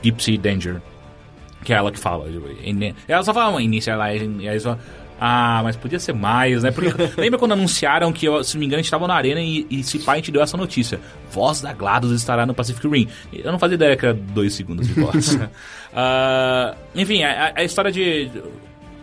[0.03, 0.81] Gypsy Danger.
[1.63, 2.27] Que é ela que fala.
[2.63, 4.77] Ini- Ela só fala initializing, e aí só.
[5.23, 6.71] Ah, mas podia ser mais, né?
[6.71, 6.89] Porque
[7.21, 9.81] lembra quando anunciaram que, se não me engano, a gente tava na arena e, e
[9.81, 10.99] esse pai te deu essa notícia.
[11.31, 13.07] Voz da GLaDOS estará no Pacific Rim.
[13.31, 15.37] Eu não fazia ideia que era dois segundos de voz.
[15.93, 18.31] Ah, enfim, a, a história de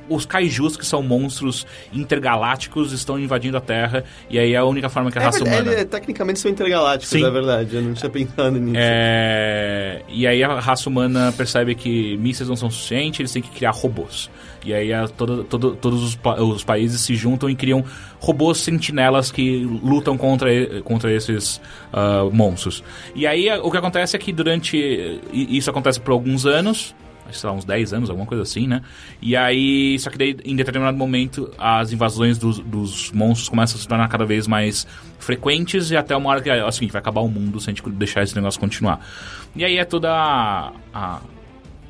[0.08, 4.04] os kaijus, que são monstros intergalácticos, estão invadindo a Terra.
[4.30, 5.76] E aí é a única forma que a É raça verdade, humana.
[5.80, 7.26] ele- tecnicamente são intergalácticos, Sim.
[7.26, 7.76] é verdade.
[7.76, 8.76] Eu não tinha pensado nisso.
[8.78, 13.50] É, E aí a raça humana percebe que mísseis não são suficientes, eles têm que
[13.50, 14.30] criar robôs.
[14.64, 17.84] E aí a- todo- todo- todos os, pa- os países se juntam e criam
[18.20, 20.48] robôs sentinelas que lutam contra,
[20.82, 21.60] contra esses
[21.92, 22.82] ah, monstros.
[23.14, 25.20] E aí o que acontece é que durante.
[25.32, 26.94] Isso acontece por alguns anos.
[27.30, 28.80] Sei lá, uns 10 anos, alguma coisa assim, né?
[29.20, 33.82] E aí, só que daí, em determinado momento, as invasões dos, dos monstros começam a
[33.82, 34.86] se tornar cada vez mais
[35.18, 38.22] frequentes e até uma hora que seguinte, vai acabar o mundo se a gente deixar
[38.22, 39.06] esse negócio continuar.
[39.54, 41.20] E aí é toda a, a-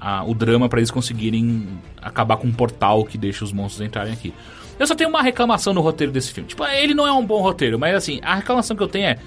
[0.00, 1.66] a- o drama para eles conseguirem
[2.00, 4.32] acabar com um portal que deixa os monstros entrarem aqui.
[4.78, 6.48] Eu só tenho uma reclamação no roteiro desse filme.
[6.48, 9.18] Tipo, ele não é um bom roteiro, mas assim, a reclamação que eu tenho é.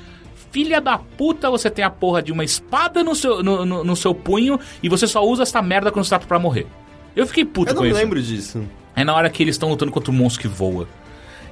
[0.52, 3.96] Filha da puta, você tem a porra de uma espada no seu, no, no- no
[3.96, 6.68] seu punho e você só usa essa merda quando você tá pra morrer.
[7.16, 7.98] Eu fiquei puto Eu não com isso.
[7.98, 8.62] lembro disso.
[8.94, 10.88] É na hora que eles estão lutando contra um monstro que voa.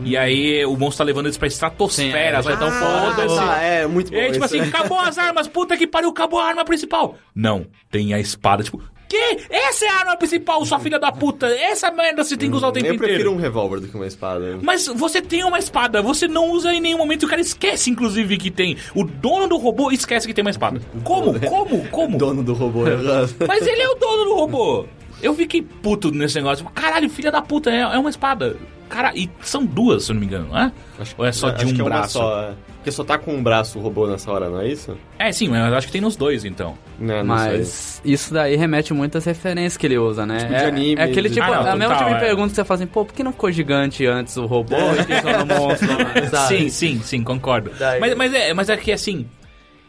[0.03, 2.37] E aí o monstro tá levando eles pra estratosfera.
[2.37, 3.35] É, então Ah, foda-se.
[3.35, 4.17] tá, é, muito bom.
[4.17, 4.55] E aí, tipo isso.
[4.57, 7.15] assim, acabou as armas, puta que pariu, acabou a arma principal.
[7.35, 9.39] Não, tem a espada, tipo, que?
[9.49, 11.47] Essa é a arma principal, sua filha da puta.
[11.47, 13.31] Essa merda você tem que usar o tempo Eu prefiro inteiro.
[13.33, 14.59] um revólver do que uma espada.
[14.61, 18.37] Mas você tem uma espada, você não usa em nenhum momento, o cara esquece, inclusive,
[18.37, 18.77] que tem.
[18.93, 20.79] O dono do robô esquece que tem uma espada.
[21.03, 21.37] Como?
[21.41, 21.87] Como?
[21.89, 22.17] Como?
[22.19, 22.83] Dono do robô.
[23.47, 24.85] Mas ele é o dono do robô.
[25.21, 26.65] Eu fiquei puto nesse negócio.
[26.73, 28.55] Caralho, filha da puta, é, é uma espada.
[28.87, 30.71] Cara, e são duas, se eu não me engano, não é?
[31.17, 32.13] Ou é só de Acho um que é braço?
[32.13, 32.53] só, é.
[32.77, 34.97] Porque só tá com um braço o robô nessa hora, não é isso?
[35.19, 36.75] É, sim, mas eu acho que tem nos dois, então.
[36.97, 37.57] Não, não sei.
[37.59, 40.37] Mas isso daí remete muitas referências que ele usa, né?
[40.39, 42.23] Tipo de é, anime, é aquele de- tipo, Ah, não, a mesma total, tipo de
[42.23, 42.27] é.
[42.27, 45.03] pergunta que você fala assim, pô, por que não ficou gigante antes o robô e
[45.05, 45.87] pisou no monstro,
[46.31, 46.57] sabe?
[46.57, 47.69] Sim, sim, sim, concordo.
[47.77, 49.27] Daí- Mas, mas, é, mas é que assim.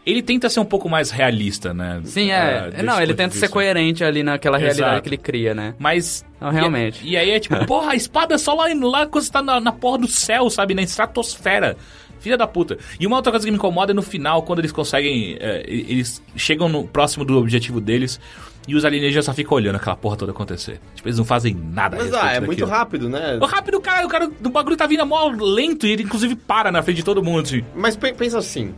[0.06, 2.00] Ele tenta ser um pouco mais realista, né?
[2.04, 2.82] Sim, Ah, é.
[2.82, 5.02] não, ele tenta ser coerente ali naquela realidade Exato.
[5.02, 5.74] que ele cria, né?
[5.78, 6.24] Mas.
[6.40, 7.06] Não, realmente.
[7.06, 9.42] E, e aí é tipo, porra, a espada é só lá, lá quando você tá
[9.42, 10.74] na, na porra do céu, sabe?
[10.74, 11.76] Na estratosfera.
[12.18, 12.76] Filha da puta.
[12.98, 15.36] E uma outra coisa que me incomoda é no final, quando eles conseguem.
[15.40, 18.20] é, eles chegam no próximo do objetivo deles
[18.68, 20.80] e os alienígenas só ficam olhando aquela porra toda acontecer.
[20.94, 21.96] Tipo, eles não fazem nada.
[21.98, 22.68] Mas ah, é muito daquilo.
[22.68, 23.38] rápido, né?
[23.40, 26.70] O rápido, cara, o cara do bagulho tá vindo mó lento e ele inclusive para
[26.70, 27.64] na frente de todo mundo, assim.
[27.74, 28.74] Mas pe- pensa assim.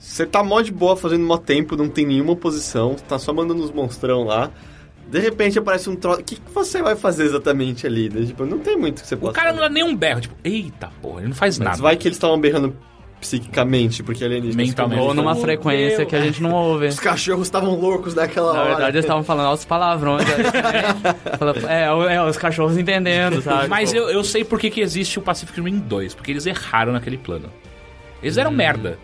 [0.00, 3.62] Você tá mó de boa fazendo mó tempo, não tem nenhuma posição, tá só mandando
[3.62, 4.50] os monstrão lá.
[5.06, 6.20] De repente aparece um troço.
[6.20, 8.08] O que, que você vai fazer exatamente ali?
[8.08, 8.24] né?
[8.24, 10.34] Tipo, não tem muito que você O possa cara não dá nem um berro, tipo,
[10.42, 11.82] eita porra, ele não faz Mas nada.
[11.82, 12.74] vai que eles estavam berrando
[13.20, 14.56] psiquicamente, porque alienígenas...
[14.68, 15.00] Mentalmente.
[15.02, 16.86] Ou numa frequência que a gente não ouve.
[16.86, 18.68] Os cachorros estavam loucos naquela Na hora.
[18.70, 20.24] verdade, eles estavam falando altos palavrões.
[21.68, 23.68] é, o- é, os cachorros entendendo, sabe?
[23.68, 26.46] Mas Pô, eu, eu sei por que, que existe o Pacific Rim 2, porque eles
[26.46, 27.50] erraram naquele plano.
[28.22, 28.98] Eles eram merda.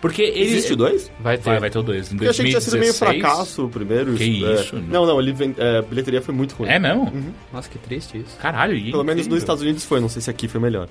[0.00, 0.36] Porque eles.
[0.38, 0.52] Hum.
[0.52, 1.12] Existe o dois?
[1.20, 1.44] Vai ter.
[1.44, 2.06] Vai, vai ter o 2.
[2.06, 3.20] Em Porque eu achei que tinha sido meio 2016.
[3.22, 4.14] fracasso o primeiro.
[4.14, 4.54] Que é.
[4.54, 6.68] isso, Não, não, ele vem- é, a bilheteria foi muito ruim.
[6.68, 7.12] É mesmo?
[7.52, 8.36] Nossa, que triste isso.
[8.38, 10.88] Caralho, e Pelo menos nos Estados Unidos foi, não sei se aqui foi melhor.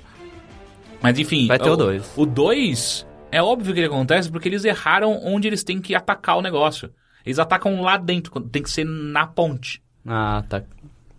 [1.02, 1.46] Mas enfim.
[1.46, 2.12] Vai ter o dois.
[2.16, 6.36] O 2 é óbvio que ele acontece porque eles erraram onde eles têm que atacar
[6.36, 6.90] o negócio.
[7.24, 9.82] Eles atacam lá dentro, tem que ser na ponte.
[10.06, 10.62] Ah, tá.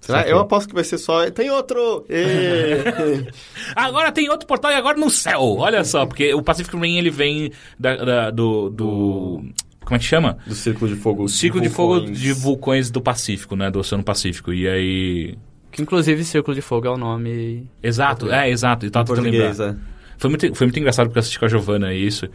[0.02, 0.28] Será?
[0.28, 1.30] Eu aposto que vai ser só.
[1.30, 2.06] Tem outro!
[3.76, 5.58] Agora tem outro portal e agora no céu.
[5.58, 9.44] Olha só, porque o Pacific Rim ele vem da- da- do, do.
[9.84, 10.38] Como é que chama?
[10.46, 11.24] do Círculo de Fogo.
[11.24, 13.70] O ciclo de fogo de vulcões do Pacífico, né?
[13.70, 14.54] Do Oceano Pacífico.
[14.54, 15.36] E aí.
[15.72, 17.68] Que inclusive Círculo de Fogo é o nome.
[17.82, 18.86] Exato, é, exato.
[18.86, 19.70] E Em tentando lembrar.
[19.70, 19.76] é.
[20.18, 22.28] Foi muito, foi muito engraçado porque eu assisti com a Giovana isso.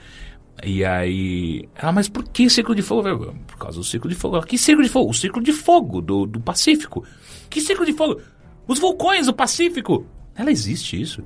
[0.65, 1.69] E aí.
[1.75, 3.35] Ela, mas por que círculo de fogo?
[3.47, 4.41] Por causa do círculo de fogo.
[4.43, 5.11] Que círculo de fogo?
[5.11, 7.05] O círculo de fogo do, do Pacífico.
[7.51, 8.21] Que círculo de fogo?
[8.67, 10.07] Os vulcões do Pacífico.
[10.39, 11.23] Ela existe isso?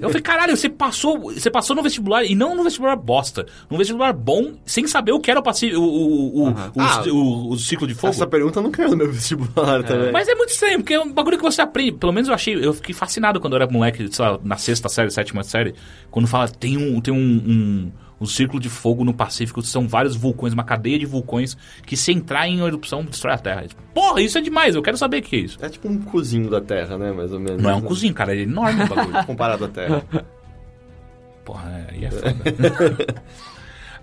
[0.00, 3.76] Eu falei, caralho, você passou, você passou no vestibular e não no vestibular bosta, no
[3.76, 7.48] vestibular bom, sem saber o que era o Pacífico, o, o, o, o, Ah, o-
[7.50, 8.12] o círculo de fogo.
[8.12, 10.12] Essa pergunta não caiu no meu vestibular também.
[10.12, 11.90] Mas é muito estranho, porque é um bagulho que você aprende.
[11.92, 14.88] Pelo menos eu achei, eu fiquei fascinado quando eu era moleque, sei lá, na sexta
[14.88, 15.74] série, sétima série,
[16.08, 17.92] quando fala tem um, tem um, um,
[18.22, 22.12] um círculo de fogo no Pacífico, são vários vulcões, uma cadeia de vulcões que se
[22.12, 23.64] entrar em erupção destrói a Terra.
[23.94, 25.58] Porra, isso é demais, eu quero saber o que é isso.
[25.60, 27.12] É tipo um cozinho da Terra, né?
[27.12, 27.62] Mais ou menos.
[27.62, 27.86] Não é um né?
[27.88, 29.24] cozinho, cara, é enorme o bagulho.
[29.26, 30.02] Comparado à Terra.
[31.44, 33.14] Porra, aí é foda.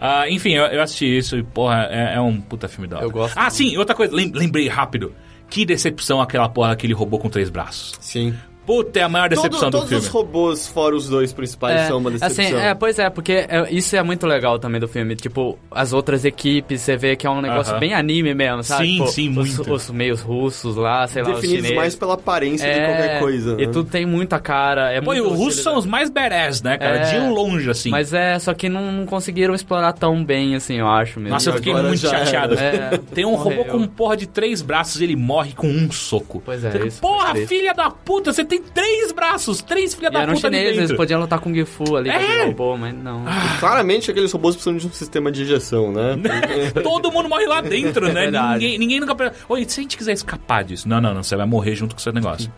[0.02, 3.06] Ah, enfim, eu, eu assisti isso e, porra, é, é um puta filme da hora.
[3.06, 5.14] Eu gosto Ah, sim, outra coisa, lem- lembrei rápido.
[5.50, 7.98] Que decepção aquela porra, aquele robô com três braços.
[8.00, 8.34] Sim.
[8.70, 10.04] Puta, é a maior decepção Todo- do todos filme.
[10.04, 12.46] os robôs, fora os dois principais, são uma decepção.
[12.46, 15.16] assim, é, pois é, porque é, isso é muito legal também do filme.
[15.16, 17.80] Tipo, as outras equipes, você vê que é um negócio Aham.
[17.80, 18.86] bem anime mesmo, sabe?
[18.86, 19.74] Sim, Tipo, sim, os, muito.
[19.74, 21.78] os meios russos lá, sei lá, os Definidos chineses.
[21.78, 23.54] mais pela aparência de É, qualquer coisa.
[23.60, 23.72] E né?
[23.74, 24.92] tudo tem muita cara.
[24.92, 26.98] É Pô, e os russos são os mais badass, né, cara?
[26.98, 27.20] É.
[27.20, 27.90] De longe, assim.
[27.90, 31.34] Mas é, só que não, não conseguiram explorar tão bem, assim, eu acho mesmo.
[31.34, 32.54] Nossa, eu fiquei muito chateado.
[32.54, 36.40] É, Tem um robô com porra de três braços e ele morre com um soco.
[36.46, 40.22] Pois é, isso Porra, filha da puta, você tem três braços, três filha E da
[40.22, 42.46] eram puta ali chineses, eles podiam lutar com o Gifu ali, É.
[42.46, 43.24] robô, mas não.
[43.60, 46.18] Claramente aqueles robôs precisam de um sistema de injeção, né?
[46.84, 48.22] Todo mundo morre lá dentro, né?
[48.24, 48.64] Verdade.
[48.64, 49.34] ninguém, ninguém nunca...
[49.48, 50.88] Oi, se a gente quiser escapar disso?
[50.88, 52.52] Não, não, não, você vai morrer junto com o seu negócio.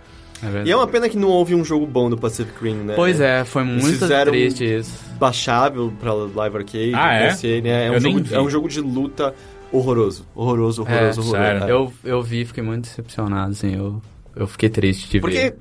[0.43, 0.63] É.
[0.65, 2.93] E é uma pena que não houve um jogo bom do Pacific Rim, né?
[2.95, 4.99] Pois é, foi muito fizeram- triste isso.
[5.19, 7.27] Baixável pra Live Arcade, Ah, é?
[7.29, 9.35] PSN, é, é um jogo, é um jogo de luta
[9.71, 10.25] horroroso.
[10.35, 11.31] Horroroso, É, horroroso, horroroso.
[11.31, 11.63] sério.
[11.63, 11.71] É.
[11.71, 14.01] Eu, eu vi, fiquei muito decepcionado, assim, eu,
[14.35, 15.57] eu fiquei triste de Porque, ver.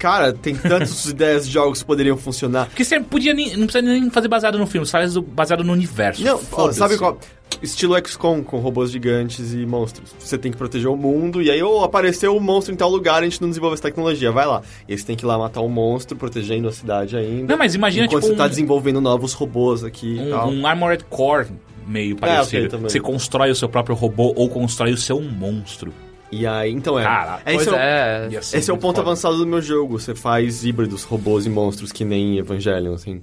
[0.00, 2.66] Cara, tem tantas ideias de jogos que poderiam funcionar.
[2.66, 5.72] Porque você podia nem, não precisa nem fazer baseado no filme, você faz baseado no
[5.72, 6.24] universo.
[6.24, 7.18] Não, ó, sabe qual...
[7.62, 10.14] estilo XCOM, com robôs gigantes e monstros.
[10.18, 13.20] Você tem que proteger o mundo, e aí, ou apareceu um monstro em tal lugar,
[13.22, 14.62] a gente não desenvolve essa tecnologia, vai lá.
[14.88, 17.52] E aí você tem que ir lá matar o monstro, protegendo a cidade ainda.
[17.52, 20.50] Não, mas imagina, enquanto tipo, você tá um- desenvolvendo novos robôs aqui e Um, tal.
[20.50, 21.48] um Armored Core
[21.86, 22.56] meio parecido.
[22.56, 22.88] É, ok, também.
[22.88, 25.92] você constrói o seu próprio robô ou constrói o seu monstro.
[26.32, 27.02] E aí, então é.
[27.02, 28.42] Cara, é Pois esse é o- é.
[28.42, 29.08] Ser Esse é o ponto foda.
[29.08, 29.98] avançado do meu jogo.
[29.98, 33.22] Você faz híbridos, robôs e monstros que nem Evangelion, assim.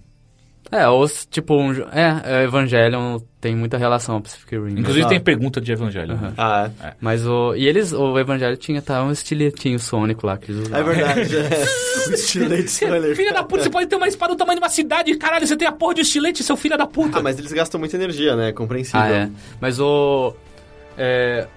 [0.69, 4.71] É, ou tipo, um, é, é, Evangelion tem muita relação ao Pacific Rim.
[4.71, 5.07] Inclusive Exato.
[5.13, 6.11] tem pergunta de Evangelho.
[6.15, 6.33] Aham.
[6.37, 6.69] Ah,
[6.99, 7.55] Mas o.
[7.55, 10.93] E eles, o Evangelho tinha tá, um estiletinho sônico lá que eles é, usavam.
[10.93, 11.37] verdade.
[11.39, 12.09] é.
[12.09, 13.15] o estilete spoiler.
[13.15, 15.55] Filha da puta, você pode ter uma espada do tamanho de uma cidade, caralho, você
[15.55, 17.19] tem a porra de estilete, seu filho da puta.
[17.19, 18.51] Ah, mas eles gastam muita energia, né?
[18.51, 18.99] Compreensível.
[18.99, 19.29] Ah, é.
[19.61, 20.35] Mas o.
[20.97, 21.47] É,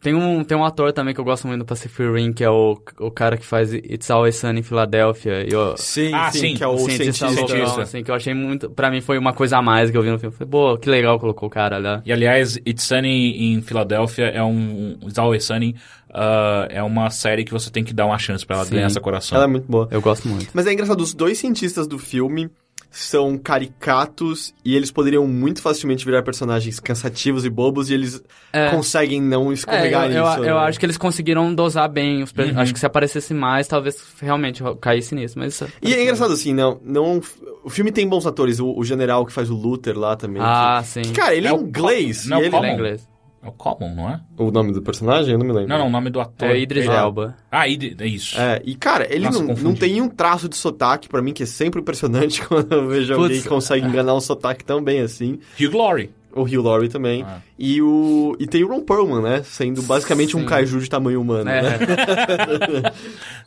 [0.00, 2.50] tem, um, tem um ator também que eu gosto muito do Pacific Rim, que é
[2.50, 5.44] o, o cara que faz It's Always Sunny em Filadélfia.
[5.48, 7.56] E o, Sim, Ah, sim, sim, que é o, o cientista, cientista.
[7.58, 8.70] loucão, assim, que eu achei muito.
[8.70, 10.34] Pra mim foi uma coisa a mais que eu vi no filme.
[10.34, 12.02] Falei, pô, que legal colocou o cara lá.
[12.04, 14.96] E aliás, It's Sunny em Filadélfia é um.
[15.02, 15.74] It's Always Sunny
[16.12, 18.74] ah, é uma série que você tem que dar uma chance pra ela Sim.
[18.76, 19.36] ganhar seu coração.
[19.36, 19.88] Ela é muito boa.
[19.90, 20.48] Eu gosto muito.
[20.54, 22.50] Mas é engraçado, os dois cientistas do filme
[22.90, 28.70] são caricatos e eles poderiam muito facilmente virar personagens cansativos e bobos e eles É.
[28.70, 30.38] conseguem não É, escorregar eu, eu, nisso.
[30.38, 30.60] eu né?
[30.62, 32.22] acho que eles conseguiram dosar bem.
[32.22, 32.58] Os Uhum.
[32.58, 35.38] Acho que se aparecesse mais, talvez realmente caísse nisso.
[35.38, 37.20] Mas isso- E é engraçado assim, não, não...
[37.62, 40.40] O filme tem bons atores, o, o general que faz o Luther lá também.
[40.42, 41.02] Ah, que- sim.
[41.02, 42.22] que, cara, ele é, É inglês.
[42.22, 42.56] Co- não, e ele...
[42.56, 43.08] Ele é inglês.
[43.42, 44.20] É o Common, não é?
[44.36, 45.32] O nome do personagem?
[45.32, 45.68] Eu não me lembro.
[45.68, 46.48] Não, não, o nome do ator.
[46.50, 46.94] É Idris Ah.
[46.94, 47.36] Elba.
[47.50, 48.38] Ah, Idris, é isso.
[48.40, 49.64] É, e cara, ele Nossa, não, confundi.
[49.64, 53.14] não tem um traço de sotaque pra mim que é sempre impressionante quando eu vejo
[53.14, 53.42] alguém Putz.
[53.42, 55.38] que consegue enganar um sotaque tão bem assim.
[55.60, 56.10] Hugh Glory.
[56.40, 57.22] O Hugh Laurie também.
[57.26, 57.40] Ah.
[57.58, 59.42] E o e tem o Ron Perlman, né?
[59.44, 60.46] Sendo basicamente um Sim.
[60.46, 61.62] kaiju de tamanho humano, É.
[61.62, 61.78] né?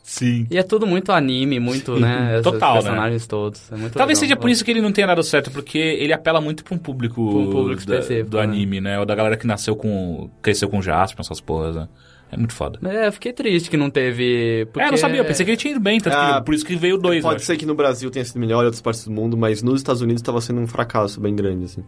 [0.02, 0.46] Sim.
[0.50, 2.32] E é tudo muito anime, muito, né?
[2.32, 2.80] Esses Total, né?
[2.82, 3.70] personagens todos.
[3.72, 4.28] É muito Talvez legal.
[4.28, 6.78] seja por isso que ele não tenha dado certo, porque ele apela muito pra um
[6.78, 8.42] público, Pra um público da- específico, do né?
[8.44, 8.98] anime, né?
[8.98, 10.28] Ou da galera que nasceu com.
[10.42, 11.88] cresceu com Jasper, essas porras, né?
[12.30, 12.78] É muito foda.
[12.90, 14.66] É, eu fiquei triste que não teve.
[14.72, 14.80] Porque...
[14.80, 16.44] É, eu não sabia, eu pensei que ele tinha ido bem, tanto que Ah, ele-
[16.46, 18.80] por isso que veio dois, Pode ser que no Brasil tenha sido melhor em outras
[18.80, 21.84] partes do mundo, mas nos Estados Unidos estava sendo um fracasso bem grande, assim.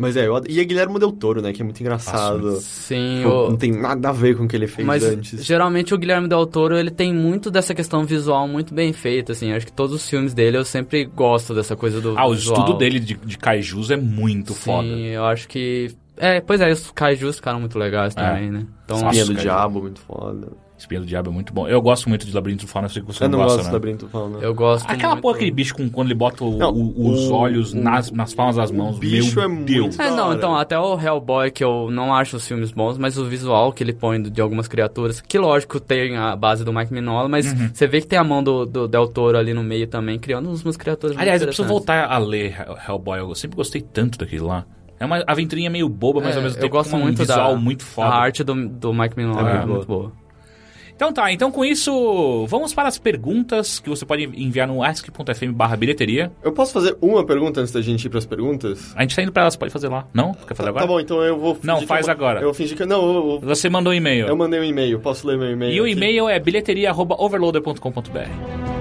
[0.00, 1.52] Mas é, eu, ad- e a Guilherme Del Toro, né?
[1.52, 2.52] Que é muito engraçado.
[2.60, 3.50] Sim, Pô, o...
[3.50, 5.44] Não tem nada a ver com o que ele fez Mas antes.
[5.44, 9.52] geralmente o Guilherme Del Toro, ele tem muito dessa questão visual muito bem feita, assim.
[9.52, 12.58] Acho que todos os filmes dele eu sempre gosto dessa coisa do Ah, o visual.
[12.60, 14.88] estudo dele de, de kaijus é muito Sim, foda.
[14.88, 15.90] eu acho que...
[16.16, 18.20] É, pois é, os kaijus ficaram muito legais É.
[18.22, 18.66] também, né?
[18.84, 19.40] Então, Nossa, Espinha do.
[19.42, 20.48] Diabo, muito foda.
[20.80, 21.68] Espinha do Diabo é muito bom.
[21.68, 23.58] Eu gosto muito de Labirinto do Fauno, eu sei que você Eu não, não gosta,
[23.58, 23.70] gosto né?
[23.70, 24.38] do Labirinto do Fauno.
[24.40, 25.22] eu gosto Aquela muito.
[25.22, 28.10] porra, aquele bicho com quando ele bota o- Não, o- os o- olhos o- nas,
[28.10, 28.98] nas palmas das mãos.
[28.98, 29.96] bicho meu é muito Deus.
[29.96, 33.16] da É, não, então, até o Hellboy, que eu não acho os filmes bons, mas
[33.18, 36.92] o visual que ele põe de algumas criaturas, que lógico tem a base do Mike
[36.92, 37.70] Mignola, mas Uhum.
[37.72, 40.48] você vê que tem a mão do, do Del Toro ali no meio também, criando
[40.48, 43.18] umas criaturas muito Aliás, eu preciso voltar a ler Hell- Hellboy.
[43.20, 44.64] Eu sempre gostei tanto daquele lá.
[44.98, 47.16] É uma aventurinha meio boba, mas É, ao mesmo eu tempo gosto com um muito
[47.18, 48.08] visual da muito foda.
[48.08, 50.12] A arte do, do Mike Mignola É é, muito muito boa.
[51.00, 55.50] Então tá, então com isso, vamos para as perguntas que você pode enviar no ask.fm
[55.50, 56.30] barra bilheteria.
[56.42, 58.92] Eu posso fazer uma pergunta antes da gente ir pras perguntas?
[58.94, 60.06] A gente tá indo pra elas, pode fazer lá.
[60.12, 60.34] Não?
[60.34, 60.84] Quer fazer agora?
[60.84, 62.40] Tá bom, então eu vou fingir Não, faz eu, agora.
[62.40, 62.84] Eu vou fingir que...
[62.84, 64.26] Não, eu, eu, Você mandou um e-mail.
[64.26, 65.00] eu mandei um e-mail.
[65.00, 65.92] Posso ler meu e-mail E o aqui?
[65.94, 68.79] e-mail é bilheteria.overloader.com.br.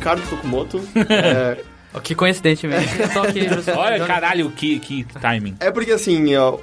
[0.00, 0.80] Ricardo Tokumoto.
[1.08, 1.58] é,
[2.02, 3.40] Que coincidentemente, eu tô aqui...
[3.76, 5.56] Olha, caralho, que, que timing.
[5.60, 6.56] é porque assim, ó,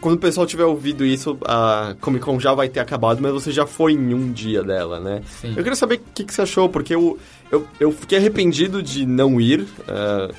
[0.00, 3.50] quando o pessoal tiver ouvido isso, a Comic Con já vai ter acabado, mas você
[3.50, 5.22] já foi em um dia dela, né?
[5.40, 5.50] Sim.
[5.56, 7.18] Eu queria saber o que, que você achou, porque eu,
[7.50, 9.66] eu, eu fiquei arrependido de não ir.
[9.88, 10.30] é,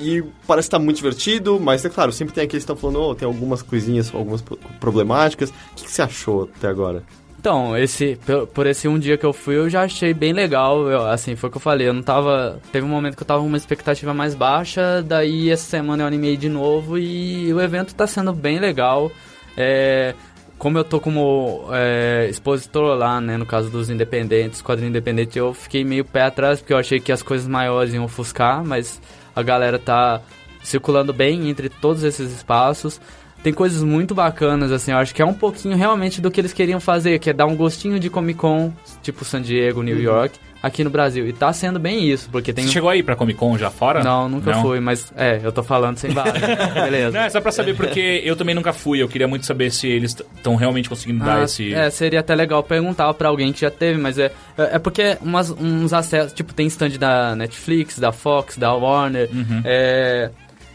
[0.00, 3.14] e parece estar muito divertido, mas é claro, sempre tem aqueles que estão falando, oh,
[3.14, 5.50] tem algumas coisinhas, algumas pro- problemáticas.
[5.50, 7.02] O que, que você achou até agora?
[7.44, 8.18] Então, esse,
[8.54, 10.88] por, esse um dia que eu fui, eu já achei bem legal.
[10.88, 11.86] Eu, assim, foi o que eu falei.
[11.86, 12.58] Eu não tava.
[12.72, 15.02] Teve um momento que eu tava com uma expectativa mais baixa.
[15.02, 19.12] Daí essa semana eu animei de novo e o evento tá sendo bem legal.
[19.58, 20.14] É,
[20.56, 25.52] como eu tô como é, expositor lá, né, no caso dos independentes, quadrinho independente, eu
[25.52, 29.02] fiquei meio pé atrás porque eu achei que as coisas maiores iam ofuscar, mas
[29.36, 30.22] a galera tá
[30.62, 32.98] circulando bem entre todos esses espaços.
[33.44, 36.52] Tem coisas muito bacanas, assim, eu acho que é um pouquinho realmente do que eles
[36.54, 38.72] queriam fazer, que é dar um gostinho de Comic Con,
[39.02, 41.28] tipo San Diego, New York, aqui no Brasil.
[41.28, 42.64] E tá sendo bem isso, porque tem...
[42.64, 44.02] Você chegou aí pra Comic Con já fora?
[44.02, 44.62] Não, nunca Não?
[44.62, 46.32] fui, mas é, eu tô falando sem base.
[46.72, 47.10] Beleza.
[47.18, 49.02] Não, é só pra saber, porque eu também nunca fui.
[49.02, 51.74] Eu queria muito saber se eles estão realmente conseguindo dar Ah, esse...
[51.74, 55.18] É, seria até legal perguntar pra alguém que já teve, mas é, é é porque
[55.20, 59.60] umas, uns acessos, tipo, tem stand da Netflix, da Fox, da Warner, Uhum.
[59.66, 60.30] é,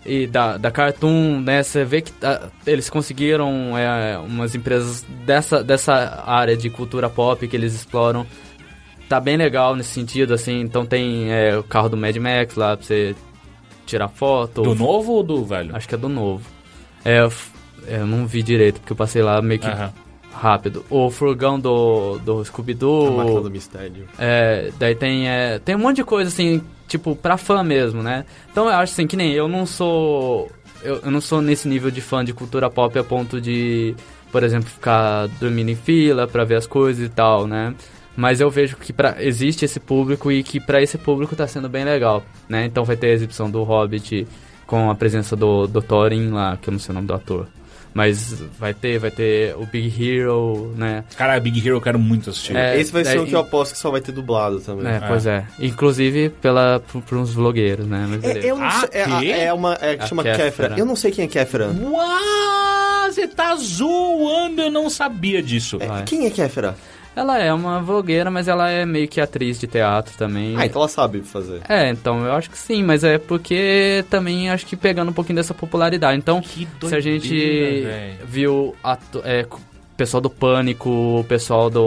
[0.06, 1.62] e da, da Cartoon, né?
[1.64, 7.48] Você vê que ah, eles conseguiram é, umas empresas dessa, dessa área de cultura pop
[7.48, 8.26] que eles exploram.
[9.08, 10.62] Tá bem legal nesse sentido, assim.
[10.62, 13.16] Então tem é, o carro do Mad Max lá pra você
[13.86, 14.62] tirar foto.
[14.62, 15.76] Do novo ou do velho?
[15.76, 16.46] Acho que é do novo.
[17.04, 17.52] É, eu, f-
[17.88, 19.92] eu não vi direito, porque eu passei lá meio que Aham.
[20.32, 20.86] rápido.
[20.92, 23.42] O furgão do, do A máquina Scooby-Doo.
[23.42, 24.08] do mistério.
[24.20, 28.26] É, daí tem, é, tem um monte de coisa assim, tipo, pra fã mesmo, né?
[28.52, 30.52] Então eu acho assim, que nem eu não sou.
[30.84, 33.96] Eu, eu não sou nesse nível de fã de cultura pop a ponto de,
[34.32, 37.74] por exemplo, ficar dormindo em fila pra ver as coisas e tal, né?
[38.18, 41.70] Mas eu vejo que pra, existe esse público e que pra esse público tá sendo
[41.70, 42.66] bem legal, né?
[42.66, 44.28] Então vai ter a exibição do Hobbit
[44.66, 47.48] com a presença do, do Thorin lá, que eu não sei o nome do ator.
[47.94, 51.04] Mas vai ter, vai ter o Big Hero, né?
[51.18, 52.56] Cara, Big Hero eu quero muito assistir.
[52.56, 54.88] É, Esse vai ser daí- um que eu aposto que só vai ter dublado também.
[54.88, 55.46] É, pois é.
[55.60, 58.08] Inclusive pela, por, por uns vlogueiros, né?
[58.22, 59.32] É, eu não Ah, sei, é, quê?
[59.32, 60.44] é uma é, que A chama Kéfera.
[60.46, 60.76] Kéfera.
[60.78, 61.68] Eu não sei quem é Kéfera.
[61.82, 65.78] Uau, você tá zoando, eu não sabia disso.
[65.82, 66.76] É, quem é Kéfera?
[67.20, 70.56] Ela é uma vlogueira, mas ela é meio que atriz de teatro também.
[70.58, 71.60] Ah, então ela sabe fazer.
[71.68, 75.36] É, então eu acho que sim, mas é porque também acho que pegando um pouquinho
[75.36, 76.18] dessa popularidade.
[76.18, 78.18] Então, Que se a gente doideira, véi.
[78.26, 79.60] viu ato- é, o
[79.98, 81.82] pessoal do Pânico, o pessoal do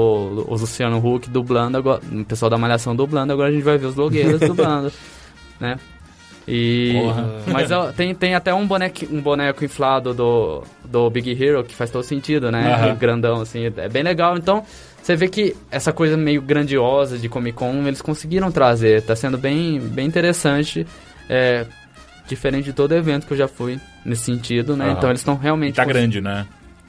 [0.47, 3.87] o Luciano Huck dublando, agora, o pessoal da Malhação dublando, agora a gente vai ver
[3.87, 4.93] os blogueiros dublando,
[5.59, 5.79] né?
[6.47, 7.29] E Porra.
[7.47, 11.73] mas ó, tem, tem até um boneco, um boneco inflado do, do Big Hero que
[11.75, 12.75] faz todo sentido, né?
[12.75, 12.95] Aham.
[12.97, 14.37] Grandão assim, é bem legal.
[14.37, 14.65] Então,
[15.03, 19.37] você vê que essa coisa meio grandiosa de Comic Con eles conseguiram trazer, tá sendo
[19.37, 20.87] bem, bem interessante.
[21.29, 21.67] É,
[22.29, 24.87] diferente de todo evento que eu já fui nesse sentido, né?
[24.87, 24.95] Aham.
[24.99, 26.47] Então eles estão realmente E tá cons- grande, né?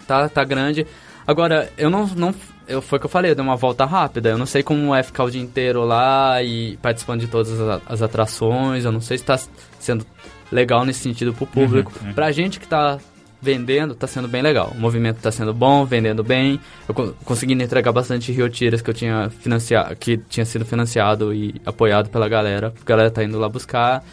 [0.07, 0.85] tá, tá grande.
[1.26, 2.35] Agora, eu não, não
[2.68, 4.30] eu, foi o que eu falei, eu dei uma volta rápida.
[4.30, 7.81] Eu não sei como é ficar o dia inteiro lá e participando de todas as,
[7.88, 8.85] as atrações.
[8.85, 9.40] Eu não sei se tá
[9.80, 10.06] sendo
[10.52, 11.91] legal nesse sentido pro público.
[12.02, 12.14] Uhum, uhum.
[12.14, 12.99] Pra gente que tá
[13.44, 14.72] vendendo, tá sendo bem legal.
[14.74, 16.60] O movimento tá sendo bom, vendendo bem.
[16.88, 21.56] Eu co- consegui entregar bastante riotiras que eu tinha financiado, que tinha sido financiado e
[21.65, 22.74] apoiado pela galera.
[22.82, 24.03] A galera tá indo lá buscar.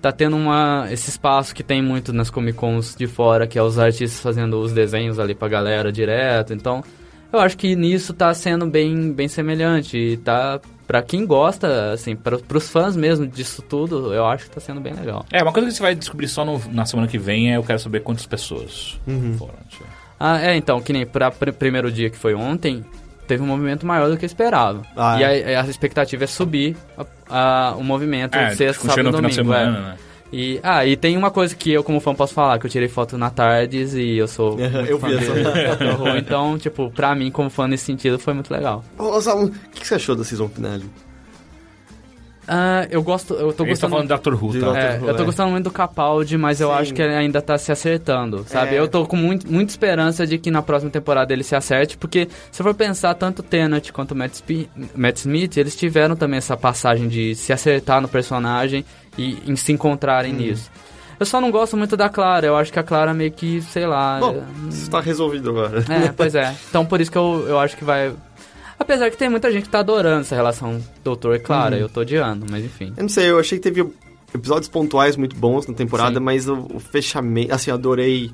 [0.00, 3.62] Tá tendo uma, esse espaço que tem muito nas Comic Cons de fora, que é
[3.62, 6.54] os artistas fazendo os desenhos ali pra galera direto.
[6.54, 6.82] Então,
[7.30, 9.98] eu acho que nisso tá sendo bem, bem semelhante.
[9.98, 10.58] E tá,
[10.90, 14.80] pra quem gosta, assim, pra, pros fãs mesmo disso tudo, eu acho que tá sendo
[14.80, 15.24] bem legal.
[15.30, 17.62] É, uma coisa que você vai descobrir só no- na semana que vem é eu
[17.62, 18.98] quero saber quantas pessoas
[19.38, 19.54] foram.
[19.68, 19.84] tipo.
[20.18, 22.84] Ah, é, então, que nem pra pr primeiro dia que foi ontem,
[23.28, 24.82] teve um movimento maior do que eu esperava.
[24.96, 25.54] Ah, e é?
[25.54, 27.06] a, a expectativa é subir a-
[27.70, 29.54] a- o movimento É, sexta, sábado e no final de domingo.
[29.54, 29.58] é.
[29.64, 29.96] semana, né?
[30.32, 32.86] E, ah, e tem uma coisa que eu, como fã, posso falar, que eu tirei
[32.88, 35.76] foto na tardes e eu sou muito Eu fã vi dele, essa.
[35.76, 38.84] do horror, Então, tipo, pra mim, como fã nesse sentido, foi muito legal.
[38.96, 40.84] Ô, o que que você achou da season finale?
[42.52, 43.90] Ah, eu gosto, eu tô estão gostando...
[43.92, 44.76] falando de Doctor Who, tá?
[44.76, 45.26] É, Who, eu tô é.
[45.26, 46.74] gostando muito do Capaldi, mas eu Sim.
[46.74, 48.74] acho que ele ainda tá se acertando, sabe?
[48.74, 48.78] É.
[48.80, 52.28] Eu tô com muito, muita esperança de que na próxima temporada ele se acerte, porque
[52.50, 57.06] se for pensar, tanto Tennant quanto Matt, Spi- Matt Smith, eles tiveram também essa passagem
[57.06, 58.84] de se acertar no personagem
[59.18, 60.36] e em se encontrarem Hum.
[60.38, 60.70] nisso.
[61.18, 63.86] Eu só não gosto muito da Clara, eu acho que a Clara meio que, sei
[63.86, 64.18] lá...
[64.18, 65.84] Bom, isso tá resolvido agora.
[65.88, 66.54] É, pois é.
[66.70, 68.12] Então por isso que eu, eu acho que vai...
[68.78, 71.82] Apesar que tem muita gente que tá adorando essa relação doutor e Clara, Uhum.
[71.82, 72.94] eu tô odiando, mas enfim.
[72.96, 73.86] Eu não sei, eu achei que teve
[74.34, 76.24] episódios pontuais muito bons na temporada, Sim.
[76.24, 77.52] mas o, o fechamento.
[77.54, 78.30] Assim, adorei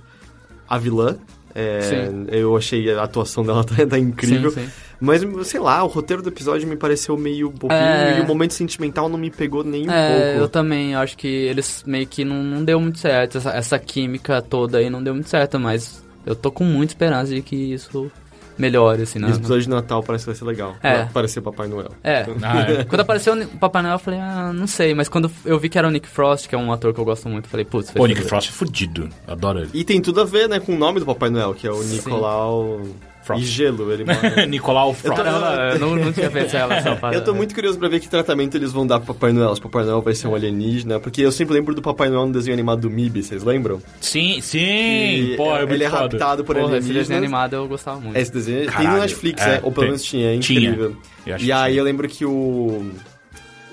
[0.69, 1.17] a vilã.
[1.53, 2.27] É, Sim.
[2.31, 4.53] Eu achei a atuação dela tá, tá incrível.
[4.53, 4.71] Sim, sim.
[5.01, 8.19] Mas, sei lá, o roteiro do episódio me pareceu meio bobinho É.
[8.19, 10.53] e o momento sentimental não me pegou nem um É, eu pouco.
[10.53, 13.39] também acho que eles meio que não, não deu muito certo.
[13.39, 17.35] Essa, essa química toda aí não deu muito certo, mas eu tô com muita esperança
[17.35, 18.11] de que isso
[18.59, 19.29] melhore, assim, né?
[19.29, 20.75] Esse episódio de Natal parece que vai ser legal.
[20.83, 20.97] É.
[21.03, 21.91] Vai parecer Papai Noel.
[22.03, 22.25] É.
[22.43, 22.85] Ah, é.
[22.89, 24.95] Quando apareceu o Papai Noel, eu falei, ah, não sei.
[24.95, 27.05] Mas quando eu vi que era o Nick Frost, que é um ator que eu
[27.05, 28.23] gosto muito, eu falei, putz, Pô, ser Nick.
[28.27, 29.11] Frost é fudido.
[29.29, 29.71] Adoro ele.
[29.75, 31.83] E tem tudo a ver, né, com o nome do Papai Noel, que é o
[31.83, 31.97] Sim.
[31.97, 32.81] Nicolau
[33.27, 33.43] Frost.
[33.43, 33.93] e Gelo.
[33.93, 35.17] Ele mora- Nicolau Frost.
[35.17, 36.97] Caramba, eu não, não tinha relação.
[36.97, 39.55] pra- Eu tô muito curioso pra ver que tratamento eles vão dar pro Papai Noel.
[39.55, 41.01] Se o Papai Noel vai ser um alienígena.
[41.01, 43.83] Porque eu sempre lembro do Papai Noel no desenho animado do MIB, vocês lembram?
[44.01, 44.59] Sim, sim.
[44.59, 46.03] E Pô, é ele é foda.
[46.03, 47.09] raptado por Porra, esse alienígenas.
[47.09, 48.17] desenho animado eu gostava muito.
[48.17, 49.55] Esse desenho tem Caralho, no Netflix, é, né?
[49.63, 49.85] Ou pelo tem.
[49.87, 50.61] menos tinha, é Tinha.
[50.61, 50.97] incrível.
[51.27, 51.81] Eu acho E aí tinha.
[51.81, 52.91] eu lembro que o...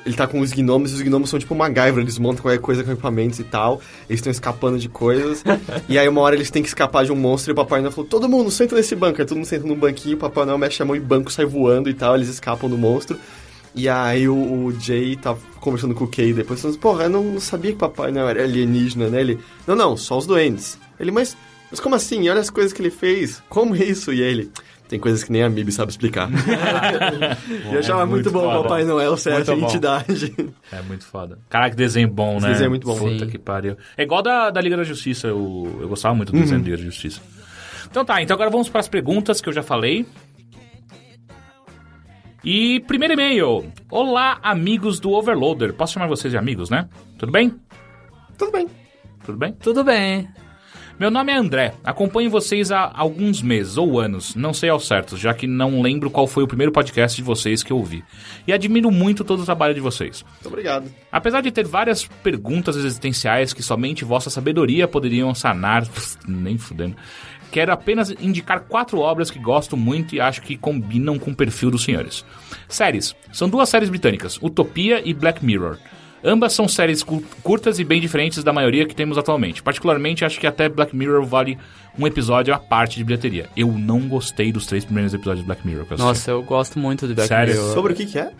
[0.05, 2.59] ele tá com os gnomos, e os gnomos são tipo uma MacGyver, eles montam qualquer
[2.59, 5.43] coisa com equipamentos e tal, eles estão escapando de coisas,
[5.87, 7.91] e aí uma hora eles têm que escapar de um monstro e o Papai Noel
[7.91, 10.57] falou, todo mundo, senta nesse banco, aí todo mundo senta num banquinho, o Papai Noel
[10.57, 13.17] mexe a mão e o banco sai voando e tal, eles escapam do monstro,
[13.75, 17.23] e aí o, o Jay tá conversando com o Kay depois, falando, porra, eu não,
[17.23, 19.21] não sabia que o Papai Noel era alienígena, né?
[19.21, 20.77] Ele, não, não, só os doentes.
[20.99, 21.35] Ele, mas,
[21.71, 22.29] mas como assim?
[22.29, 24.13] Olha as coisas que ele fez, como isso?
[24.13, 24.51] E aí ele...
[24.93, 26.29] Tem coisas que nem a Mib sabe explicar.
[27.49, 28.61] e eu achava muito, muito bom o foda.
[28.61, 29.65] Papai Noel ser Muito essa bom.
[29.65, 30.35] entidade.
[30.71, 31.39] É muito foda.
[31.49, 32.49] Caraca, desenho bom, né?
[32.49, 32.95] desenho é muito bom.
[32.95, 33.31] Puta Sim.
[33.31, 33.75] que pariu.
[33.97, 35.25] É igual da, da Liga da Justiça.
[35.29, 36.43] Eu, eu gostava muito do Uhum.
[36.43, 37.19] desenho da Liga da Justiça.
[37.89, 40.05] Então tá, então agora vamos para as perguntas que eu já falei.
[42.43, 43.71] E primeiro e-mail.
[43.89, 45.73] Olá, amigos do Overloader.
[45.73, 46.87] Posso chamar vocês de amigos, né?
[47.17, 47.51] Tudo bem?
[48.37, 48.67] Tudo bem.
[49.25, 49.53] Tudo bem?
[49.53, 50.27] Tudo bem.
[50.99, 51.73] Meu nome é André.
[51.83, 56.09] Acompanho vocês há alguns meses ou anos, não sei ao certo, já que não lembro
[56.09, 58.03] qual foi o primeiro podcast de vocês que eu ouvi.
[58.47, 60.23] E admiro muito todo o trabalho de vocês.
[60.33, 60.93] Muito obrigado.
[61.11, 65.83] Apesar de ter várias perguntas existenciais que somente vossa sabedoria poderiam sanar,
[66.27, 66.95] nem fudendo,
[67.51, 71.71] quero apenas indicar quatro obras que gosto muito e acho que combinam com o perfil
[71.71, 72.23] dos senhores.
[72.69, 73.15] Séries.
[73.31, 75.79] São duas séries britânicas, Utopia e Black Mirror.
[76.23, 79.61] Ambas são séries cu- curtas e bem diferentes da maioria que temos atualmente.
[79.61, 81.57] Particularmente, acho que até Black Mirror vale
[81.97, 83.47] um episódio à parte de bilheteria.
[83.55, 85.85] Eu não gostei dos três primeiros episódios de Black Mirror.
[85.85, 86.07] que eu assisti.
[86.07, 87.53] Nossa, eu gosto muito de Black Sério?
[87.53, 87.73] Mirror.
[87.73, 88.31] Sobre o que que é?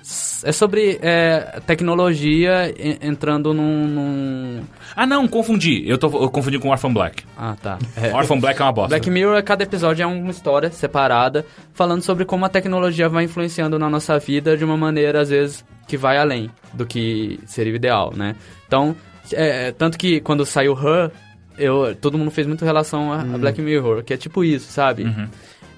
[0.44, 4.62] É sobre é, tecnologia entrando num, num-
[4.96, 5.84] Ah, não, confundi.
[5.88, 7.24] Eu, tô, eu confundi com Orphan Black.
[7.38, 7.78] Ah, tá.
[7.96, 8.14] É.
[8.14, 8.90] Orphan Black é uma bosta.
[8.90, 13.78] Black Mirror, cada episódio é uma história separada, falando sobre como a tecnologia vai influenciando
[13.78, 17.76] na nossa vida de uma maneira, às vezes, que vai além do que seria o
[17.76, 18.36] ideal, né?
[18.68, 18.96] Então,
[19.32, 21.12] é, tanto que quando saiu Her,
[21.58, 25.06] eu, todo mundo fez muito relação a, a Black Mirror, que é tipo isso, sabe?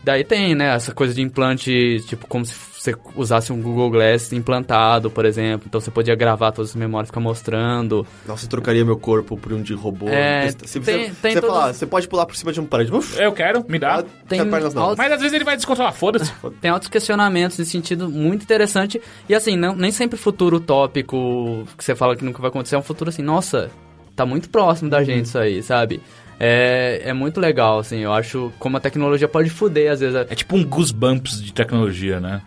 [0.04, 4.32] Daí tem, né, essa coisa de implante, tipo, como se você usasse um Google Glass
[4.34, 5.66] implantado, por exemplo.
[5.68, 8.06] Então você podia gravar todas as memórias, ficar mostrando.
[8.28, 10.08] Nossa, eu trocaria meu corpo por um de robô.
[10.08, 12.66] É, se tem- você, tem você todos- falar, você pode pular por cima de um
[12.68, 12.96] prédio.
[12.98, 14.04] Uf, Eu quero, me dá.
[14.30, 16.32] Tem pernas altos- Mas às vezes ele vai descontrolar, foda-se.
[16.62, 19.02] tem altos questionamentos nesse sentido muito interessante.
[19.28, 22.78] E assim, não, nem sempre futuro utópico que você fala que nunca vai acontecer é
[22.78, 23.72] um futuro assim, nossa,
[24.16, 26.02] tá muito próximo da gente isso aí, sabe?
[26.40, 30.16] É, é muito legal, assim, eu acho como a tecnologia pode fuder, às vezes.
[30.30, 32.42] É tipo um goosebumps de tecnologia, né?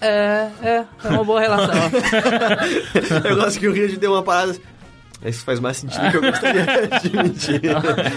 [0.00, 1.74] É, é, é uma boa relação.
[3.24, 4.54] eu gosto que o Rio deu uma parada.
[5.24, 6.62] Isso faz mais sentido que eu gostaria
[7.02, 7.60] de admitir.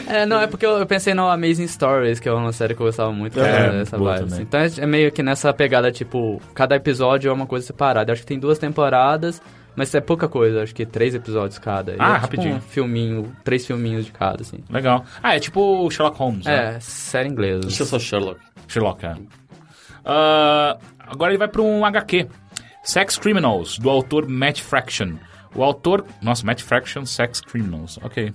[0.09, 2.81] é, não, é porque eu, eu pensei no Amazing Stories, que é uma série que
[2.81, 4.25] eu gostava muito É, dessa vibe.
[4.25, 4.41] assim.
[4.41, 8.11] Então é, é meio que nessa pegada, tipo, cada episódio é uma coisa separada.
[8.11, 9.41] Eu acho que tem duas temporadas,
[9.77, 11.93] mas é pouca coisa, acho que três episódios cada.
[11.93, 12.55] E Ah, é tipo rapidinho.
[12.55, 14.57] um filminho, três filminhos de cada, assim.
[14.69, 15.05] Legal.
[15.23, 16.75] Ah, é tipo Sherlock Holmes, né?
[16.75, 17.61] É, série inglesa.
[17.61, 18.41] Deixa eu só Sherlock.
[18.67, 19.15] Sherlock, é.
[20.03, 20.77] Ah,
[21.07, 22.27] agora ele vai para um HQ.
[22.83, 25.15] Sex Criminals, do autor Matt Fraction.
[25.55, 26.05] O autor...
[26.21, 27.97] Nossa, Matt Fraction, Sex Criminals.
[28.03, 28.31] Ok.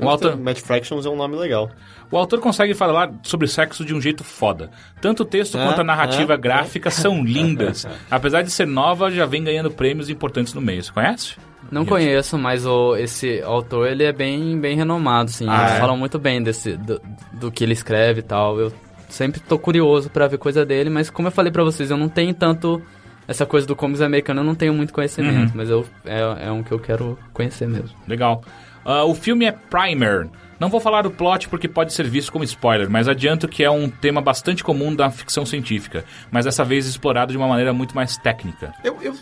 [0.00, 1.70] O autor, Match Fractions é um nome legal.
[2.10, 4.70] o autor consegue falar sobre sexo de um jeito foda.
[5.00, 7.86] Tanto o texto É, quanto a narrativa é, gráfica são lindas.
[8.10, 10.82] Apesar de ser nova, já vem ganhando prêmios importantes no meio.
[10.82, 11.36] Você conhece?
[11.70, 15.46] Não conheço, mas o, esse autor, ele é bem, bem renomado, assim.
[15.48, 15.78] Ah, Eles é?
[15.80, 17.00] falam muito bem desse, do,
[17.32, 18.58] do que ele escreve e tal.
[18.60, 18.72] Eu
[19.08, 22.08] sempre tô curioso pra ver coisa dele, mas como eu falei pra vocês, eu não
[22.08, 22.82] tenho tanto...
[23.26, 25.52] Essa coisa do comics americano eu não tenho muito conhecimento, Uhum.
[25.54, 27.88] mas eu, é, é um que eu quero conhecer mesmo.
[28.06, 28.42] Legal.
[28.84, 30.28] Ah, o filme é Primer.
[30.60, 33.70] Não vou falar do plot porque pode ser visto como spoiler, mas adianto que é
[33.70, 37.94] um tema bastante comum da ficção científica, mas dessa vez explorado de uma maneira muito
[37.94, 38.72] mais técnica.
[38.84, 39.14] Eu, eu,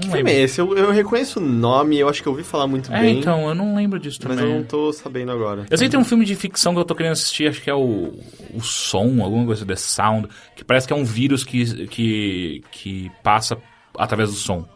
[0.00, 0.60] que filme é esse?
[0.60, 3.18] Eu, eu reconheço o nome, eu acho que eu ouvi falar muito É, bem.
[3.18, 4.50] então, eu não lembro disso Mas também.
[4.52, 5.66] eu não tô sabendo agora.
[5.70, 7.70] Eu sei que tem um filme de ficção que eu tô querendo assistir, acho que
[7.70, 8.12] é o,
[8.54, 13.10] o Som, alguma coisa, The Sound, que parece que é um vírus que, que, que
[13.22, 13.58] passa
[13.96, 14.66] através do som.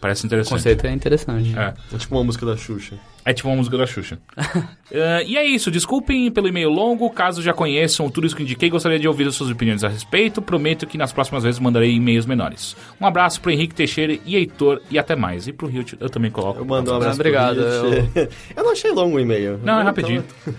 [0.00, 0.52] Parece O interessante.
[0.54, 1.54] conceito é interessante.
[1.58, 1.74] É.
[1.94, 2.94] É tipo uma música da Xuxa.
[3.22, 4.18] É tipo uma música da Xuxa.
[4.34, 5.70] Ah, e é isso.
[5.70, 7.10] Desculpem pelo e-mail longo.
[7.10, 10.40] Caso já conheçam tudo isso que indiquei, gostaria de ouvir as suas opiniões a respeito.
[10.40, 12.74] Prometo que nas próximas vezes mandarei e-mails menores.
[12.98, 15.46] Um abraço pro Henrique Teixeira e Heitor e até mais.
[15.46, 16.60] E pro Rio eu também coloco.
[16.60, 18.28] Eu mando um abraço Obrigado, Rio.
[18.56, 19.60] Eu não achei longo o e-mail.
[19.62, 20.22] Não, é Eu rapidinho.
[20.22, 20.56] tava-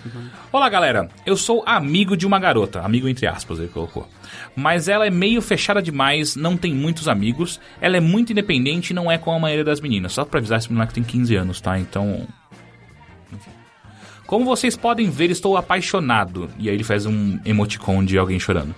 [0.54, 1.10] Olá, galera.
[1.26, 2.82] Eu sou amigo de uma garota.
[2.82, 4.08] Amigo entre aspas, ele colocou.
[4.56, 7.60] Mas ela é meio fechada demais, não tem muitos amigos.
[7.80, 10.14] Ela é muito independente e não é com a maioria das meninas.
[10.14, 11.80] Só pra avisar, esse moleque tem 15 anos, tá?
[11.80, 12.28] Então...
[14.26, 16.50] Como vocês podem ver, estou apaixonado.
[16.58, 18.74] E aí ele faz um emoticon de alguém chorando.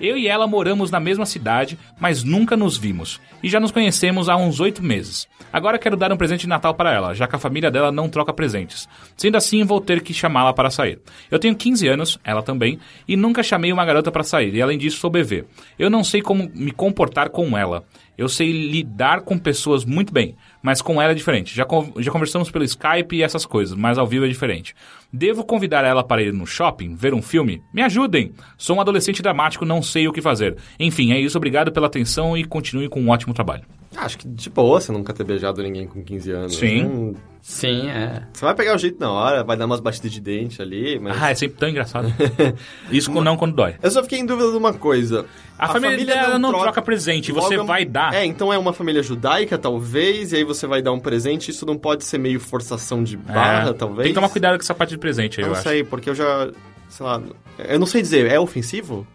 [0.00, 3.20] Eu e ela moramos na mesma cidade, mas nunca nos vimos.
[3.42, 5.28] E já nos conhecemos há uns oito meses.
[5.52, 8.08] Agora quero dar um presente de Natal para ela, já que a família dela não
[8.08, 8.88] troca presentes.
[9.16, 10.98] Sendo assim, vou ter que chamá-la para sair.
[11.30, 14.78] Eu tenho 15 anos, ela também, e nunca chamei uma garota para sair, e além
[14.78, 15.44] disso sou bebê.
[15.78, 17.84] Eu não sei como me comportar com ela.
[18.16, 21.54] Eu sei lidar com pessoas muito bem, mas com ela é diferente.
[21.54, 21.66] Já,
[21.98, 24.74] já conversamos pelo Skype e essas coisas, mas ao vivo é diferente.
[25.12, 27.62] Devo convidar ela para ir no shopping, ver um filme?
[27.70, 28.32] Me ajudem!
[28.56, 30.56] Sou um adolescente dramático, não sei o que fazer.
[30.80, 31.36] Enfim, é isso.
[31.36, 33.64] Obrigado pela atenção e continue com um ótimo trabalho.
[33.96, 36.56] Acho que de boa você nunca ter beijado ninguém com 15 anos.
[36.56, 36.82] Sim.
[36.82, 37.14] Não-
[37.46, 38.22] Sim, é.
[38.32, 41.22] Você vai pegar o jeito na hora, vai dar umas batidas de dente ali, mas...
[41.22, 42.10] Ah, é sempre tão engraçado.
[42.90, 43.74] Isso com- não quando dói.
[43.82, 45.26] Eu só fiquei em dúvida de uma coisa.
[45.58, 48.14] A família dela não troca presente, você Logo, vai dar.
[48.14, 51.66] É, então é uma família judaica, talvez, e aí você vai dar um presente, isso
[51.66, 54.04] não pode ser meio forçação de barra, É, talvez.
[54.04, 55.68] Tem que tomar cuidado com essa parte de presente aí, Eu eu, não acho.
[55.68, 56.50] sei, porque eu já,
[56.88, 57.22] sei lá,
[57.58, 59.06] eu não sei dizer, é ofensivo?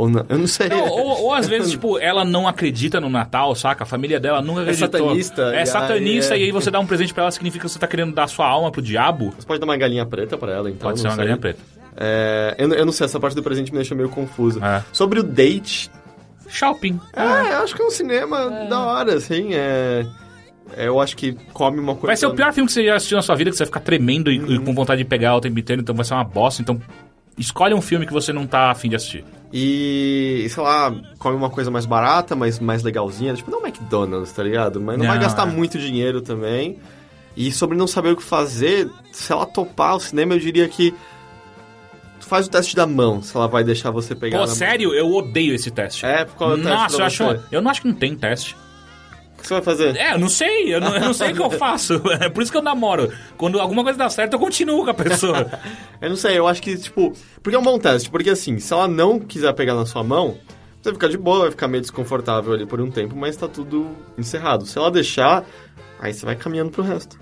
[0.00, 0.24] Ou não?
[0.30, 0.68] Eu não sei.
[0.70, 3.82] Não, ou, ou às vezes, tipo, ela não acredita no Natal, saca?
[3.82, 4.88] A família dela nunca acreditou.
[5.00, 7.70] satanista, É satanista, aí é- e aí você dá um presente pra ela, significa que
[7.70, 9.34] você tá querendo dar sua alma pro diabo.
[9.38, 10.88] Você pode dar uma galinha preta pra ela, então.
[10.88, 11.18] Pode ser uma sei.
[11.18, 11.60] galinha preta.
[11.98, 14.58] É, eu, eu não sei, essa parte do presente me deixou meio confusa.
[14.64, 14.82] É.
[14.90, 15.90] Sobre o date,
[16.48, 16.98] Shopping.
[17.14, 20.06] é, eu acho que é um cinema da hora, assim, é...
[20.76, 22.06] é, Eu acho que come uma coisa...
[22.06, 23.68] Vai ser o pior filme que você já assistiu na sua vida, que você vai
[23.68, 26.24] ficar tremendo e, e com vontade de pegar o tempo inteiro, então vai ser uma
[26.24, 26.62] bosta.
[26.62, 26.80] Então,
[27.36, 29.24] escolhe um filme que você não tá afim de assistir.
[29.52, 33.34] E, sei lá, come uma coisa mais barata, mas mais legalzinha.
[33.34, 34.80] Tipo, não McDonald's, tá ligado?
[34.80, 35.50] Mas não, vai Não, gastar é.
[35.50, 36.78] muito dinheiro também.
[37.36, 40.94] E sobre não saber o que fazer, se ela topar o cinema, eu diria que...
[42.20, 44.54] Faz o teste da mão, se ela vai deixar você pegar Pô, na mão.
[44.54, 46.06] sério, eu odeio esse teste.
[46.06, 47.22] É, qual é o teste Nossa, eu acho.
[47.50, 48.56] Eu não acho que não tem teste.
[49.40, 49.96] O que você vai fazer?
[49.96, 52.00] É, eu não sei, eu não, eu não sei o que eu faço.
[52.20, 53.10] É por isso que eu namoro.
[53.38, 55.50] Quando alguma coisa dá certo, eu continuo com a pessoa.
[56.00, 57.12] Eu não sei, eu acho que, tipo...
[57.42, 60.38] Porque é um bom teste, porque assim, se ela não quiser pegar na sua mão,
[60.80, 63.46] você vai ficar de boa, vai ficar meio desconfortável ali por um tempo, mas tá
[63.46, 64.64] tudo encerrado.
[64.64, 65.44] Se ela deixar,
[66.00, 67.18] aí você vai caminhando pro resto.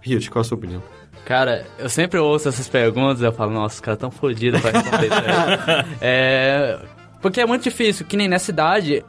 [0.00, 0.82] Riot, qual a sua opinião?
[1.24, 4.72] Cara, eu sempre ouço essas perguntas e eu falo, nossa, os caras tão fodidos pra
[4.72, 5.08] responder
[6.02, 6.78] é,
[7.22, 9.04] Porque é muito difícil, que nem nessa idade,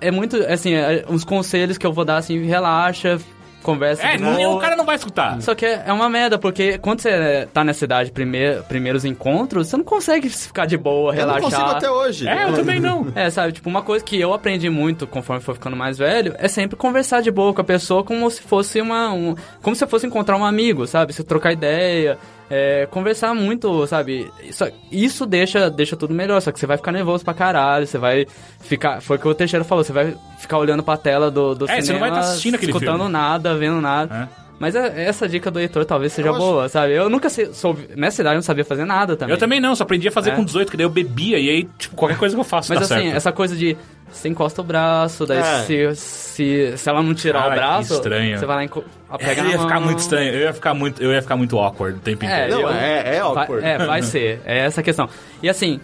[0.00, 3.18] é muito, assim, é, uns conselhos que eu vou dar, assim, relaxa,
[3.62, 5.42] conversa É, não- o cara não vai escutar.
[5.42, 9.66] Só que é é uma merda, porque quando você tá nessa idade, primeir, primeiros encontros,
[9.68, 11.42] você não consegue ficar de boa, Eu não relaxar.
[11.62, 12.28] consigo até hoje.
[12.28, 13.08] É, eu também não.
[13.16, 16.46] É, sabe, tipo, uma coisa que eu aprendi muito conforme for ficando mais velho é
[16.46, 19.12] sempre conversar de boa com a pessoa como se fosse uma.
[19.12, 21.12] Um, como se fosse encontrar um amigo, sabe?
[21.12, 22.18] Se trocar ideia,
[22.50, 24.30] é, conversar muito, sabe?
[24.42, 27.98] Isso, isso deixa, deixa tudo melhor, só que você vai ficar nervoso pra caralho, você
[27.98, 28.26] vai
[28.60, 29.00] ficar.
[29.00, 31.80] Foi o que o Teixeira falou, você vai ficar olhando pra tela do, do É,
[31.80, 31.82] cinema.
[31.84, 33.12] você não vai tá assistindo aquele escutando filme.
[33.12, 34.30] nada, vendo nada.
[34.42, 34.45] É.
[34.58, 36.94] Mas é- essa dica do Heitor talvez seja Eu acho- boa, sabe?
[36.94, 39.34] Eu nunca sei, soube, nessa idade eu não sabia fazer nada também.
[39.34, 40.34] Eu também não, só aprendi a fazer É.
[40.34, 42.88] com 18, que daí eu bebia e aí, tipo, qualquer coisa que eu faço Mas
[42.88, 43.16] dá assim, certo.
[43.16, 43.76] essa coisa de
[44.10, 45.64] você encosta o braço, daí É.
[45.64, 48.38] se, se, se ela não tirar Cara, o braço, estranho.
[48.38, 49.84] você vai lá e É, pega eu na ia ficar mão.
[49.84, 52.62] muito estranho, eu ia ficar muito, eu ia ficar muito awkward o tempo É, inteiro.
[52.62, 53.60] Não, eu- é- é awkward.
[53.62, 54.40] Vai, é, vai ser.
[54.46, 55.06] É essa a questão.
[55.42, 55.78] E assim,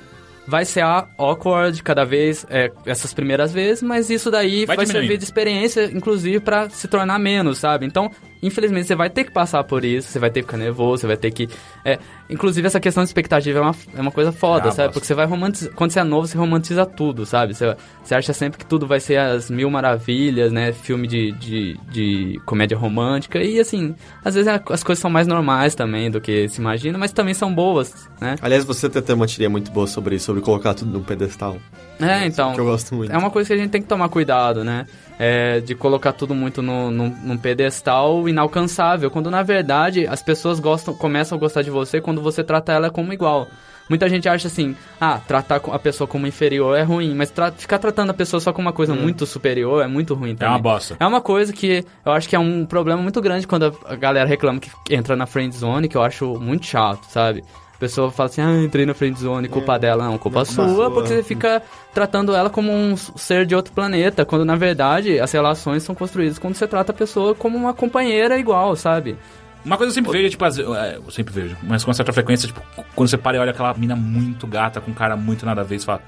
[0.47, 4.87] vai ser a- awkward cada vez, é, essas primeiras vezes, mas isso daí Vai vai,
[4.87, 7.85] servir de experiência, inclusive, pra se tornar menos, sabe?
[7.85, 8.11] Então,
[8.43, 11.07] infelizmente, você vai ter que passar por isso, você vai ter que ficar nervoso, você
[11.07, 11.49] vai ter que...
[11.85, 11.99] é,
[12.33, 14.89] inclusive, essa questão de expectativa é uma, é uma coisa foda, Ah, sabe?
[14.89, 14.93] bosta.
[14.93, 15.73] Porque você vai romantizar...
[15.75, 17.55] Quando você é novo, você romantiza tudo, sabe?
[17.55, 20.73] Você, você acha sempre que tudo vai ser as mil maravilhas, né?
[20.73, 23.39] Filme de, de, de comédia romântica.
[23.43, 23.95] E, assim,
[24.25, 27.35] às vezes a- as coisas são mais normais também do que se imagina, mas também
[27.35, 28.37] são boas, né?
[28.41, 31.57] Aliás, você tem uma tirinha muito boa sobre isso, sobre colocar tudo num pedestal.
[32.01, 32.53] É, então.
[32.55, 33.13] Que eu gosto muito.
[33.13, 34.87] É uma coisa que a gente tem que tomar cuidado, né?
[35.19, 40.59] É, de colocar tudo muito no, num, num pedestal inalcançável, quando na verdade as pessoas
[40.59, 43.49] gostam, começam a gostar de você quando você trata ela como igual.
[43.89, 47.79] Muita gente acha assim, ah, tratar a pessoa como inferior é ruim, mas tra ficar
[47.79, 50.55] tratando a pessoa só como uma coisa muito superior é muito ruim É também.
[50.55, 50.97] uma bosta.
[50.99, 54.27] É uma coisa que eu acho que é um problema muito grande quando a- galera
[54.27, 57.45] reclama que entra na friend zone, que eu acho muito chato, sabe?
[57.75, 60.05] A pessoa fala assim, ah, entrei na friend zone, culpa dela.
[60.05, 60.91] Não, culpa Não, sua, culpa sua.
[60.93, 61.61] porque você fica
[61.93, 66.39] tratando ela como um ser de outro planeta, quando na verdade as relações são construídas
[66.39, 69.19] quando você trata a pessoa como uma companheira igual, sabe?
[69.65, 71.93] Uma coisa que eu sempre vejo, é, tipo, as- é, eu sempre vejo, mas com
[71.93, 72.61] certa frequência, tipo,
[72.95, 75.65] quando você para e olha aquela mina muito gata, com um cara muito nada a
[75.65, 76.03] ver, você fala.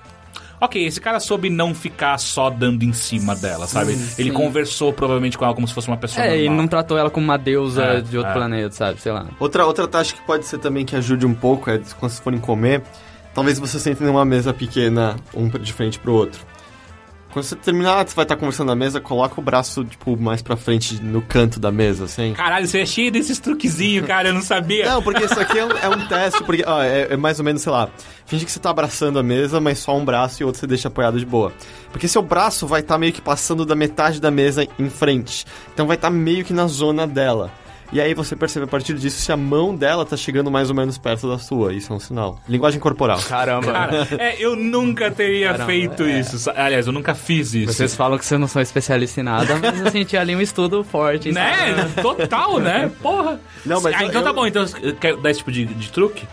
[0.61, 3.93] Ok, esse cara soube não ficar só dando em cima dela, sabe?
[3.93, 4.33] Ele sim.
[4.33, 6.57] conversou provavelmente com ela como se fosse uma pessoa É, e normal.
[6.57, 8.35] não tratou ela como uma deusa É, de outro é.
[8.35, 9.01] planeta, sabe?
[9.01, 9.27] Sei lá.
[9.39, 12.39] Outra, outra taxa que pode ser também que ajude um pouco é quando vocês forem
[12.41, 12.83] comer,
[13.35, 16.41] talvez você sente numa mesa pequena, um de frente pro outro.
[17.35, 20.57] Quando você terminar, você vai estar conversando na mesa, coloca o braço, tipo, mais pra
[20.57, 22.33] frente no canto da mesa, assim.
[22.33, 24.89] Caralho, você é cheio desses truquezinhos, cara, eu não sabia.
[24.89, 27.45] Não, porque isso aqui é um, é um teste, porque ó, é, é mais ou
[27.45, 27.89] menos, sei lá,
[28.25, 30.67] finge que você tá abraçando a mesa, mas só um braço e o outro você
[30.69, 31.53] deixa apoiado de boa.
[31.91, 35.45] Porque seu braço vai estar meio que passando da metade da mesa em frente.
[35.73, 37.51] Então vai estar meio que na zona dela.
[37.93, 40.75] E aí você percebe a partir disso se a mão dela tá chegando mais ou
[40.75, 41.73] menos perto da sua.
[41.73, 42.41] Isso é um sinal.
[42.49, 43.21] Linguagem corporal.
[43.23, 43.73] Caramba.
[43.73, 46.19] Cara, é, eu nunca teria Caramba, feito é.
[46.21, 46.51] isso.
[46.57, 47.73] Aliás, eu nunca fiz isso.
[47.73, 50.83] Vocês falam que vocês não são especialistas em nada, mas eu senti ali um estudo
[50.83, 51.31] forte.
[51.31, 51.53] Né?
[52.03, 52.91] Total, né?
[53.01, 53.39] Porra.
[53.65, 54.47] Não, mas ah, eu- então tá eu- bom.
[54.47, 54.65] Então,
[55.01, 56.27] quer dar esse tipo de, de truque?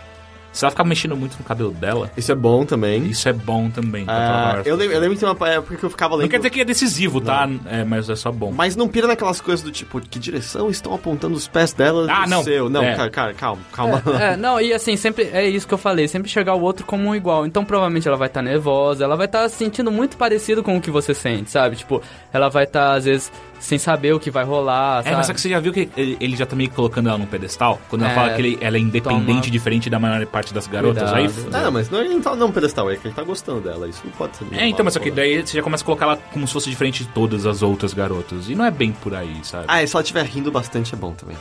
[0.52, 3.04] Se ela ficar mexendo muito no cabelo dela, Isso é bom também.
[3.06, 4.04] isso é bom também.
[4.04, 4.66] pra Ah, trabalhar.
[4.66, 6.22] eu, lembro, eu lembro que tem uma época que eu ficava lendo.
[6.24, 7.48] Não quer dizer que é decisivo, tá?
[7.66, 8.52] É, mas é só bom.
[8.52, 12.26] Mas não pira naquelas coisas do tipo, que direção estão apontando os pés dela Ah,
[12.26, 12.42] não.
[12.44, 12.68] seu.
[12.68, 12.94] Não, É.
[12.94, 14.02] cara, cara, calma, calma.
[14.20, 17.08] É, não, e assim, sempre é isso que eu falei, sempre chegar o outro como
[17.08, 17.46] um igual.
[17.46, 20.80] Então provavelmente ela vai estar nervosa, ela vai estar se sentindo muito parecido com o
[20.80, 21.76] que você sente, sabe?
[21.76, 22.02] Tipo,
[22.32, 23.32] ela vai estar, às vezes,
[23.62, 25.16] sem saber o que vai rolar, É, sabe?
[25.16, 27.26] mas só que você já viu que ele, ele já tá meio colocando ela num
[27.26, 27.80] pedestal?
[27.88, 30.66] Quando ela É, fala que ele- ela é independente, toma- diferente da maior parte das
[30.66, 31.10] garotas.
[31.10, 31.16] Cuidado.
[31.16, 33.60] Aí, Ah, não, mas não, ele não tá não pedestal, é que ele tá gostando
[33.60, 33.88] dela.
[33.88, 34.46] Isso não pode ser.
[34.52, 36.68] É, então, mas só que daí você já começa a colocar ela como se fosse
[36.68, 38.48] diferente de todas as outras garotas.
[38.48, 39.66] E não é bem por aí, sabe?
[39.68, 41.36] Ah, e se ela estiver rindo bastante é bom também.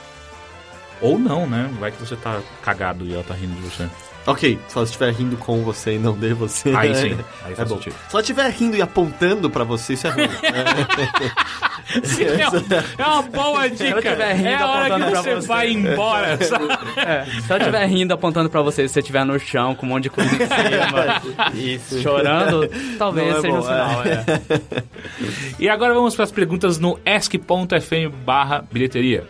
[1.02, 1.72] Ou não, né?
[1.80, 3.90] Vai que você tá cagado e ela tá rindo de você.
[4.26, 6.70] Ok, se ela estiver rindo com você e não de você.
[6.76, 7.76] Aí é- sim, aí é faz bom.
[7.78, 7.94] sentido.
[8.08, 10.30] Se ela estiver rindo e apontando pra você, isso é ruim.
[12.98, 13.86] é, uma boa dica.
[13.86, 15.48] ela tiver rindo, é a hora que você, você.
[15.48, 16.66] vai embora, sabe?
[16.98, 19.90] É, se ela estiver rindo, apontando pra você, se você estiver no chão com um
[19.90, 21.22] monte de coisa em cima
[21.56, 24.04] e chorando, talvez Não é seja um bom, sinal.
[24.04, 24.84] É.
[25.60, 29.26] E agora vamos para as perguntas no ask.fm barra bilheteria.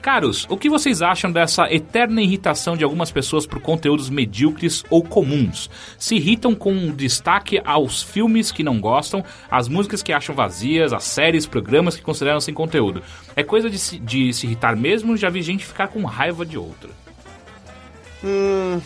[0.00, 5.02] Caros, o que vocês acham dessa eterna irritação de algumas pessoas por conteúdos medíocres ou
[5.02, 5.68] comuns?
[5.98, 11.04] Se irritam com destaque aos filmes que não gostam, às músicas que acham vazias, às
[11.04, 13.02] séries, programas que consideram sem conteúdo.
[13.34, 16.56] É coisa de se, de se irritar mesmo, já vi gente ficar com raiva de
[16.56, 16.90] outra.
[18.22, 18.80] Hum,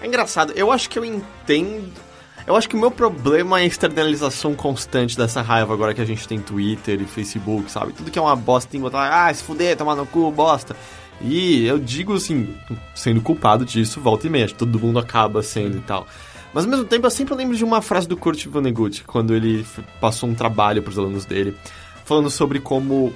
[0.00, 0.52] é engraçado.
[0.56, 2.03] Eu acho que eu entendo.
[2.46, 6.04] Eu acho que o meu problema é a externalização constante dessa raiva agora que a
[6.04, 7.92] gente tem Twitter e Facebook, sabe?
[7.92, 10.76] Tudo que é uma bosta tem que botar, ah, se fuder, tomar no cu, bosta.
[11.22, 12.54] E eu digo assim,
[12.94, 16.06] sendo culpado disso, volta e meia, todo mundo acaba sendo e tal.
[16.52, 19.64] Mas ao mesmo tempo eu sempre lembro de uma frase do Kurt Vonnegut, quando ele
[19.98, 21.56] passou um trabalho para os alunos dele,
[22.04, 23.12] falando sobre como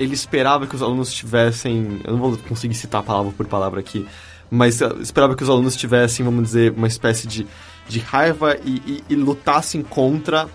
[0.00, 2.00] ele esperava que os alunos tivessem.
[2.04, 4.06] Eu não vou conseguir citar palavra por palavra aqui,
[4.50, 7.46] mas eh, esperava que os alunos tivessem, vamos dizer, uma espécie de,
[7.88, 10.48] de raiva e, e- e lutassem contra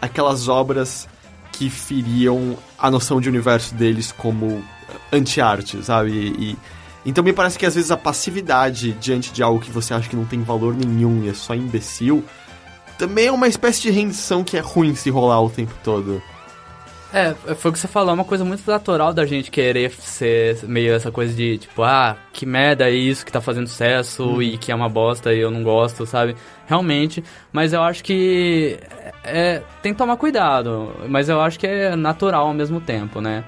[0.00, 1.08] aquelas obras
[1.52, 4.62] que feriam a noção de universo deles como
[5.12, 6.10] anti-arte, sabe?
[6.12, 6.58] E, e-
[7.04, 10.16] então me parece que às vezes a passividade diante de algo que você acha que
[10.16, 12.24] não tem valor nenhum e é só imbecil,
[12.98, 16.22] também é uma espécie de rendição que é ruim se rolar o tempo todo.
[17.16, 20.62] É, foi o que você falou, é uma coisa muito natural da gente querer ser
[20.64, 24.58] meio essa coisa de, tipo, ah, que merda é isso que tá fazendo sucesso e
[24.58, 26.36] que é uma bosta e eu não gosto, sabe?
[26.66, 28.78] Realmente, mas eu acho que
[29.24, 33.44] é, tem que tomar cuidado, mas eu acho que é natural ao mesmo tempo, né?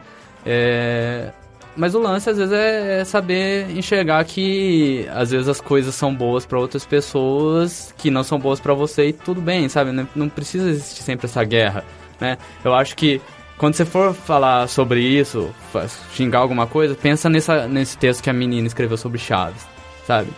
[0.46, 1.30] É,
[1.76, 6.46] mas o lance, às vezes, é saber enxergar que, às vezes, as coisas são boas
[6.46, 9.90] pra outras pessoas que não são boas pra você e tudo bem, sabe?
[10.16, 11.84] Não precisa existir sempre essa guerra,
[12.18, 12.38] né?
[12.64, 13.20] Eu acho que
[13.58, 15.50] quando você for falar sobre isso,
[16.14, 19.66] xingar alguma coisa, pensa nessa, nesse texto que a menina escreveu sobre Chaves,
[20.06, 20.28] sabe?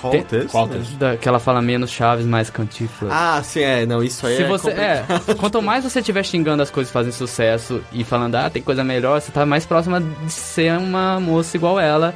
[0.00, 0.50] Qual Tem- texto?
[0.52, 0.92] Qual texto?
[0.96, 3.10] Da, que ela fala menos Chaves, mais Cantinflas.
[3.12, 5.30] Ah, sim, é, não, isso aí Se é você, complicado.
[5.30, 8.62] é, quanto mais você estiver xingando as coisas que fazem sucesso e falando, ah, tem
[8.62, 12.14] coisa melhor, você tá mais próxima de ser uma moça igual ela.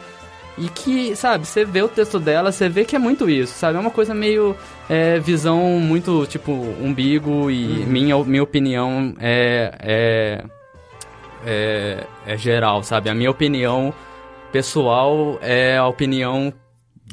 [0.58, 3.78] E que, sabe, você vê o texto dela, você vê que é muito isso, sabe?
[3.78, 4.54] É uma coisa meio
[4.88, 10.44] é, visão muito, tipo, umbigo e minha, minha opinião é, é,
[11.46, 13.08] é, é geral, sabe?
[13.08, 13.94] A minha opinião
[14.52, 16.52] pessoal é a opinião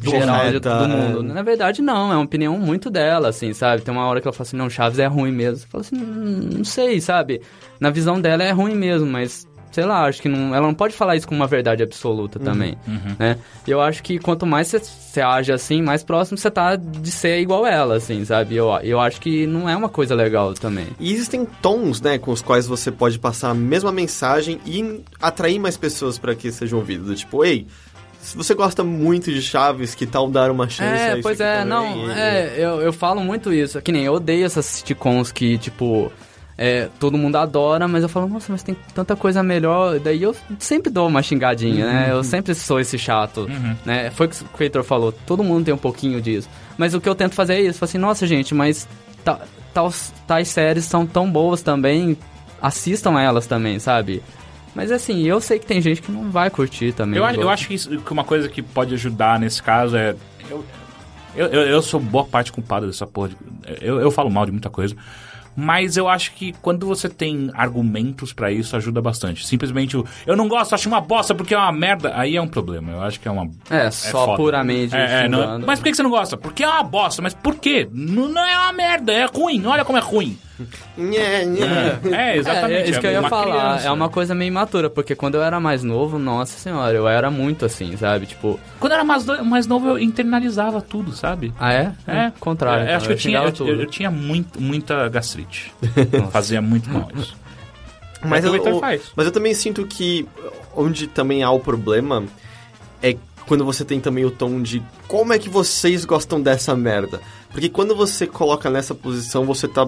[0.04, 1.32] geral de todo mundo.
[1.32, 1.34] é.
[1.34, 3.82] Na verdade, não, é uma opinião muito dela, assim, sabe?
[3.82, 5.58] Tem uma hora que ela fala assim, não, Chaves é ruim mesmo.
[5.58, 7.42] Você fala assim, "Hum, não sei, sabe?
[7.80, 10.96] Na visão dela é ruim mesmo, mas sei lá, acho que não, ela não pode
[10.96, 12.78] falar isso com uma verdade absoluta também,
[13.20, 13.38] né?
[13.68, 17.40] E eu acho que quanto mais você- age assim, mais próximo você tá de ser
[17.40, 18.56] igual ela, assim, sabe?
[18.56, 20.88] Eu, eu acho que não é uma coisa legal também.
[21.00, 25.60] E existem tons, né, com os quais você pode passar a mesma mensagem e atrair
[25.60, 27.20] mais pessoas para que sejam ouvidas.
[27.20, 27.68] Tipo, ei,
[28.22, 31.40] se você gosta muito de Chaves, que tal dar uma chance a É, isso pois
[31.40, 31.70] aqui é, também?
[32.08, 33.82] não, é, eu, eu falo muito isso.
[33.82, 36.12] Que nem eu odeio essas sitcoms que, tipo,
[36.62, 39.98] é, todo mundo adora, mas eu falo, nossa, mas tem tanta coisa melhor.
[39.98, 42.08] Daí eu sempre dou uma xingadinha, né?
[42.12, 43.48] Eu sempre sou esse chato,
[43.86, 44.12] né?
[44.12, 46.50] Foi o que o Heitor falou, todo mundo tem um pouquinho disso.
[46.78, 48.86] Mas o que eu tento fazer é isso, falo assim, nossa, gente, mas
[49.24, 49.40] ta-
[49.74, 52.18] tais, tais séries são tão boas também,
[52.62, 54.22] assistam elas também, sabe?
[54.76, 57.18] Mas assim, eu sei que tem gente que não vai curtir também.
[57.18, 60.14] Eu, acho- eu acho que, isso- que uma coisa que pode ajudar nesse caso é.
[60.50, 60.64] Eu,
[61.36, 63.30] eu, eu, eu sou boa parte culpada dessa porra.
[63.30, 63.38] de-
[63.82, 64.96] eu, eu falo mal de muita coisa.
[65.56, 69.46] Mas eu acho que quando você tem argumentos pra isso, ajuda bastante.
[69.46, 72.48] Simplesmente o eu não gosto, acho uma bosta porque é uma merda, aí é um
[72.48, 72.92] problema.
[72.92, 73.50] Eu acho que é uma.
[73.70, 74.38] É, só foda.
[74.38, 75.60] puramente É, é, não-.
[75.60, 76.38] Mas por que que você não gosta?
[76.38, 77.22] Porque é uma bosta.
[77.22, 77.88] Mas por quê?
[77.92, 79.66] Não, não é uma merda, é ruim.
[79.66, 80.38] Olha como é ruim.
[80.98, 82.00] Nhé, nhé.
[82.12, 82.74] É, exatamente.
[82.88, 83.44] É, isso que eu ia falar.
[83.74, 83.88] criança.
[83.88, 87.30] É uma coisa meio imatura, porque quando eu era mais novo, nossa senhora, eu era
[87.32, 88.26] muito assim, sabe?
[88.26, 91.54] Tipo, Quando eu era mais, mais novo, eu internalizava tudo, sabe?
[91.60, 91.94] ah é?
[92.08, 92.82] É, contrário.
[92.82, 95.74] É, então, acho que eu tinha, xingava eu, eu- eu tinha muito, muita gastrite.
[96.32, 97.38] Fazia muito mal isso.
[98.24, 100.28] Mas É o eu, o eu- mas eu também sinto que
[100.76, 102.24] onde também há o problema
[103.02, 103.16] é
[103.48, 107.20] quando você tem também o tom de como é que vocês gostam dessa merda.
[107.52, 109.88] Porque quando você coloca nessa posição, você tá.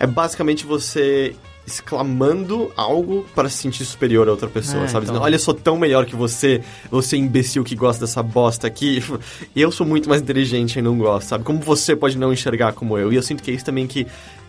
[0.00, 1.36] É basicamente você
[1.66, 5.06] exclamando algo para se sentir superior a outra pessoa, É, sabe?
[5.06, 5.20] então.
[5.20, 9.02] Olha, eu sou tão melhor que você, você imbecil que gosta dessa bosta aqui.
[9.54, 11.44] Eu sou muito mais inteligente e não gosto, sabe?
[11.44, 13.12] Como você pode não enxergar como eu?
[13.12, 14.06] E eu sinto que é isso também que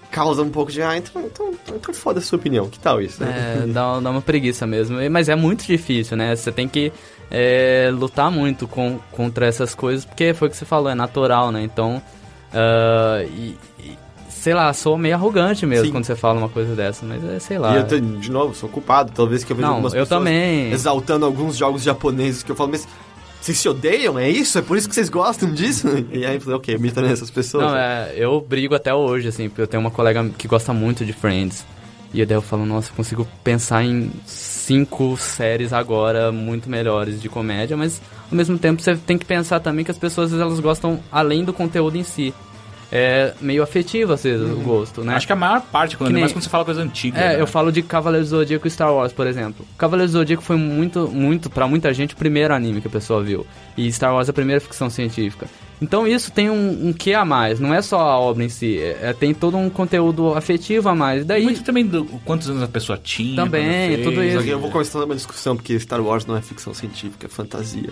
[0.09, 2.69] causa um pouco de, ah, então, então, então foda a sua opinião.
[2.69, 3.23] Que tal isso?
[3.23, 4.97] É, dá, dá uma preguiça mesmo.
[5.09, 6.35] Mas é muito difícil, né?
[6.35, 6.91] Você tem que
[7.29, 11.51] é, lutar muito com, contra essas coisas, porque foi o que você falou, é natural,
[11.51, 11.61] né?
[11.63, 12.01] Então,
[13.29, 13.55] e, e,
[14.41, 15.91] sei lá, sou meio arrogante mesmo Sim.
[15.91, 17.73] quando você fala uma coisa dessa, mas é, sei lá.
[17.75, 19.11] E eu, te- de novo, sou culpado.
[19.13, 20.71] Talvez que eu vejo Não, algumas eu pessoas também.
[20.71, 22.87] exaltando alguns jogos japoneses que eu falo, mas
[23.39, 24.17] vocês se odeiam?
[24.17, 24.57] É isso?
[24.57, 25.87] É por isso que vocês gostam disso?
[26.11, 27.65] E aí eu falei, ok, me tornei essas pessoas.
[27.65, 31.05] Não, é, eu brigo até hoje, assim, porque eu tenho uma colega que gosta muito
[31.05, 31.63] de Friends.
[32.13, 37.29] E daí eu falo, nossa, eu consigo pensar em cinco séries agora muito melhores de
[37.29, 40.99] comédia, mas ao mesmo tempo você tem que pensar também que as pessoas elas gostam
[41.11, 42.33] além do conteúdo em si.
[42.91, 45.15] É meio afetivo, às vezes, o gosto, né?
[45.15, 47.17] Acho que a maior parte, quando, Que ainda nem- mais quando você fala coisa antiga.
[47.17, 47.41] É, né?
[47.41, 49.65] eu falo de Cavaleiros do Zodíaco e Star Wars, por exemplo.
[49.77, 53.23] Cavaleiros do Zodíaco foi muito, muito, pra muita gente, o primeiro anime que a pessoa
[53.23, 53.47] viu.
[53.77, 55.47] E Star Wars é a primeira ficção científica.
[55.81, 58.77] Então isso tem um, um quê a mais, não é só a obra em si,
[58.77, 61.25] é, é- tem todo um conteúdo afetivo a mais.
[61.25, 63.35] Daí, Muito também do quantos anos a pessoa tinha.
[63.35, 64.03] Também, fez.
[64.05, 64.43] tudo isso.
[64.43, 67.89] Que eu vou começar uma discussão, porque Star Wars não é ficção científica, é fantasia.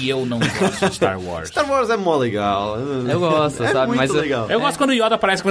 [0.00, 1.48] E eu não gosto de Star Wars.
[1.48, 2.76] Star Wars é mó legal.
[2.78, 4.50] Eu gosto, é sabe, muito mas eu- legal.
[4.50, 5.50] Eu gosto quando o Yoda aparece com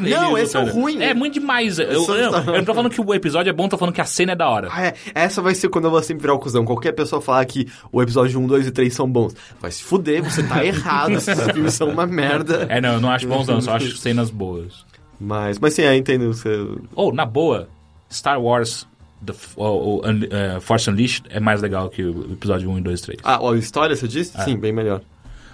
[0.00, 1.02] Não, esse é o ruim.
[1.02, 1.78] É muito demais.
[1.78, 3.94] Eu, sou eu, Star eu não tô falando que o episódio é bom, tô falando
[3.94, 4.68] que a cena é da hora.
[4.70, 4.94] Ah, é.
[5.14, 6.64] Essa vai ser quando eu vou sempre virar o cuzão.
[6.64, 9.34] Qualquer pessoa falar que o episódio 1, 2 e 3 são bons.
[9.60, 11.10] Vai se fuder, você tá errado.
[11.12, 12.66] Esses filmes são uma merda.
[12.68, 14.84] É, não, eu não acho bons não, só acho cenas boas.
[15.18, 16.32] Mas, mas sim, é, entendo.
[16.32, 16.48] Você...
[16.94, 17.68] Ou, na boa,
[18.12, 18.86] Star Wars
[19.24, 22.78] The, F- o, o, Un- eh, Force Unleashed é mais legal que o episódio 1
[22.78, 23.18] e 2 e 3.
[23.24, 24.36] Ah, a história, você disse?
[24.44, 25.00] Sim, bem melhor.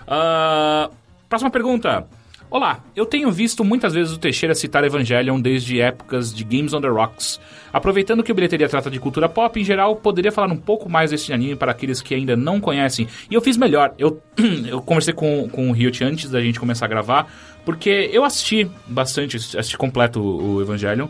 [0.09, 0.91] Ah,
[1.29, 2.07] próxima pergunta.
[2.51, 6.81] Olá, eu tenho visto muitas vezes o Teixeira citar Evangelion desde épocas de Games on
[6.81, 7.39] the Rocks.
[7.73, 11.13] Aproveitando que o bilheteria trata de cultura pop em geral, poderia falar um pouco mais
[11.13, 13.07] desse anime para aqueles que ainda não conhecem.
[13.31, 14.21] E eu fiz melhor, eu,
[14.67, 17.33] eu conversei com, com o Ryut antes da gente começar a gravar,
[17.65, 21.07] porque eu assisti bastante, assisti completo o, o Evangelion,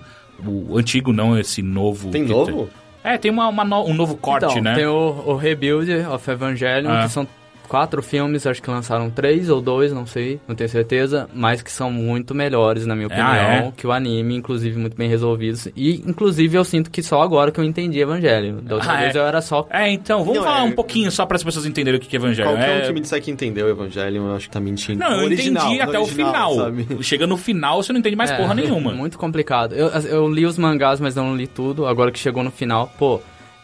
[0.46, 2.10] o antigo, não esse novo.
[2.10, 2.68] Tem novo?
[3.02, 4.74] É, tem uma, uma no- um novo corte, então, né?
[4.74, 7.04] tem o, o Rebuild of Evangelion, Ah.
[7.04, 7.26] que são
[7.70, 11.70] quatro filmes, acho que lançaram três ou dois, não sei, não tenho certeza, mas que
[11.70, 13.72] são muito melhores, na minha Ah, opinião, é?
[13.76, 15.68] que o anime, inclusive, muito bem resolvidos.
[15.76, 18.60] E, inclusive, eu sinto que só agora que eu entendi Evangelho.
[18.60, 19.18] Da outra Ah, vez é?
[19.20, 21.64] eu era só É, então, vamos Não, falar é- um pouquinho só para as pessoas
[21.64, 22.50] entenderem o que é Evangelion.
[22.54, 22.82] Qualquer é...
[22.82, 24.98] um que me disser que entendeu o Evangelho, eu acho que tá mentindo.
[24.98, 26.54] Não, eu original, entendi no até o original, final.
[26.56, 27.04] sabe?
[27.04, 28.90] Chega no final, você não entende mais É, porra nenhuma.
[29.00, 29.76] Muito complicado.
[29.76, 31.86] Eu, eu li os mangás, mas não li tudo.
[31.86, 33.20] Agora que chegou no final, pô,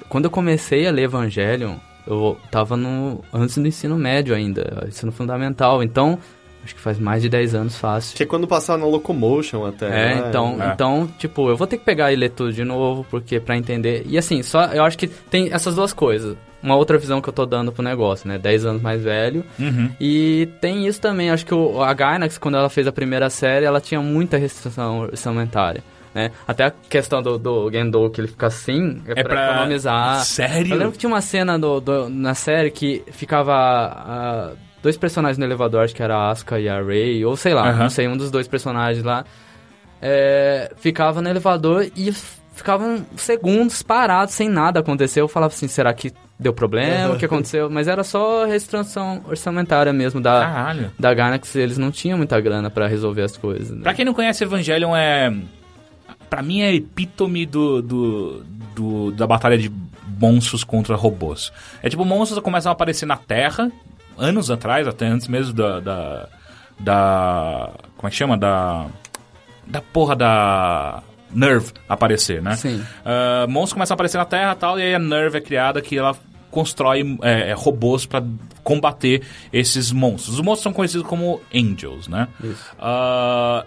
[0.08, 1.74] quando eu comecei a ler Evangelion,
[2.06, 5.82] eu tava no antes do ensino médio ainda, ensino fundamental.
[5.82, 6.18] Então,
[6.64, 8.16] acho que faz mais de 10 anos fácil.
[8.16, 9.86] Que é quando passar na Locomotion até.
[9.86, 10.24] É, né?
[10.28, 10.72] então, É.
[10.72, 14.04] então, tipo, eu vou ter que pegar e ler tudo de novo, porque pra entender.
[14.06, 16.36] E assim, só eu acho que tem essas duas coisas.
[16.62, 18.38] Uma outra visão que eu tô dando pro negócio, né?
[18.38, 19.44] 10 anos mais velho.
[19.58, 19.90] Uhum.
[20.00, 23.64] E tem isso também, acho que o, a Gainax, quando ela fez a primeira série,
[23.64, 25.84] ela tinha muita restrição orçamentária.
[26.16, 26.30] Né?
[26.48, 30.24] Até a questão do, do Gendo que ele fica assim, é, É pra, pra- economizar.
[30.24, 30.72] Sério?
[30.72, 34.52] Eu lembro que tinha uma cena do, do- na série que ficava ah,
[34.82, 37.70] dois personagens no elevador, acho que era a Asuka e a Rei, ou sei lá,
[37.74, 39.24] não sei, um dos dois personagens lá.
[40.00, 42.12] é, ficava no elevador e
[42.54, 45.20] ficavam segundos parados sem nada acontecer.
[45.20, 47.14] Eu falava assim, será que deu problema?
[47.14, 47.68] O que aconteceu?
[47.68, 50.90] Mas era só restrição orçamentária mesmo da, Caralho.
[50.98, 51.54] da Gainax.
[51.56, 53.70] Eles não tinham muita grana pra resolver as coisas.
[53.76, 53.82] né?
[53.82, 55.30] Pra quem não conhece, Evangelion é.
[56.28, 58.44] Pra mim é epítome do, do,
[58.74, 59.70] do- da batalha de
[60.20, 61.52] monstros contra robôs.
[61.82, 63.70] É tipo, monstros começam a aparecer na Terra,
[64.18, 65.80] anos atrás, até antes mesmo da.
[65.80, 66.28] da,
[66.78, 68.36] da- como é que chama?
[68.36, 68.86] Da.
[69.66, 71.02] Da porra da.
[71.28, 72.54] Nerve aparecer, né?
[72.54, 72.82] Sim.
[73.04, 75.82] Ah, monstros começam a aparecer na Terra e tal, e aí a Nerve é criada
[75.82, 76.16] que ela
[76.52, 78.22] constrói é, é, robôs pra
[78.62, 79.22] combater
[79.52, 80.36] esses monstros.
[80.36, 82.28] Os monstros são conhecidos como Angels, né?
[82.42, 82.64] Isso.
[82.78, 83.66] Ah,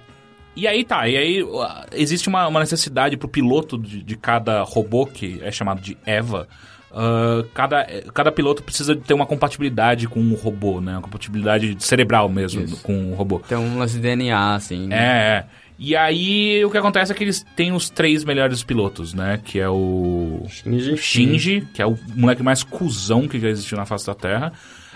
[0.56, 1.46] E aí tá, e aí
[1.94, 6.48] existe uma, uma necessidade pro piloto de, de cada robô, que é chamado de EVA.
[6.92, 10.94] uh, cada, cada piloto precisa ter uma compatibilidade com o robô, né?
[10.94, 12.82] Uma compatibilidade cerebral mesmo Isso.
[12.84, 13.40] com o robô.
[13.40, 14.92] Tem um lance de DNA, assim.
[14.92, 15.46] É, é.
[15.78, 19.40] E aí o que acontece é que eles têm os três melhores pilotos, né?
[19.42, 20.98] Que é o Shinji.
[20.98, 24.52] Shinji, que é o moleque mais cuzão que já existiu na face da Terra,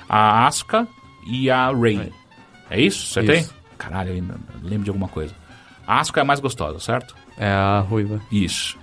[0.09, 0.85] a Asuka
[1.25, 2.11] e a Rei.
[2.69, 3.05] É isso?
[3.07, 3.31] Você Isso.
[3.31, 3.45] tem?
[3.77, 5.33] Caralho, eu ainda lembro de alguma coisa.
[5.85, 7.15] A Asuka é a mais gostosa, certo?
[7.37, 8.21] É a ruiva.
[8.31, 8.77] Isso.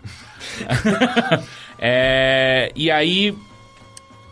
[1.82, 3.35] É, e aí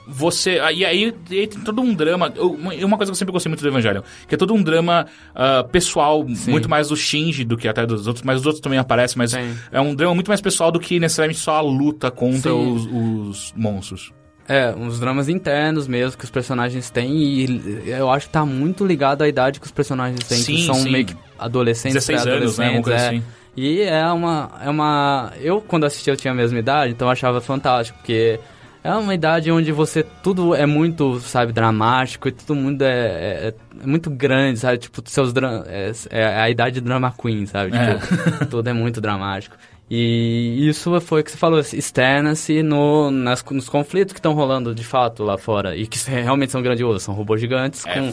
[0.07, 0.57] você.
[0.75, 2.33] E aí, e aí tem todo um drama.
[2.39, 5.07] Uma uma coisa que eu sempre gostei muito do Evangelion, que é todo um drama
[5.35, 6.51] ah, pessoal, Sim.
[6.51, 9.31] muito mais do Shinji do que até dos outros, mas os outros também aparecem, mas
[9.31, 9.57] Sim.
[9.73, 13.55] é um drama muito mais pessoal do que necessariamente só a luta contra os, os
[13.57, 14.13] monstros.
[14.49, 18.87] É, uns dramas internos mesmo que os personagens têm e eu acho que tá muito
[18.87, 20.91] ligado à idade que os personagens têm, Sim, que são sim.
[20.91, 22.71] meio que adolescentes, 16 anos, né?
[22.71, 23.09] Uma coisa é.
[23.09, 23.23] assim.
[23.55, 25.33] E é uma, é uma...
[25.41, 28.39] Eu, quando assisti, eu tinha a mesma idade, então eu achava fantástico, porque
[28.85, 30.03] é uma idade onde você...
[30.23, 34.79] Tudo é muito, sabe, dramático e tudo mundo é, é, é muito grande, sabe?
[34.79, 35.35] Tipo, seus
[35.67, 37.73] é, é a idade drama queen, sabe?
[37.73, 39.57] Tipo, tudo é muito dramático.
[39.91, 44.75] E isso foi o que você falou, externa-se no, nas, nos conflitos que estão rolando
[44.75, 45.75] de fato lá fora.
[45.77, 48.13] E que realmente são grandiosos, são robôs gigantes É com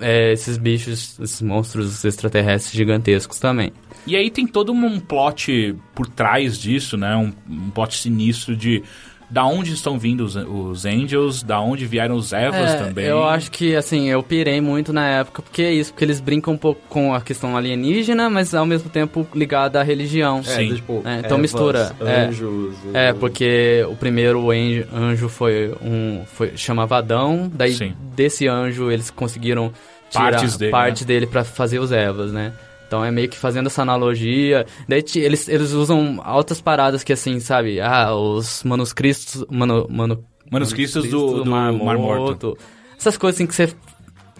[0.00, 3.72] é, esses bichos, esses monstros extraterrestres gigantescos também.
[4.06, 7.16] E aí tem todo um plot por trás disso, né?
[7.16, 8.82] Um, um plot sinistro de
[9.30, 13.04] da onde estão vindo os, os Angels, da onde vieram os Evas É, também.
[13.06, 16.54] Eu acho que, assim, eu pirei muito na época, porque é isso, porque eles brincam
[16.54, 20.40] um pouco com a questão alienígena, mas ao mesmo tempo ligada à religião.
[20.40, 20.74] É, Sim.
[20.74, 22.20] tipo, É, então Evas, mistura, é.
[22.26, 22.74] Anjos.
[22.92, 26.22] e- É, porque o primeiro anjo, anjo foi um.
[26.26, 27.94] Foi, chamava Adão, daí Sim.
[28.16, 29.72] desse anjo eles conseguiram
[30.10, 31.06] tirar Partes dele, parte né?
[31.06, 32.52] dele pra fazer os Evas, né?
[32.90, 34.66] Então é meio que fazendo essa analogia.
[34.88, 37.80] Daí eles, eles usam altas paradas que assim, sabe?
[37.80, 39.44] Ah, os manuscritos.
[39.48, 42.58] Mano, mano, Manuscritos do- do Mar Morto.
[42.98, 43.72] Essas coisas assim que você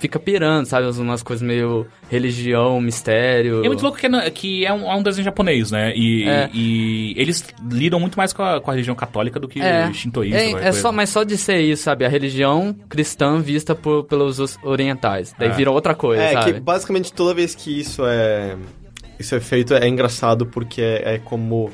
[0.01, 0.86] fica pirando, sabe?
[0.98, 3.64] Umas coisas meio religião, mistério.
[3.64, 5.93] É muito louco que é, que é um, é um desenho japonês, né?
[5.94, 6.51] E, É.
[6.52, 10.39] e eles lidam muito mais com a, com a religião católica do que É, shintoísta.
[10.40, 12.05] é, qualquer é só, mas só de ser isso, sabe?
[12.05, 15.35] A religião cristã vista por, pelos os- orientais.
[15.39, 15.52] Daí É.
[15.52, 16.55] vira outra coisa, É, sabe?
[16.55, 18.56] que basicamente toda vez que isso é.
[19.18, 21.70] Isso é feito é engraçado porque é, é como.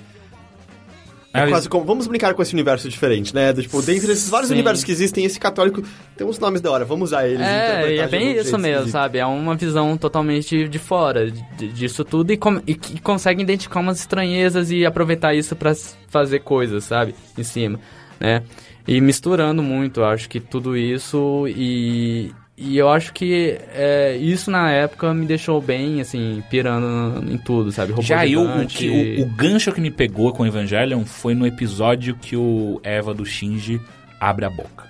[1.36, 1.84] É, É, quase como.
[1.84, 3.52] Vamos brincar com esse universo diferente, né?
[3.52, 4.54] Do, tipo, dentre esses vários Sim.
[4.54, 5.82] universos que existem, esse católico
[6.16, 7.40] tem uns nomes da hora, vamos usar eles.
[7.40, 8.92] É, e é bem isso mesmo, esquisito.
[8.92, 9.18] sabe?
[9.18, 13.80] É uma visão totalmente de fora de- disso tudo e, com- e que consegue identificar
[13.80, 17.14] umas estranhezas e aproveitar isso pra s- fazer coisas, sabe?
[17.36, 17.78] Em cima,
[18.18, 18.42] né?
[18.88, 22.30] E misturando muito, acho que tudo isso e...
[22.58, 27.70] E eu acho que é, isso na época me deixou bem, assim, pirando em tudo,
[27.70, 27.90] sabe?
[27.92, 31.34] Robô Já eu, o, que, o, o gancho que me pegou com o Evangelion foi
[31.34, 33.78] no episódio que o Eva do Shinji
[34.18, 34.86] abre a boca.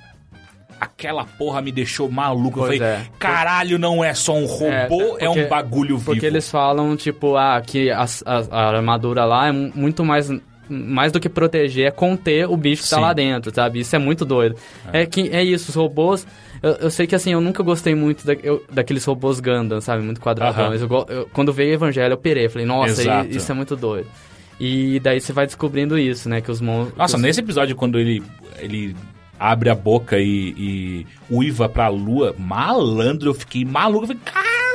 [0.78, 2.58] Aquela porra me deixou maluco.
[2.60, 3.06] Pois eu falei, é.
[3.18, 6.12] caralho, não é só um robô, é, porque- um bagulho vivo.
[6.12, 10.30] Porque eles falam, tipo, ah, que a, a- a armadura lá é mu- muito mais.
[10.68, 13.02] Mais do que proteger, é conter o bicho que tá Sim.
[13.02, 13.78] lá dentro, sabe?
[13.80, 14.56] Isso é muito doido.
[14.92, 16.26] É, que, é isso, os robôs.
[16.62, 20.02] Eu, eu sei que assim, eu nunca gostei muito da, eu- daqueles robôs Gundam, sabe?
[20.02, 20.80] Muito quadradões.
[20.82, 22.46] Eu go- eu- quando veio o Evangelho, eu pirei.
[22.46, 23.02] Eu falei, nossa,
[23.36, 24.06] isso é muito doido.
[24.58, 26.40] E daí você vai descobrindo isso, né?
[26.40, 26.96] Que os monstros.
[26.96, 28.22] Nossa, nesse episódio, quando ele,
[28.58, 28.96] ele
[29.38, 34.04] abre a boca e, e uiva pra lua, malandro, eu fiquei maluco.
[34.04, 34.65] Eu falei, caralho,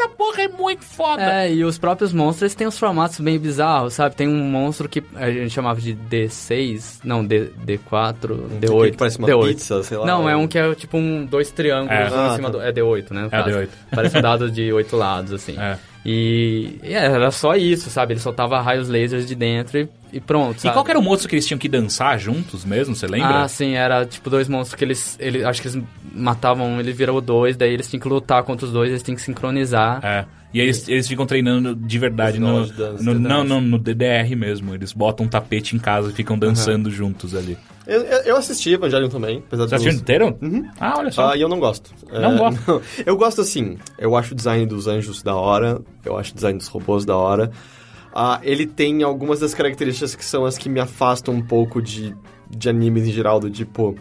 [0.00, 1.22] essa porra é muito foda.
[1.22, 4.14] É, e os próprios monstros eles têm uns formatos bem bizarros, sabe?
[4.16, 8.90] Tem um monstro que a gente chamava de D6, não, D, D4, D8.
[8.92, 9.48] que parece uma D8.
[9.48, 10.06] pizza, sei lá.
[10.06, 12.02] Não, é um que é tipo um dois triângulos É.
[12.08, 12.58] em Ah, cima tá.
[12.58, 12.62] do.
[12.62, 13.26] É D8, né?
[13.26, 13.50] É caso.
[13.50, 13.68] D8.
[13.94, 15.56] Parece um dado de oito lados, assim.
[15.58, 15.78] É.
[16.04, 18.14] E, e era só isso, sabe?
[18.14, 20.56] Ele soltava raios lasers de dentro e, e pronto.
[20.56, 20.74] E sabe?
[20.74, 23.42] qual que era o monstro que eles tinham que dançar juntos mesmo, você lembra?
[23.42, 25.44] Ah, sim, era tipo dois monstros que eles, eles.
[25.44, 25.82] Acho que eles
[26.12, 29.16] matavam um, ele virou dois, daí eles tinham que lutar contra os dois, eles tinham
[29.16, 30.00] que sincronizar.
[30.02, 30.24] É.
[30.52, 32.66] E aí eles, eles ficam treinando de verdade no,
[33.00, 34.74] no- não, não, no DDR mesmo.
[34.74, 37.56] Eles botam um tapete em casa e ficam dançando juntos ali.
[37.86, 40.38] Eu, eu, assisti Evangelion também, apesar Você assistiu dos- inteiro?
[40.78, 41.30] Ah, olha só.
[41.30, 41.92] Ah, e eu não gosto.
[42.12, 42.60] Não gosta?
[42.66, 42.82] não.
[43.06, 43.78] Eu gosto assim.
[43.98, 45.80] Eu acho o design dos anjos da hora.
[46.04, 47.50] Eu acho o design dos robôs da hora.
[48.12, 52.14] Ah, ele tem algumas das características que são as que me afastam um pouco de,
[52.50, 53.94] de animes em geral, do tipo.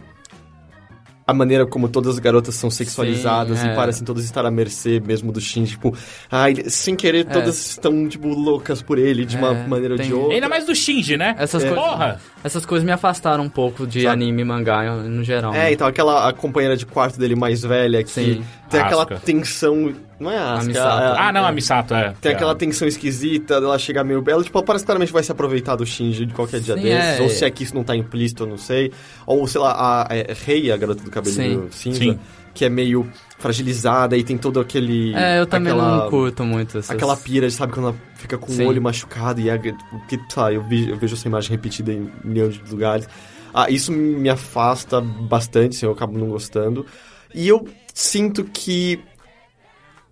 [1.29, 3.75] A maneira como todas as garotas são sexualizadas Sim, e é.
[3.75, 5.63] parecem todas estar à mercê mesmo do Shin.
[5.65, 5.95] Tipo,
[6.31, 10.03] ai, sem querer, todas estão, tipo, loucas por ele de uma É, maneira ou de
[10.07, 10.33] tem- outra.
[10.33, 11.35] Ainda mais do Shinji, né?
[11.37, 11.67] Essas, É.
[11.69, 12.19] coisas, Porra!
[12.43, 14.13] essas coisas me afastaram um pouco de Sabe?
[14.13, 15.53] anime e mangá no geral.
[15.53, 15.73] É, né?
[15.73, 18.43] então aquela a companheira de quarto dele mais velha que Sim.
[18.69, 20.67] tem aquela tensão Não é a Asuka.
[20.67, 21.01] Misato.
[21.01, 21.51] é a- Ah, não, a é.
[21.51, 22.13] Misato, é.
[22.19, 22.35] Tem É.
[22.35, 24.43] aquela tensão esquisita dela chegar meio bela.
[24.43, 27.19] Tipo, ela parece que claramente vai se aproveitar do Shinji de qualquer dia Sim, desses.
[27.19, 27.21] é.
[27.21, 28.91] Ou se é que isso não tá implícito, eu não sei.
[29.25, 32.19] Ou, sei lá, a é, Rei, a garota do cabelinho cinza, Sim.
[32.53, 35.15] que é meio fragilizada e tem todo aquele...
[35.15, 36.91] É, eu também aquela, não curto muito essas...
[36.91, 38.65] Aquela pira, sabe, quando ela fica com Sim.
[38.65, 39.57] o olho machucado e é...
[39.57, 39.77] tipo,
[40.09, 43.07] Que, lá, eu, vi- eu vejo essa imagem repetida em milhões de lugares.
[43.53, 46.85] Ah, isso me afasta bastante, assim, eu acabo não gostando.
[47.33, 48.99] E eu sinto que...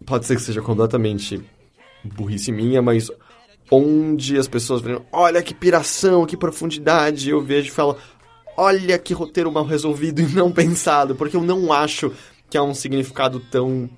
[0.06, 1.41] Pode ser que seja completamente
[2.03, 3.10] burrice minha, mas
[3.69, 7.98] onde as pessoas veem, olha que piração, que profundidade, eu vejo e falo,
[8.56, 12.11] olha que roteiro mal resolvido e não pensado, porque eu não acho
[12.49, 13.90] que há um significado tão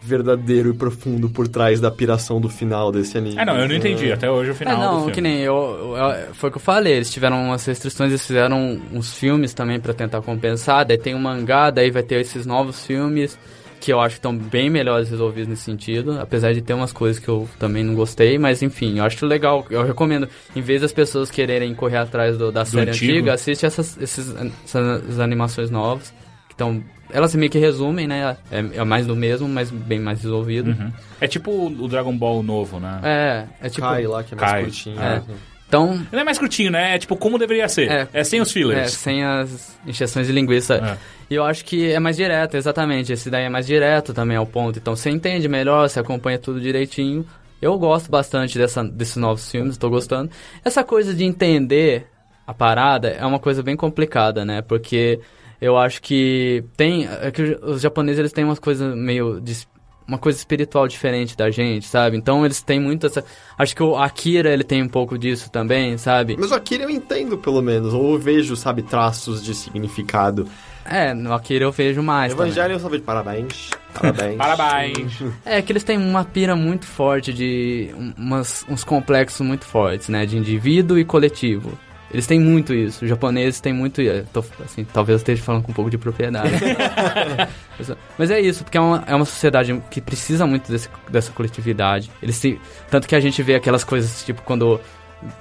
[0.00, 3.36] verdadeiro e profundo por trás da piração do final desse anime.
[3.38, 5.12] Ah, não, eu não entendi até hoje o É, final do não, filme.
[5.12, 8.80] que nem eu, eu- Foi o que eu falei, eles tiveram umas restrições, eles fizeram
[8.92, 12.86] uns filmes também pra tentar compensar, daí tem um mangá, daí vai ter esses novos
[12.86, 13.36] filmes
[13.80, 17.18] que eu acho que estão bem melhores resolvidos nesse sentido, apesar de ter umas coisas
[17.18, 20.92] que eu também não gostei, mas enfim, eu acho legal, eu recomendo, em vez das
[20.92, 23.12] pessoas quererem correr atrás do- da série antigo.
[23.12, 24.34] antiga, assiste essas, esses,
[24.64, 26.12] essas animações novas,
[26.48, 26.82] que estão...
[27.10, 28.36] Elas meio que resumem, né?
[28.50, 30.70] É, é mais do mesmo, mas bem mais resolvido.
[30.72, 30.92] Uhum.
[31.18, 33.00] É tipo o Dragon Ball novo, né?
[33.02, 33.86] É, é tipo...
[33.86, 34.62] Kai lá, que é mais Kai.
[34.64, 35.00] curtinho.
[35.00, 35.14] É.
[35.14, 35.22] né?
[35.68, 36.94] Então, Não é mais curtinho, né?
[36.94, 37.90] É tipo como deveria ser.
[37.90, 38.24] É, É.
[38.24, 38.92] sem os É, fillers.
[38.92, 40.76] sem as injeções de linguiça.
[40.76, 40.98] É.
[41.30, 43.12] E eu acho que é mais direto, exatamente.
[43.12, 44.78] Esse daí é mais direto também ao ponto.
[44.78, 47.24] Então você entende melhor, você acompanha tudo direitinho.
[47.60, 50.30] Eu gosto bastante dessa, desses novos filmes, tô gostando.
[50.64, 52.06] Essa coisa de entender
[52.46, 54.62] a parada é uma coisa bem complicada, né?
[54.62, 55.20] Porque
[55.60, 57.06] eu acho que tem.
[57.20, 59.38] É que os japoneses eles têm umas coisas meio.
[59.40, 59.66] de-
[60.08, 62.16] uma coisa espiritual diferente da gente, sabe?
[62.16, 63.22] Então eles têm muito essa.
[63.58, 66.34] Acho que o Akira ele tem um pouco disso também, sabe?
[66.38, 67.92] Mas o Akira eu entendo, pelo menos.
[67.92, 70.48] Ou eu vejo, sabe, traços de significado.
[70.90, 72.32] É, no Akira eu vejo mais.
[72.32, 72.46] também.
[72.46, 73.68] Evangelho eu só vejo parabéns.
[73.92, 74.36] Parabéns.
[74.38, 75.22] Parabéns.
[75.44, 80.08] É que eles têm uma pira muito forte de um- umas, uns complexos muito fortes,
[80.08, 80.24] né?
[80.24, 81.78] De indivíduo e coletivo.
[82.10, 83.04] Eles têm muito isso.
[83.04, 84.26] Os japoneses têm muito isso.
[84.32, 86.50] Tô, assim, talvez eu esteja falando com um pouco de propriedade.
[88.16, 92.10] Mas é isso, porque é uma, é uma sociedade que precisa muito desse, dessa coletividade.
[92.22, 92.58] Eles se,
[92.90, 94.80] tanto que a gente vê aquelas coisas, tipo, quando...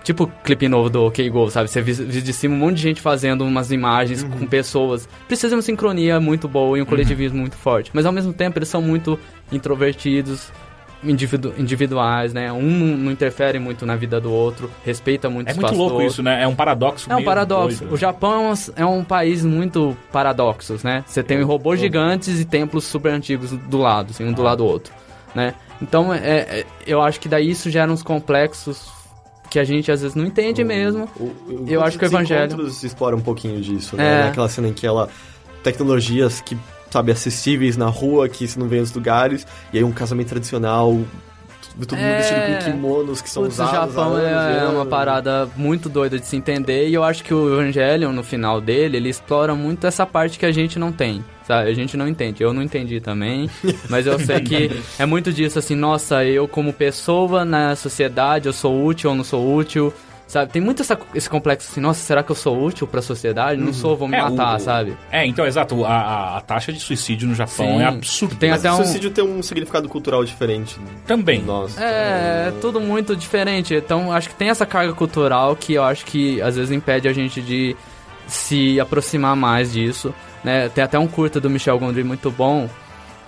[0.03, 1.69] Tipo o clipe novo do OK-Go, sabe?
[1.69, 5.07] Você vê de cima um monte de gente fazendo umas imagens com pessoas.
[5.27, 7.91] Precisa de uma sincronia muito boa e um coletivismo muito forte.
[7.93, 9.19] Mas ao mesmo tempo eles são muito
[9.51, 10.51] introvertidos,
[11.09, 12.51] individu individuais, né?
[12.51, 12.61] Um
[12.97, 15.93] não, interfere muito na vida do outro, respeita muito É o muito espaço do louco
[15.95, 16.07] outro.
[16.07, 16.43] isso, né?
[16.43, 17.79] É um paradoxo É um paradoxo.
[17.79, 17.93] doido.
[17.93, 21.03] O Japão é um, é um país muito paradoxos, né?
[21.07, 24.65] Você tem robôs gigantes e templos super antigos do lado, assim, um do lado do
[24.65, 24.93] outro,
[25.35, 25.53] né?
[25.81, 28.89] Então, é, é- eu acho que daí isso gera uns complexos
[29.49, 31.07] que a gente às vezes não entende mesmo.
[31.19, 34.21] O- o- Eu acho que o os Evangelho- encontros explora um pouquinho disso, né?
[34.21, 34.23] É.
[34.25, 35.07] Naquela cena em que ela...
[35.63, 36.57] Tecnologias que,
[36.89, 39.45] sabe, acessíveis na rua, que se não vê nos lugares.
[39.73, 40.97] E aí um casamento tradicional...
[41.79, 42.17] Todo mundo É.
[42.17, 45.47] vestido com kimonos que são Putz, o usados Japão há anos e é uma parada
[45.55, 49.09] muito doida de se entender e eu acho que o Evangelion, no final dele, ele
[49.09, 51.69] explora muito essa parte que a gente não tem, sabe?
[51.69, 52.41] A gente não entende.
[52.41, 53.47] Eu não entendi também,
[53.91, 58.53] mas eu sei que é muito disso, assim, nossa, eu como pessoa na sociedade, eu
[58.53, 59.93] sou útil ou não sou útil,
[60.27, 60.51] sabe?
[60.51, 63.59] Tem muito essa- esse complexo assim, nossa, será que eu sou útil pra sociedade?
[63.59, 64.95] Não sou, vou me É, matar, o- sabe?
[65.11, 65.85] É, então, exato.
[65.85, 67.81] A, a- a taxa de suicídio no Japão Sim.
[67.81, 68.35] é absurda.
[68.35, 68.83] Tem Mas até o um...
[68.83, 70.77] suicídio tem um significado cultural diferente.
[71.05, 71.41] Também.
[71.41, 71.81] Nossa.
[71.83, 73.73] É, é tudo muito diferente.
[73.73, 77.13] Então, acho que tem essa carga cultural que eu acho que às vezes impede a
[77.13, 77.75] gente de
[78.27, 80.13] se aproximar mais disso.
[80.43, 80.69] Né?
[80.69, 82.69] Tem até um curta do Michel Gondry muito bom,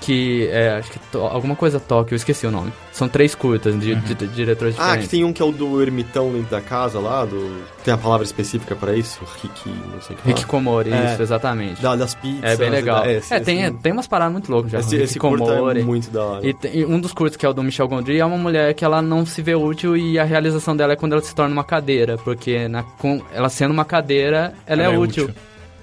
[0.01, 2.71] que é, acho que to- alguma coisa Tóquio, eu esqueci o nome.
[2.91, 5.05] São três curtas de, de- de diretores Ah, diferentes.
[5.05, 7.61] que tem um que é o do ermitão dentro da casa lá, do...
[7.83, 9.19] Tem a palavra específica pra isso?
[9.41, 10.27] Rick, não sei o que.
[10.27, 11.11] Rick Komori, É.
[11.13, 11.81] isso, exatamente.
[11.81, 12.43] Da- das pizzas.
[12.43, 13.01] É bem legal.
[13.03, 14.79] da- É, esse- tem, esse- tem umas paradas muito loucas já.
[14.79, 15.83] Esse, Rick esse curta é Komori.
[15.83, 16.47] muito da hora.
[16.47, 18.73] E, tem- e um dos curtos que é o do Michel Gondry é uma mulher
[18.73, 21.51] que ela não se vê útil e a realização dela é quando ela se torna
[21.53, 25.35] uma cadeira, porque na, com, ela sendo uma cadeira, ela, Ela é, é útil, útil.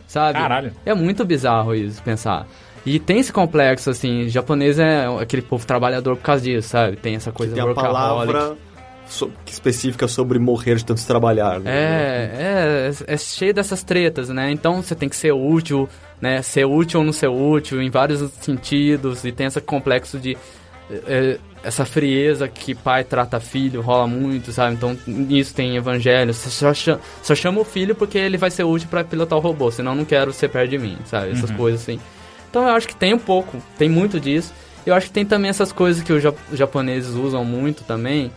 [0.06, 0.38] sabe?
[0.38, 0.72] Caralho.
[0.84, 2.46] É muito bizarro isso, pensar.
[2.86, 6.96] E tem esse complexo, assim, japonês é aquele povo trabalhador por causa disso, sabe?
[6.96, 8.32] Tem essa coisa Tem a workaholic.
[8.32, 8.56] palavra
[9.08, 11.58] so- específica sobre morrer de tanto trabalhar.
[11.58, 11.70] né?
[11.70, 14.50] É, é, é cheio dessas tretas, né?
[14.52, 15.88] Então você tem que ser útil,
[16.20, 16.40] né?
[16.42, 20.36] Ser útil ou não ser útil em vários sentidos e tem esse complexo de
[21.08, 24.74] é, essa frieza que pai trata filho rola muito, sabe?
[24.76, 26.32] Então nisso tem evangelho.
[26.32, 29.42] Você só chama, só chama o filho porque ele vai ser útil pra pilotar o
[29.42, 31.32] robô, senão eu não quero ser perto de mim, sabe?
[31.32, 31.98] Essas coisas assim.
[32.50, 34.52] Então eu acho que tem um pouco, tem muito disso.
[34.84, 38.30] Eu acho que tem também essas coisas que os ja- os japoneses usam muito também,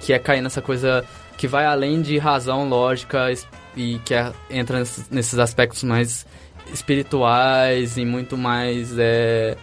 [0.00, 1.04] que é cair nessa coisa
[1.36, 3.28] que vai além de razão, lógica
[3.76, 4.78] e que é- entra
[5.10, 6.26] nesses, aspectos mais
[6.72, 9.56] espirituais e muito mais é,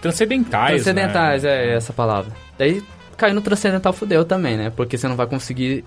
[0.00, 1.66] Transcendentais, Transcendentais, né?
[1.66, 2.32] é essa palavra.
[2.58, 2.82] Daí
[3.16, 4.72] cair no transcendental fudeu também, né?
[4.74, 5.84] Porque você não vai conseguir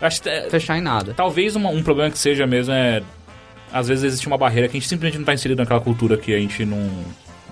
[0.00, 1.14] Acho é, fechar em nada.
[1.14, 3.02] talvez uma- um problema que seja mesmo é...
[3.72, 6.34] Às vezes existe uma barreira que a gente simplesmente não tá inserido naquela cultura que
[6.34, 6.88] a gente não,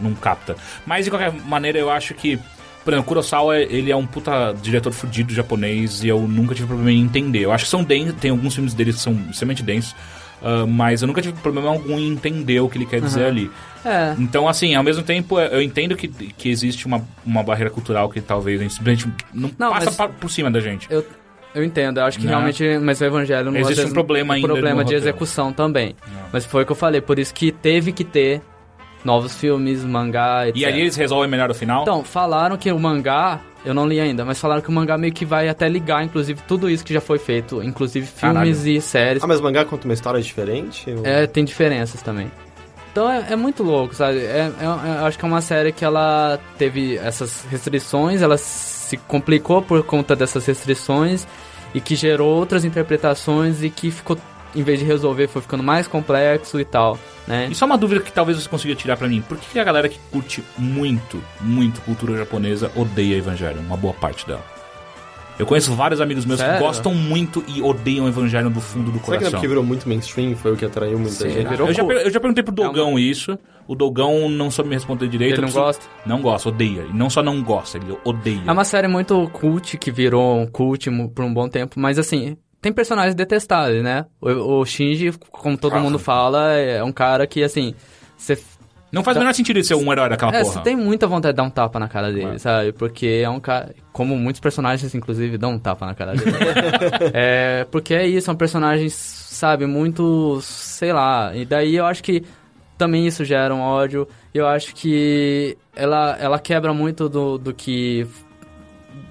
[0.01, 0.57] não capta.
[0.87, 2.39] Mas, de qualquer maneira, eu acho que...
[2.85, 6.93] Por exemplo, Kurosawa, ele é um puta diretor fudido japonês e eu nunca tive problema
[6.93, 7.41] em entender.
[7.41, 9.93] Eu acho que são densos, tem alguns filmes dele que são extremamente densos,
[10.41, 13.51] ah, mas eu nunca tive problema algum em entender o que ele quer dizer ali.
[13.85, 14.15] É.
[14.19, 18.21] Então, assim, ao mesmo tempo, eu entendo que, que existe uma, uma barreira cultural que
[18.21, 20.87] talvez a gente simplesmente não, Não, passa mas- por cima da gente.
[20.89, 21.05] Eu,
[21.57, 22.31] eu entendo, eu acho que Né?
[22.31, 25.97] realmente, mas o evangelho não Existe um problema um ainda problema de execução também.
[26.33, 28.41] Mas foi o que eu falei, por isso que teve que ter
[29.05, 30.61] novos filmes, mangá, etc.
[30.61, 31.83] E aí eles resolvem melhor o final?
[31.83, 35.13] Então, falaram que o mangá, eu não li ainda, mas falaram que o mangá meio
[35.13, 38.69] que vai até ligar, inclusive, tudo isso que já foi feito, inclusive filmes Caralho.
[38.77, 39.23] e séries.
[39.23, 40.91] Ah, mas o mangá conta uma história diferente?
[40.91, 42.31] Ou- É, tem diferenças também.
[42.91, 44.19] Então é, é muito louco, sabe?
[44.21, 48.39] É, é- é- eu acho que é uma série que ela teve essas restrições, ela
[48.39, 51.27] se complicou por conta dessas restrições
[51.77, 54.17] e que gerou outras interpretações e que ficou,
[54.55, 56.99] em vez de resolver, foi ficando mais complexo e tal,
[57.29, 57.49] né?
[57.51, 59.21] E só uma dúvida que talvez você consiga tirar pra mim.
[59.21, 63.61] Por que a galera que curte muito, muito cultura japonesa odeia Evangelho?
[63.61, 64.56] Uma boa parte dela.
[65.39, 66.65] Eu conheço vários amigos meus que Sério?
[66.67, 69.31] gostam muito e odeiam Evangelho do fundo do Será que não é coração.
[69.33, 70.35] porque virou muito mainstream?
[70.35, 71.49] Foi o que atraiu muita Sim, gente?
[71.49, 73.39] virou Eu já, eu já perguntei pro Dogão isso.
[73.69, 75.33] O Dogão não soube me responder direito.
[75.35, 75.87] Ele não preciso- gosta?
[76.07, 76.87] Não gosta, odeia.
[76.89, 78.43] E não só não gosta, ele odeia.
[78.47, 82.37] É uma série muito cult, que virou um cult por um bom tempo, mas assim,
[82.63, 84.07] tem personagens detestáveis, né?
[84.21, 85.81] O, o Shinji, como todo Ah.
[85.81, 87.75] mundo fala, é um cara que, assim,
[88.17, 88.39] você
[88.93, 90.53] Não faz o menor sentido ele ser um herói daquela É, porra.
[90.55, 92.39] você tem muita vontade de dar um tapa na cara dele, É.
[92.39, 92.73] sabe?
[92.73, 93.75] Porque é um cara.
[93.93, 96.31] Como muitos personagens, inclusive, dão um tapa na cara dele.
[97.13, 100.39] é, porque é isso, são personagens, sabe, muito.
[100.43, 101.33] sei lá.
[101.35, 102.23] E daí eu acho que
[102.79, 104.07] também isso gera um ódio.
[104.33, 108.07] E eu acho que ela, ela quebra muito do, do que.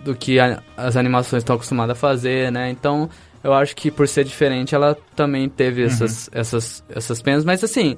[0.03, 2.69] do que a- as animações estão acostumadas a fazer, né?
[2.69, 3.09] Então.
[3.43, 7.45] Eu acho que por ser diferente, ela também teve essas, essas, essas penas.
[7.45, 7.95] Mas assim,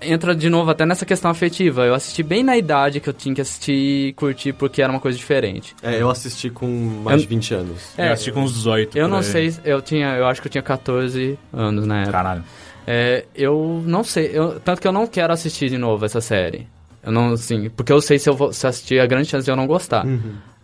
[0.00, 1.84] entra de novo até nessa questão afetiva.
[1.84, 3.72] Eu assisti bem na idade que eu tinha que assistir
[4.08, 5.74] e curtir porque era uma coisa diferente.
[5.82, 6.66] É, eu assisti com
[7.02, 7.82] mais Eu- de 20 anos.
[7.98, 8.96] Eu assisti com uns 18.
[8.96, 9.24] Eu não aí.
[9.24, 12.12] sei, eu tinha, eu acho que eu tinha 14 anos na época.
[12.12, 12.44] Caralho.
[12.86, 16.66] É, eu não sei, eu, tanto que eu não quero assistir de novo essa série.
[17.02, 19.50] Eu não, assim, porque eu sei se eu vou se assistir, a grande chance de
[19.50, 20.04] eu não gostar.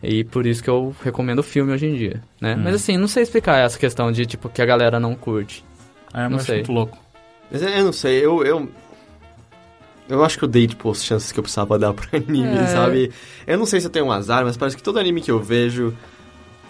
[0.03, 2.55] E por isso que eu recomendo o filme hoje em dia, né?
[2.57, 5.65] Mas assim, não sei explicar essa questão de, tipo, que a galera não curte.
[6.13, 6.55] É, mas Não acho sei.
[6.57, 6.99] muito louco.
[7.51, 8.69] Mas eu, eu não sei, eu, eu.
[10.09, 12.67] Eu acho que eu dei, tipo, as chances que eu precisava dar pra anime, É.
[12.67, 13.11] sabe?
[13.47, 15.41] Eu não sei se eu tenho um azar, mas parece que todo anime que eu
[15.41, 15.95] vejo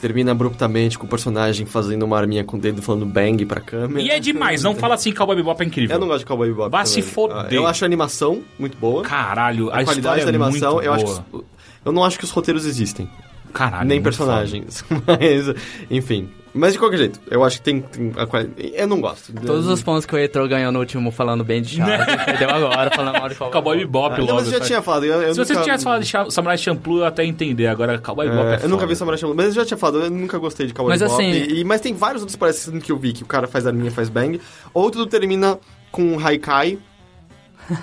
[0.00, 4.02] termina abruptamente com o personagem fazendo uma arminha com o dedo falando bang pra câmera.
[4.02, 5.96] E é demais, não fala assim, Cowboy Bebop é incrível.
[5.96, 6.70] Eu não gosto de Cowboy Bebop.
[6.70, 7.36] Vá se foder.
[7.36, 9.02] Ah, Eu acho a animação muito boa.
[9.02, 11.44] Caralho, a, a, qualidade da é animação, muito eu acho que.
[11.84, 13.08] Eu não acho que os roteiros existem.
[13.52, 14.84] Caralho, nem personagens.
[15.06, 15.54] Mas,
[15.90, 16.28] enfim.
[16.56, 17.80] Mas de qualquer jeito, eu acho que tem.
[17.80, 19.32] tem a Eu não gosto.
[19.44, 22.90] Todos os pontos que o Heitor ganhou no último falando bem de Chaves, perdeu agora
[22.92, 23.50] falando mal de foda.
[23.50, 24.26] Cowboy Bebop Ah, logo.
[24.28, 24.66] não, mas eu já sabe?
[24.68, 25.04] tinha falado.
[25.04, 25.64] Eu, eu Se você nunca...
[25.64, 27.66] tivesse falado de Samurai Champloo, eu até entender.
[27.66, 28.86] Agora, Cowboy Bebop é, É, eu nunca foda.
[28.86, 31.20] vi Samurai Champloo, mas eu já tinha falado, eu nunca gostei de Cowboy Mas Bebop.
[31.20, 33.66] assim- E, e- mas tem vários outros parecidos que eu vi, que o cara faz
[33.66, 34.40] arminha, faz bang.
[34.72, 35.58] Ou tudo termina
[35.90, 36.78] com um haikai,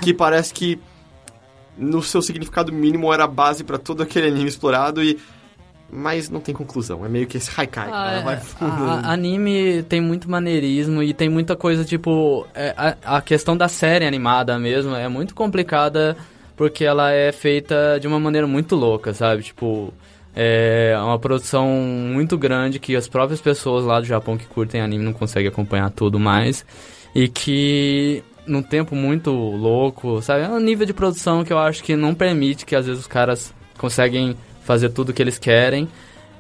[0.02, 0.80] que parece que
[1.77, 5.19] no seu significado mínimo era a base pra todo aquele anime explorado e...
[5.94, 8.22] Mas não tem conclusão, é meio que esse haikai, Ah, é.
[8.24, 8.72] vai fundo.
[8.72, 12.48] A- a- anime tem muito maneirismo e tem muita coisa, tipo...
[12.56, 16.16] é, a, a questão da série animada mesmo é muito complicada
[16.56, 19.44] porque ela é feita de uma maneira muito louca, sabe?
[19.44, 19.94] Tipo,
[20.36, 25.04] é uma produção muito grande que as próprias pessoas lá do Japão que curtem anime
[25.04, 26.66] não conseguem acompanhar tudo mais.
[27.14, 30.44] E que num tempo muito louco, sabe?
[30.46, 33.08] É um nível de produção que eu acho que não permite que às vezes os
[33.08, 34.38] caras conseguem
[34.72, 35.88] fazer tudo o que eles querem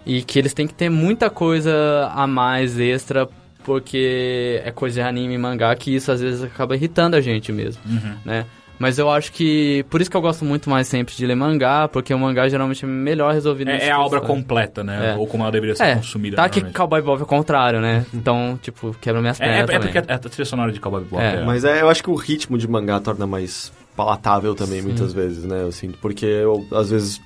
[0.05, 3.27] e que eles têm que ter muita coisa a mais extra
[3.63, 7.51] porque é coisa de anime e mangá que isso às vezes acaba irritando a gente
[7.51, 8.15] mesmo, Uhum.
[8.25, 8.45] né?
[8.79, 11.87] Mas eu acho que por isso que eu gosto muito mais sempre de ler mangá,
[11.87, 13.69] porque o mangá geralmente é melhor resolvido.
[13.69, 14.39] É, é a obra questões.
[14.39, 15.11] completa, né?
[15.13, 15.15] É.
[15.19, 16.35] Ou como ela deveria ser É, consumida.
[16.37, 16.61] tá que.
[16.61, 18.03] Cowboy Bob é o contrário, né?
[18.11, 19.93] Então, tipo, quebra minhas É, é, pernas é também.
[19.93, 21.45] porque a, a trilha sonora de Cowboy Bebop É, é...
[21.45, 25.45] Mas é, eu acho que o ritmo de mangá torna mais palatável também, muitas vezes,
[25.45, 25.61] né?
[25.61, 27.21] Eu sinto, porque eu, às vezes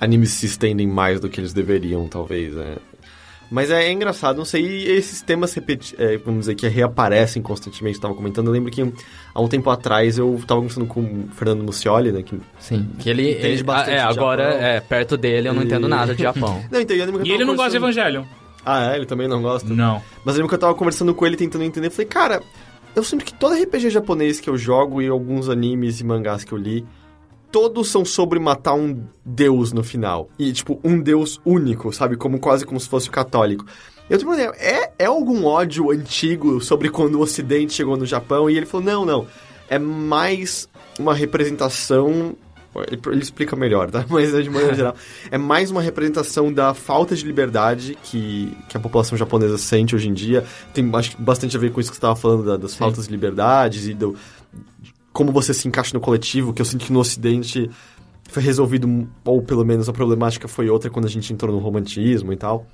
[0.00, 2.76] animes se estendem mais do que eles deveriam, talvez, né?
[3.52, 7.42] Mas é, é engraçado, não sei, e esses temas, repeti é, vamos dizer, que reaparecem
[7.42, 8.80] constantemente, estava comentando, eu lembro que
[9.34, 12.22] há um tempo atrás eu estava conversando com o Fernando Muccioli, né?
[12.22, 12.38] Que...
[12.60, 13.32] Sim, que ele...
[13.32, 14.66] Entende ele- bastante é, agora, Japão.
[14.66, 16.62] é, perto dele eu não E- entendo nada de Japão.
[16.70, 18.22] Não, então, eu lembro que E ele não gosta de Evangelion.
[18.64, 18.96] Ah, é?
[18.96, 19.68] Ele também não gosta?
[19.74, 20.00] Não.
[20.24, 21.88] Mas eu lembro que eu tava conversando com ele, tentando entender.
[21.88, 22.42] Eu falei, cara,
[22.94, 26.52] eu sinto que todo RPG japonês que eu jogo e alguns animes e mangás que
[26.52, 26.86] eu li
[27.50, 30.28] todos são sobre matar um deus no final.
[30.38, 32.16] E, tipo, um deus único, sabe?
[32.16, 33.64] Como quase como se fosse o católico.
[34.08, 38.50] Eu uma ideia, é, é algum ódio antigo sobre quando o Ocidente chegou no Japão?
[38.50, 39.26] E ele falou, não, não.
[39.68, 40.68] É mais
[40.98, 42.34] uma representação...
[42.88, 44.04] Ele, ele explica melhor, tá?
[44.10, 44.94] Mas de maneira geral.
[45.30, 50.08] É mais uma representação da falta de liberdade que, que a população japonesa sente hoje
[50.08, 50.44] em dia.
[50.72, 53.10] Tem, acho bastante a ver com isso que você estava falando, da- das faltas de
[53.12, 54.14] liberdades e do,
[55.12, 57.70] como você se encaixa no coletivo, que eu sinto que no Ocidente
[58.28, 62.32] foi resolvido, ou pelo menos a problemática foi outra quando a gente entrou no romantismo
[62.32, 62.66] e tal.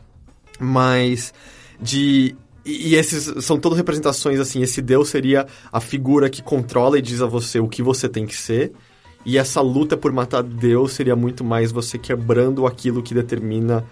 [0.61, 1.33] Mas
[1.81, 2.37] de.
[2.65, 4.61] E, esses são todas representações assim.
[4.61, 8.27] Esse Deus seria a figura que controla e diz a você o que você tem
[8.27, 8.73] que ser.
[9.25, 13.85] E essa luta por matar Deus seria muito mais você quebrando aquilo que determina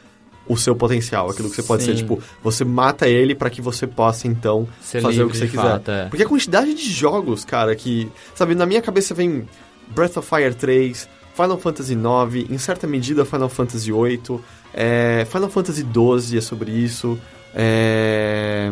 [0.47, 1.93] o seu potencial, aquilo que você pode ser.
[1.93, 2.03] Sim.
[2.03, 5.47] Tipo, você mata ele para que você possa então Ser fazer o livre que você
[5.47, 5.63] quiser.
[5.63, 6.09] fato, é.
[6.09, 8.11] Porque a quantidade de jogos, cara, que.
[8.35, 9.49] Sabe, na minha cabeça vem
[9.89, 14.41] Breath of Fire 3, Final Fantasy IX, em certa medida Final Fantasy VIII,
[14.73, 17.19] é, Final Fantasy XII é sobre isso.
[17.55, 18.71] É.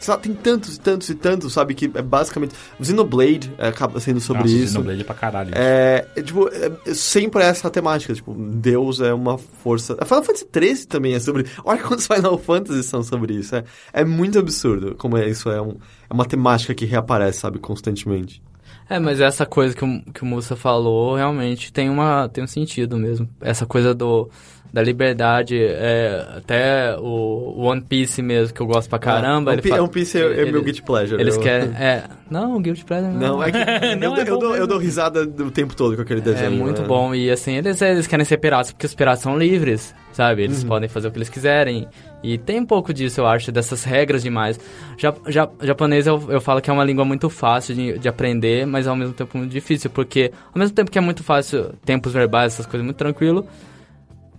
[0.00, 1.74] Sei lá, tem tantos e tantos e tantos, sabe?
[1.74, 2.54] Que é basicamente.
[2.80, 4.72] Xenoblade é, acaba sendo sobre Nossa, isso.
[4.72, 5.50] Xenoblade é pra caralho.
[5.54, 9.96] É, é, tipo, é, é sempre essa temática, tipo, Deus é uma força.
[10.00, 11.46] A Final Fantasy 13 também é sobre.
[11.64, 13.56] Olha quantos Final Fantasy são sobre isso.
[13.56, 15.76] É, é muito absurdo como é, isso é, um,
[16.08, 18.42] é uma temática que reaparece, sabe, constantemente.
[18.88, 22.46] É, mas essa coisa que o, que o Musa falou realmente tem, uma, tem um
[22.46, 23.28] sentido mesmo.
[23.40, 24.30] Essa coisa do,
[24.72, 29.52] da liberdade, é, até o One Piece mesmo, que eu gosto pra caramba.
[29.52, 31.20] É, ele One Piece- fa- One Piece é, é ele- meu guilty pleasure.
[31.20, 31.68] Eles eu- querem.
[31.76, 33.56] É, não, Guilty Pleasure Não, é que
[33.94, 36.46] eu, Não, é eu bom dou, eu dou risada o tempo todo com aquele desenho.
[36.46, 36.88] É muito né?
[36.88, 37.14] bom.
[37.14, 40.42] E assim, eles, eles querem ser piratas porque os piratas são livres, sabe?
[40.42, 40.68] Eles Uhum.
[40.68, 41.86] podem fazer o que eles quiserem.
[42.22, 44.58] E tem um pouco disso, eu acho, dessas regras demais.
[44.98, 48.66] Ja, ja, japonês eu, eu falo que é uma língua muito fácil de, de aprender,
[48.66, 52.12] mas ao mesmo tempo muito difícil, porque ao mesmo tempo que é muito fácil, tempos
[52.12, 53.46] verbais, essas coisas, muito tranquilo.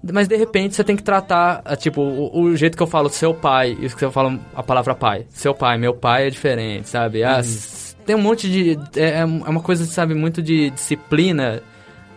[0.04, 3.10] Mas de repente você tem que tratar, ah, tipo, o, o jeito que eu falo
[3.10, 5.26] seu pai, isso que eu falo a palavra pai.
[5.30, 7.24] Seu pai, meu pai é diferente, sabe?
[7.24, 8.78] Ah, s- tem um monte de.
[8.96, 11.62] É, é uma coisa, sabe, muito de disciplina,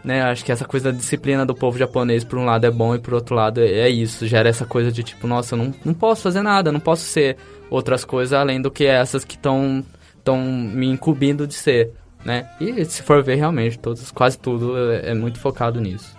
[0.05, 0.23] né?
[0.23, 2.99] Acho que essa coisa da disciplina do povo japonês, por um lado, é bom e
[2.99, 4.27] por outro lado é isso.
[4.27, 7.37] Gera essa coisa de tipo, nossa, eu não, não posso fazer nada, não posso ser
[7.69, 9.85] outras coisas além do que essas que estão
[10.17, 11.93] estão me incumbindo de ser,
[12.25, 12.47] né?
[12.61, 16.15] E se for ver, realmente, todos, quase tudo é, é muito focado nisso.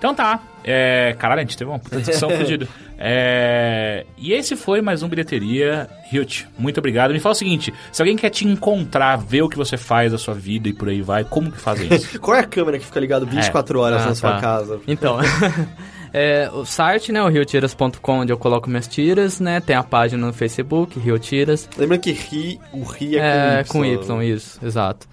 [0.00, 0.40] Então tá.
[0.64, 2.66] É, caralho, a gente teve uma puta discussão fodida.
[2.98, 5.86] É, e esse foi mais um Bilheteria.
[6.10, 7.12] Hilt, muito obrigado.
[7.12, 10.16] Me fala o seguinte: se alguém quer te encontrar, ver o que você faz da
[10.16, 12.16] sua vida e por aí vai, como que fazem isso?
[12.20, 14.40] Qual é a câmera que fica ligada 24 horas Ah, na sua tá.
[14.40, 14.80] casa?
[14.86, 15.18] Então,
[16.14, 19.60] é, o site, né, o riotiras.com, onde eu coloco minhas tiras, né?
[19.60, 21.68] Tem a página no Facebook, Rio Tiras.
[21.76, 24.22] Lembra que ri, o ri é, É, com com Y.
[24.22, 25.06] Y, isso, exato.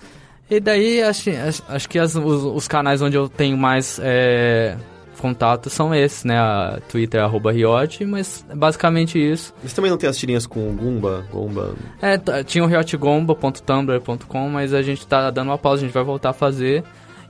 [0.50, 4.78] E daí, acho, acho, acho que as- os, os canais onde eu tenho mais é,
[5.20, 6.38] contato são esses, né?
[6.40, 9.54] A Twitter, arroba Riot, mas é basicamente isso.
[9.62, 11.26] Mas também não tem as tirinhas com Gumba?
[11.32, 11.76] Gumba.
[12.02, 16.30] É, tinha o riotgomba.tumblr.com, mas a gente tá dando uma pausa, a gente vai voltar
[16.30, 16.84] a fazer.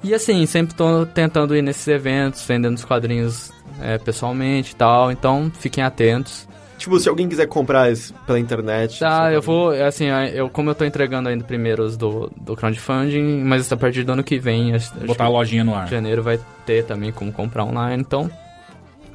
[0.04, 5.12] E assim, sempre tô tentando ir nesses eventos, vendendo os quadrinhos é, pessoalmente e tal,
[5.12, 6.48] então fiquem atentos.
[6.78, 9.00] Tipo, se alguém quiser comprar isso pela internet...
[9.00, 13.44] Tá, eu vou, assim, eu, como eu tô entregando ainda primeiro os do, do crowdfunding,
[13.44, 15.76] mas a partir do ano que vem, acho, acho Botar a que lojinha no em
[15.76, 15.88] ar.
[15.88, 18.30] janeiro vai ter também como comprar online, então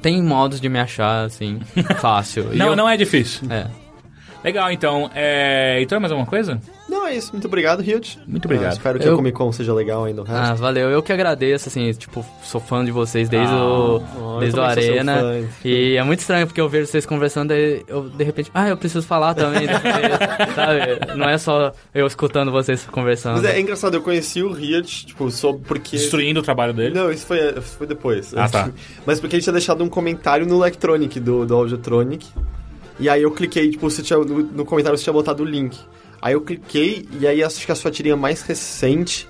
[0.01, 1.59] tem modos de me achar, assim,
[2.01, 2.49] fácil.
[2.53, 3.47] Não, eu- não é difícil.
[3.49, 3.67] É.
[4.43, 5.09] Legal, então.
[5.15, 5.79] É...
[5.81, 6.59] Então, mais alguma coisa?
[6.89, 7.31] Não, é isso.
[7.31, 8.17] Muito obrigado, Hilt.
[8.27, 8.71] Muito obrigado.
[8.71, 10.51] Ah, espero que Eu- a Comic Con seja legal ainda o resto.
[10.51, 10.89] Ah, valeu.
[10.89, 14.55] Eu que agradeço, assim, tipo, sou fã de vocês desde Ah, o, Oh, eu desde
[14.55, 15.15] seu Arena.
[15.19, 15.43] fã.
[15.63, 18.77] E é muito estranho, porque eu vejo vocês conversando e eu, de repente, ah, eu
[18.77, 19.65] preciso falar também.
[20.55, 21.15] sabe?
[21.15, 23.35] Não é só eu escutando vocês conversando.
[23.41, 25.97] Mas é, é engraçado, eu conheci o Riot, tipo, só porque...
[25.97, 26.93] Destruindo o trabalho dele.
[26.93, 28.33] Não, isso foi, foi depois.
[28.35, 28.69] Ah, tá.
[29.05, 32.27] Mas porque ele tinha deixado um comentário no Electronic do, do Audiotronic.
[32.99, 35.77] E aí eu cliquei, tipo, você tinha, no, no comentário você tinha botado o link.
[36.21, 39.27] Aí eu cliquei, e aí acho que a sua tirinha mais recente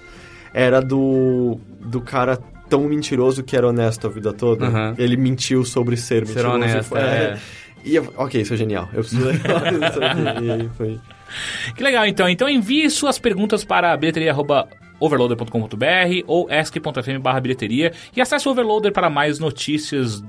[0.53, 2.37] era do, do cara
[2.69, 4.69] tão mentiroso que era honesto a vida toda.
[4.69, 4.95] Uhum.
[4.97, 6.55] Ele mentiu sobre ser, Ser mentiroso.
[6.55, 7.37] honesto, é.
[7.85, 8.87] E eu, ok, isso é genial.
[8.93, 10.45] Eu preciso aqui.
[10.45, 10.97] E aí foi...
[11.75, 12.29] Que legal, então.
[12.29, 19.37] Então envie suas perguntas para bilheteria.overloader.com.br ou ask.fm bilheteria e acesse o Overloader para mais
[19.39, 20.23] notícias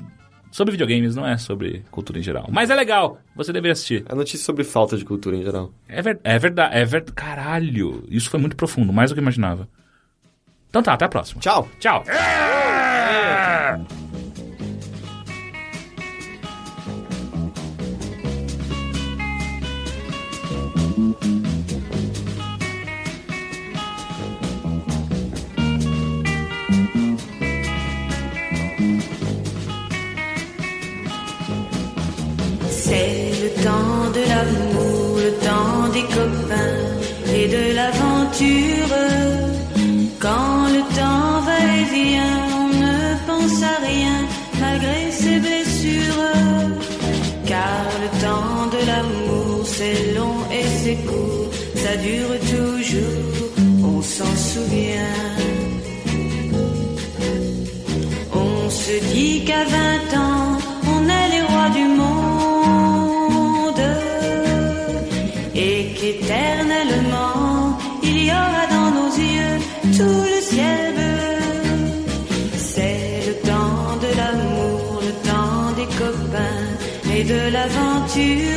[0.55, 2.47] sobre videogames, não é sobre cultura em geral.
[2.49, 4.05] Mas é legal, você deveria assistir.
[4.09, 5.73] É notícia sobre falta de cultura em geral.
[5.89, 7.13] É, ver, é verdade, é verdade.
[7.13, 9.69] Caralho, isso foi muito profundo, mais do que eu imaginava.
[10.71, 11.41] Então tá, até a próxima.
[11.41, 11.69] Tchau!
[11.81, 12.05] Tchau.
[12.07, 12.64] C'est
[40.19, 42.97] Quand le temps va et vient, on ne
[43.29, 44.17] pense à rien
[44.61, 46.33] malgré ses blessures.
[47.47, 53.53] Car le temps de l'amour, c'est long et c'est court, ça dure toujours,
[53.85, 55.21] on s'en souvient.
[58.35, 60.04] On se dit qu'à 20
[77.27, 78.54] de l'aventure.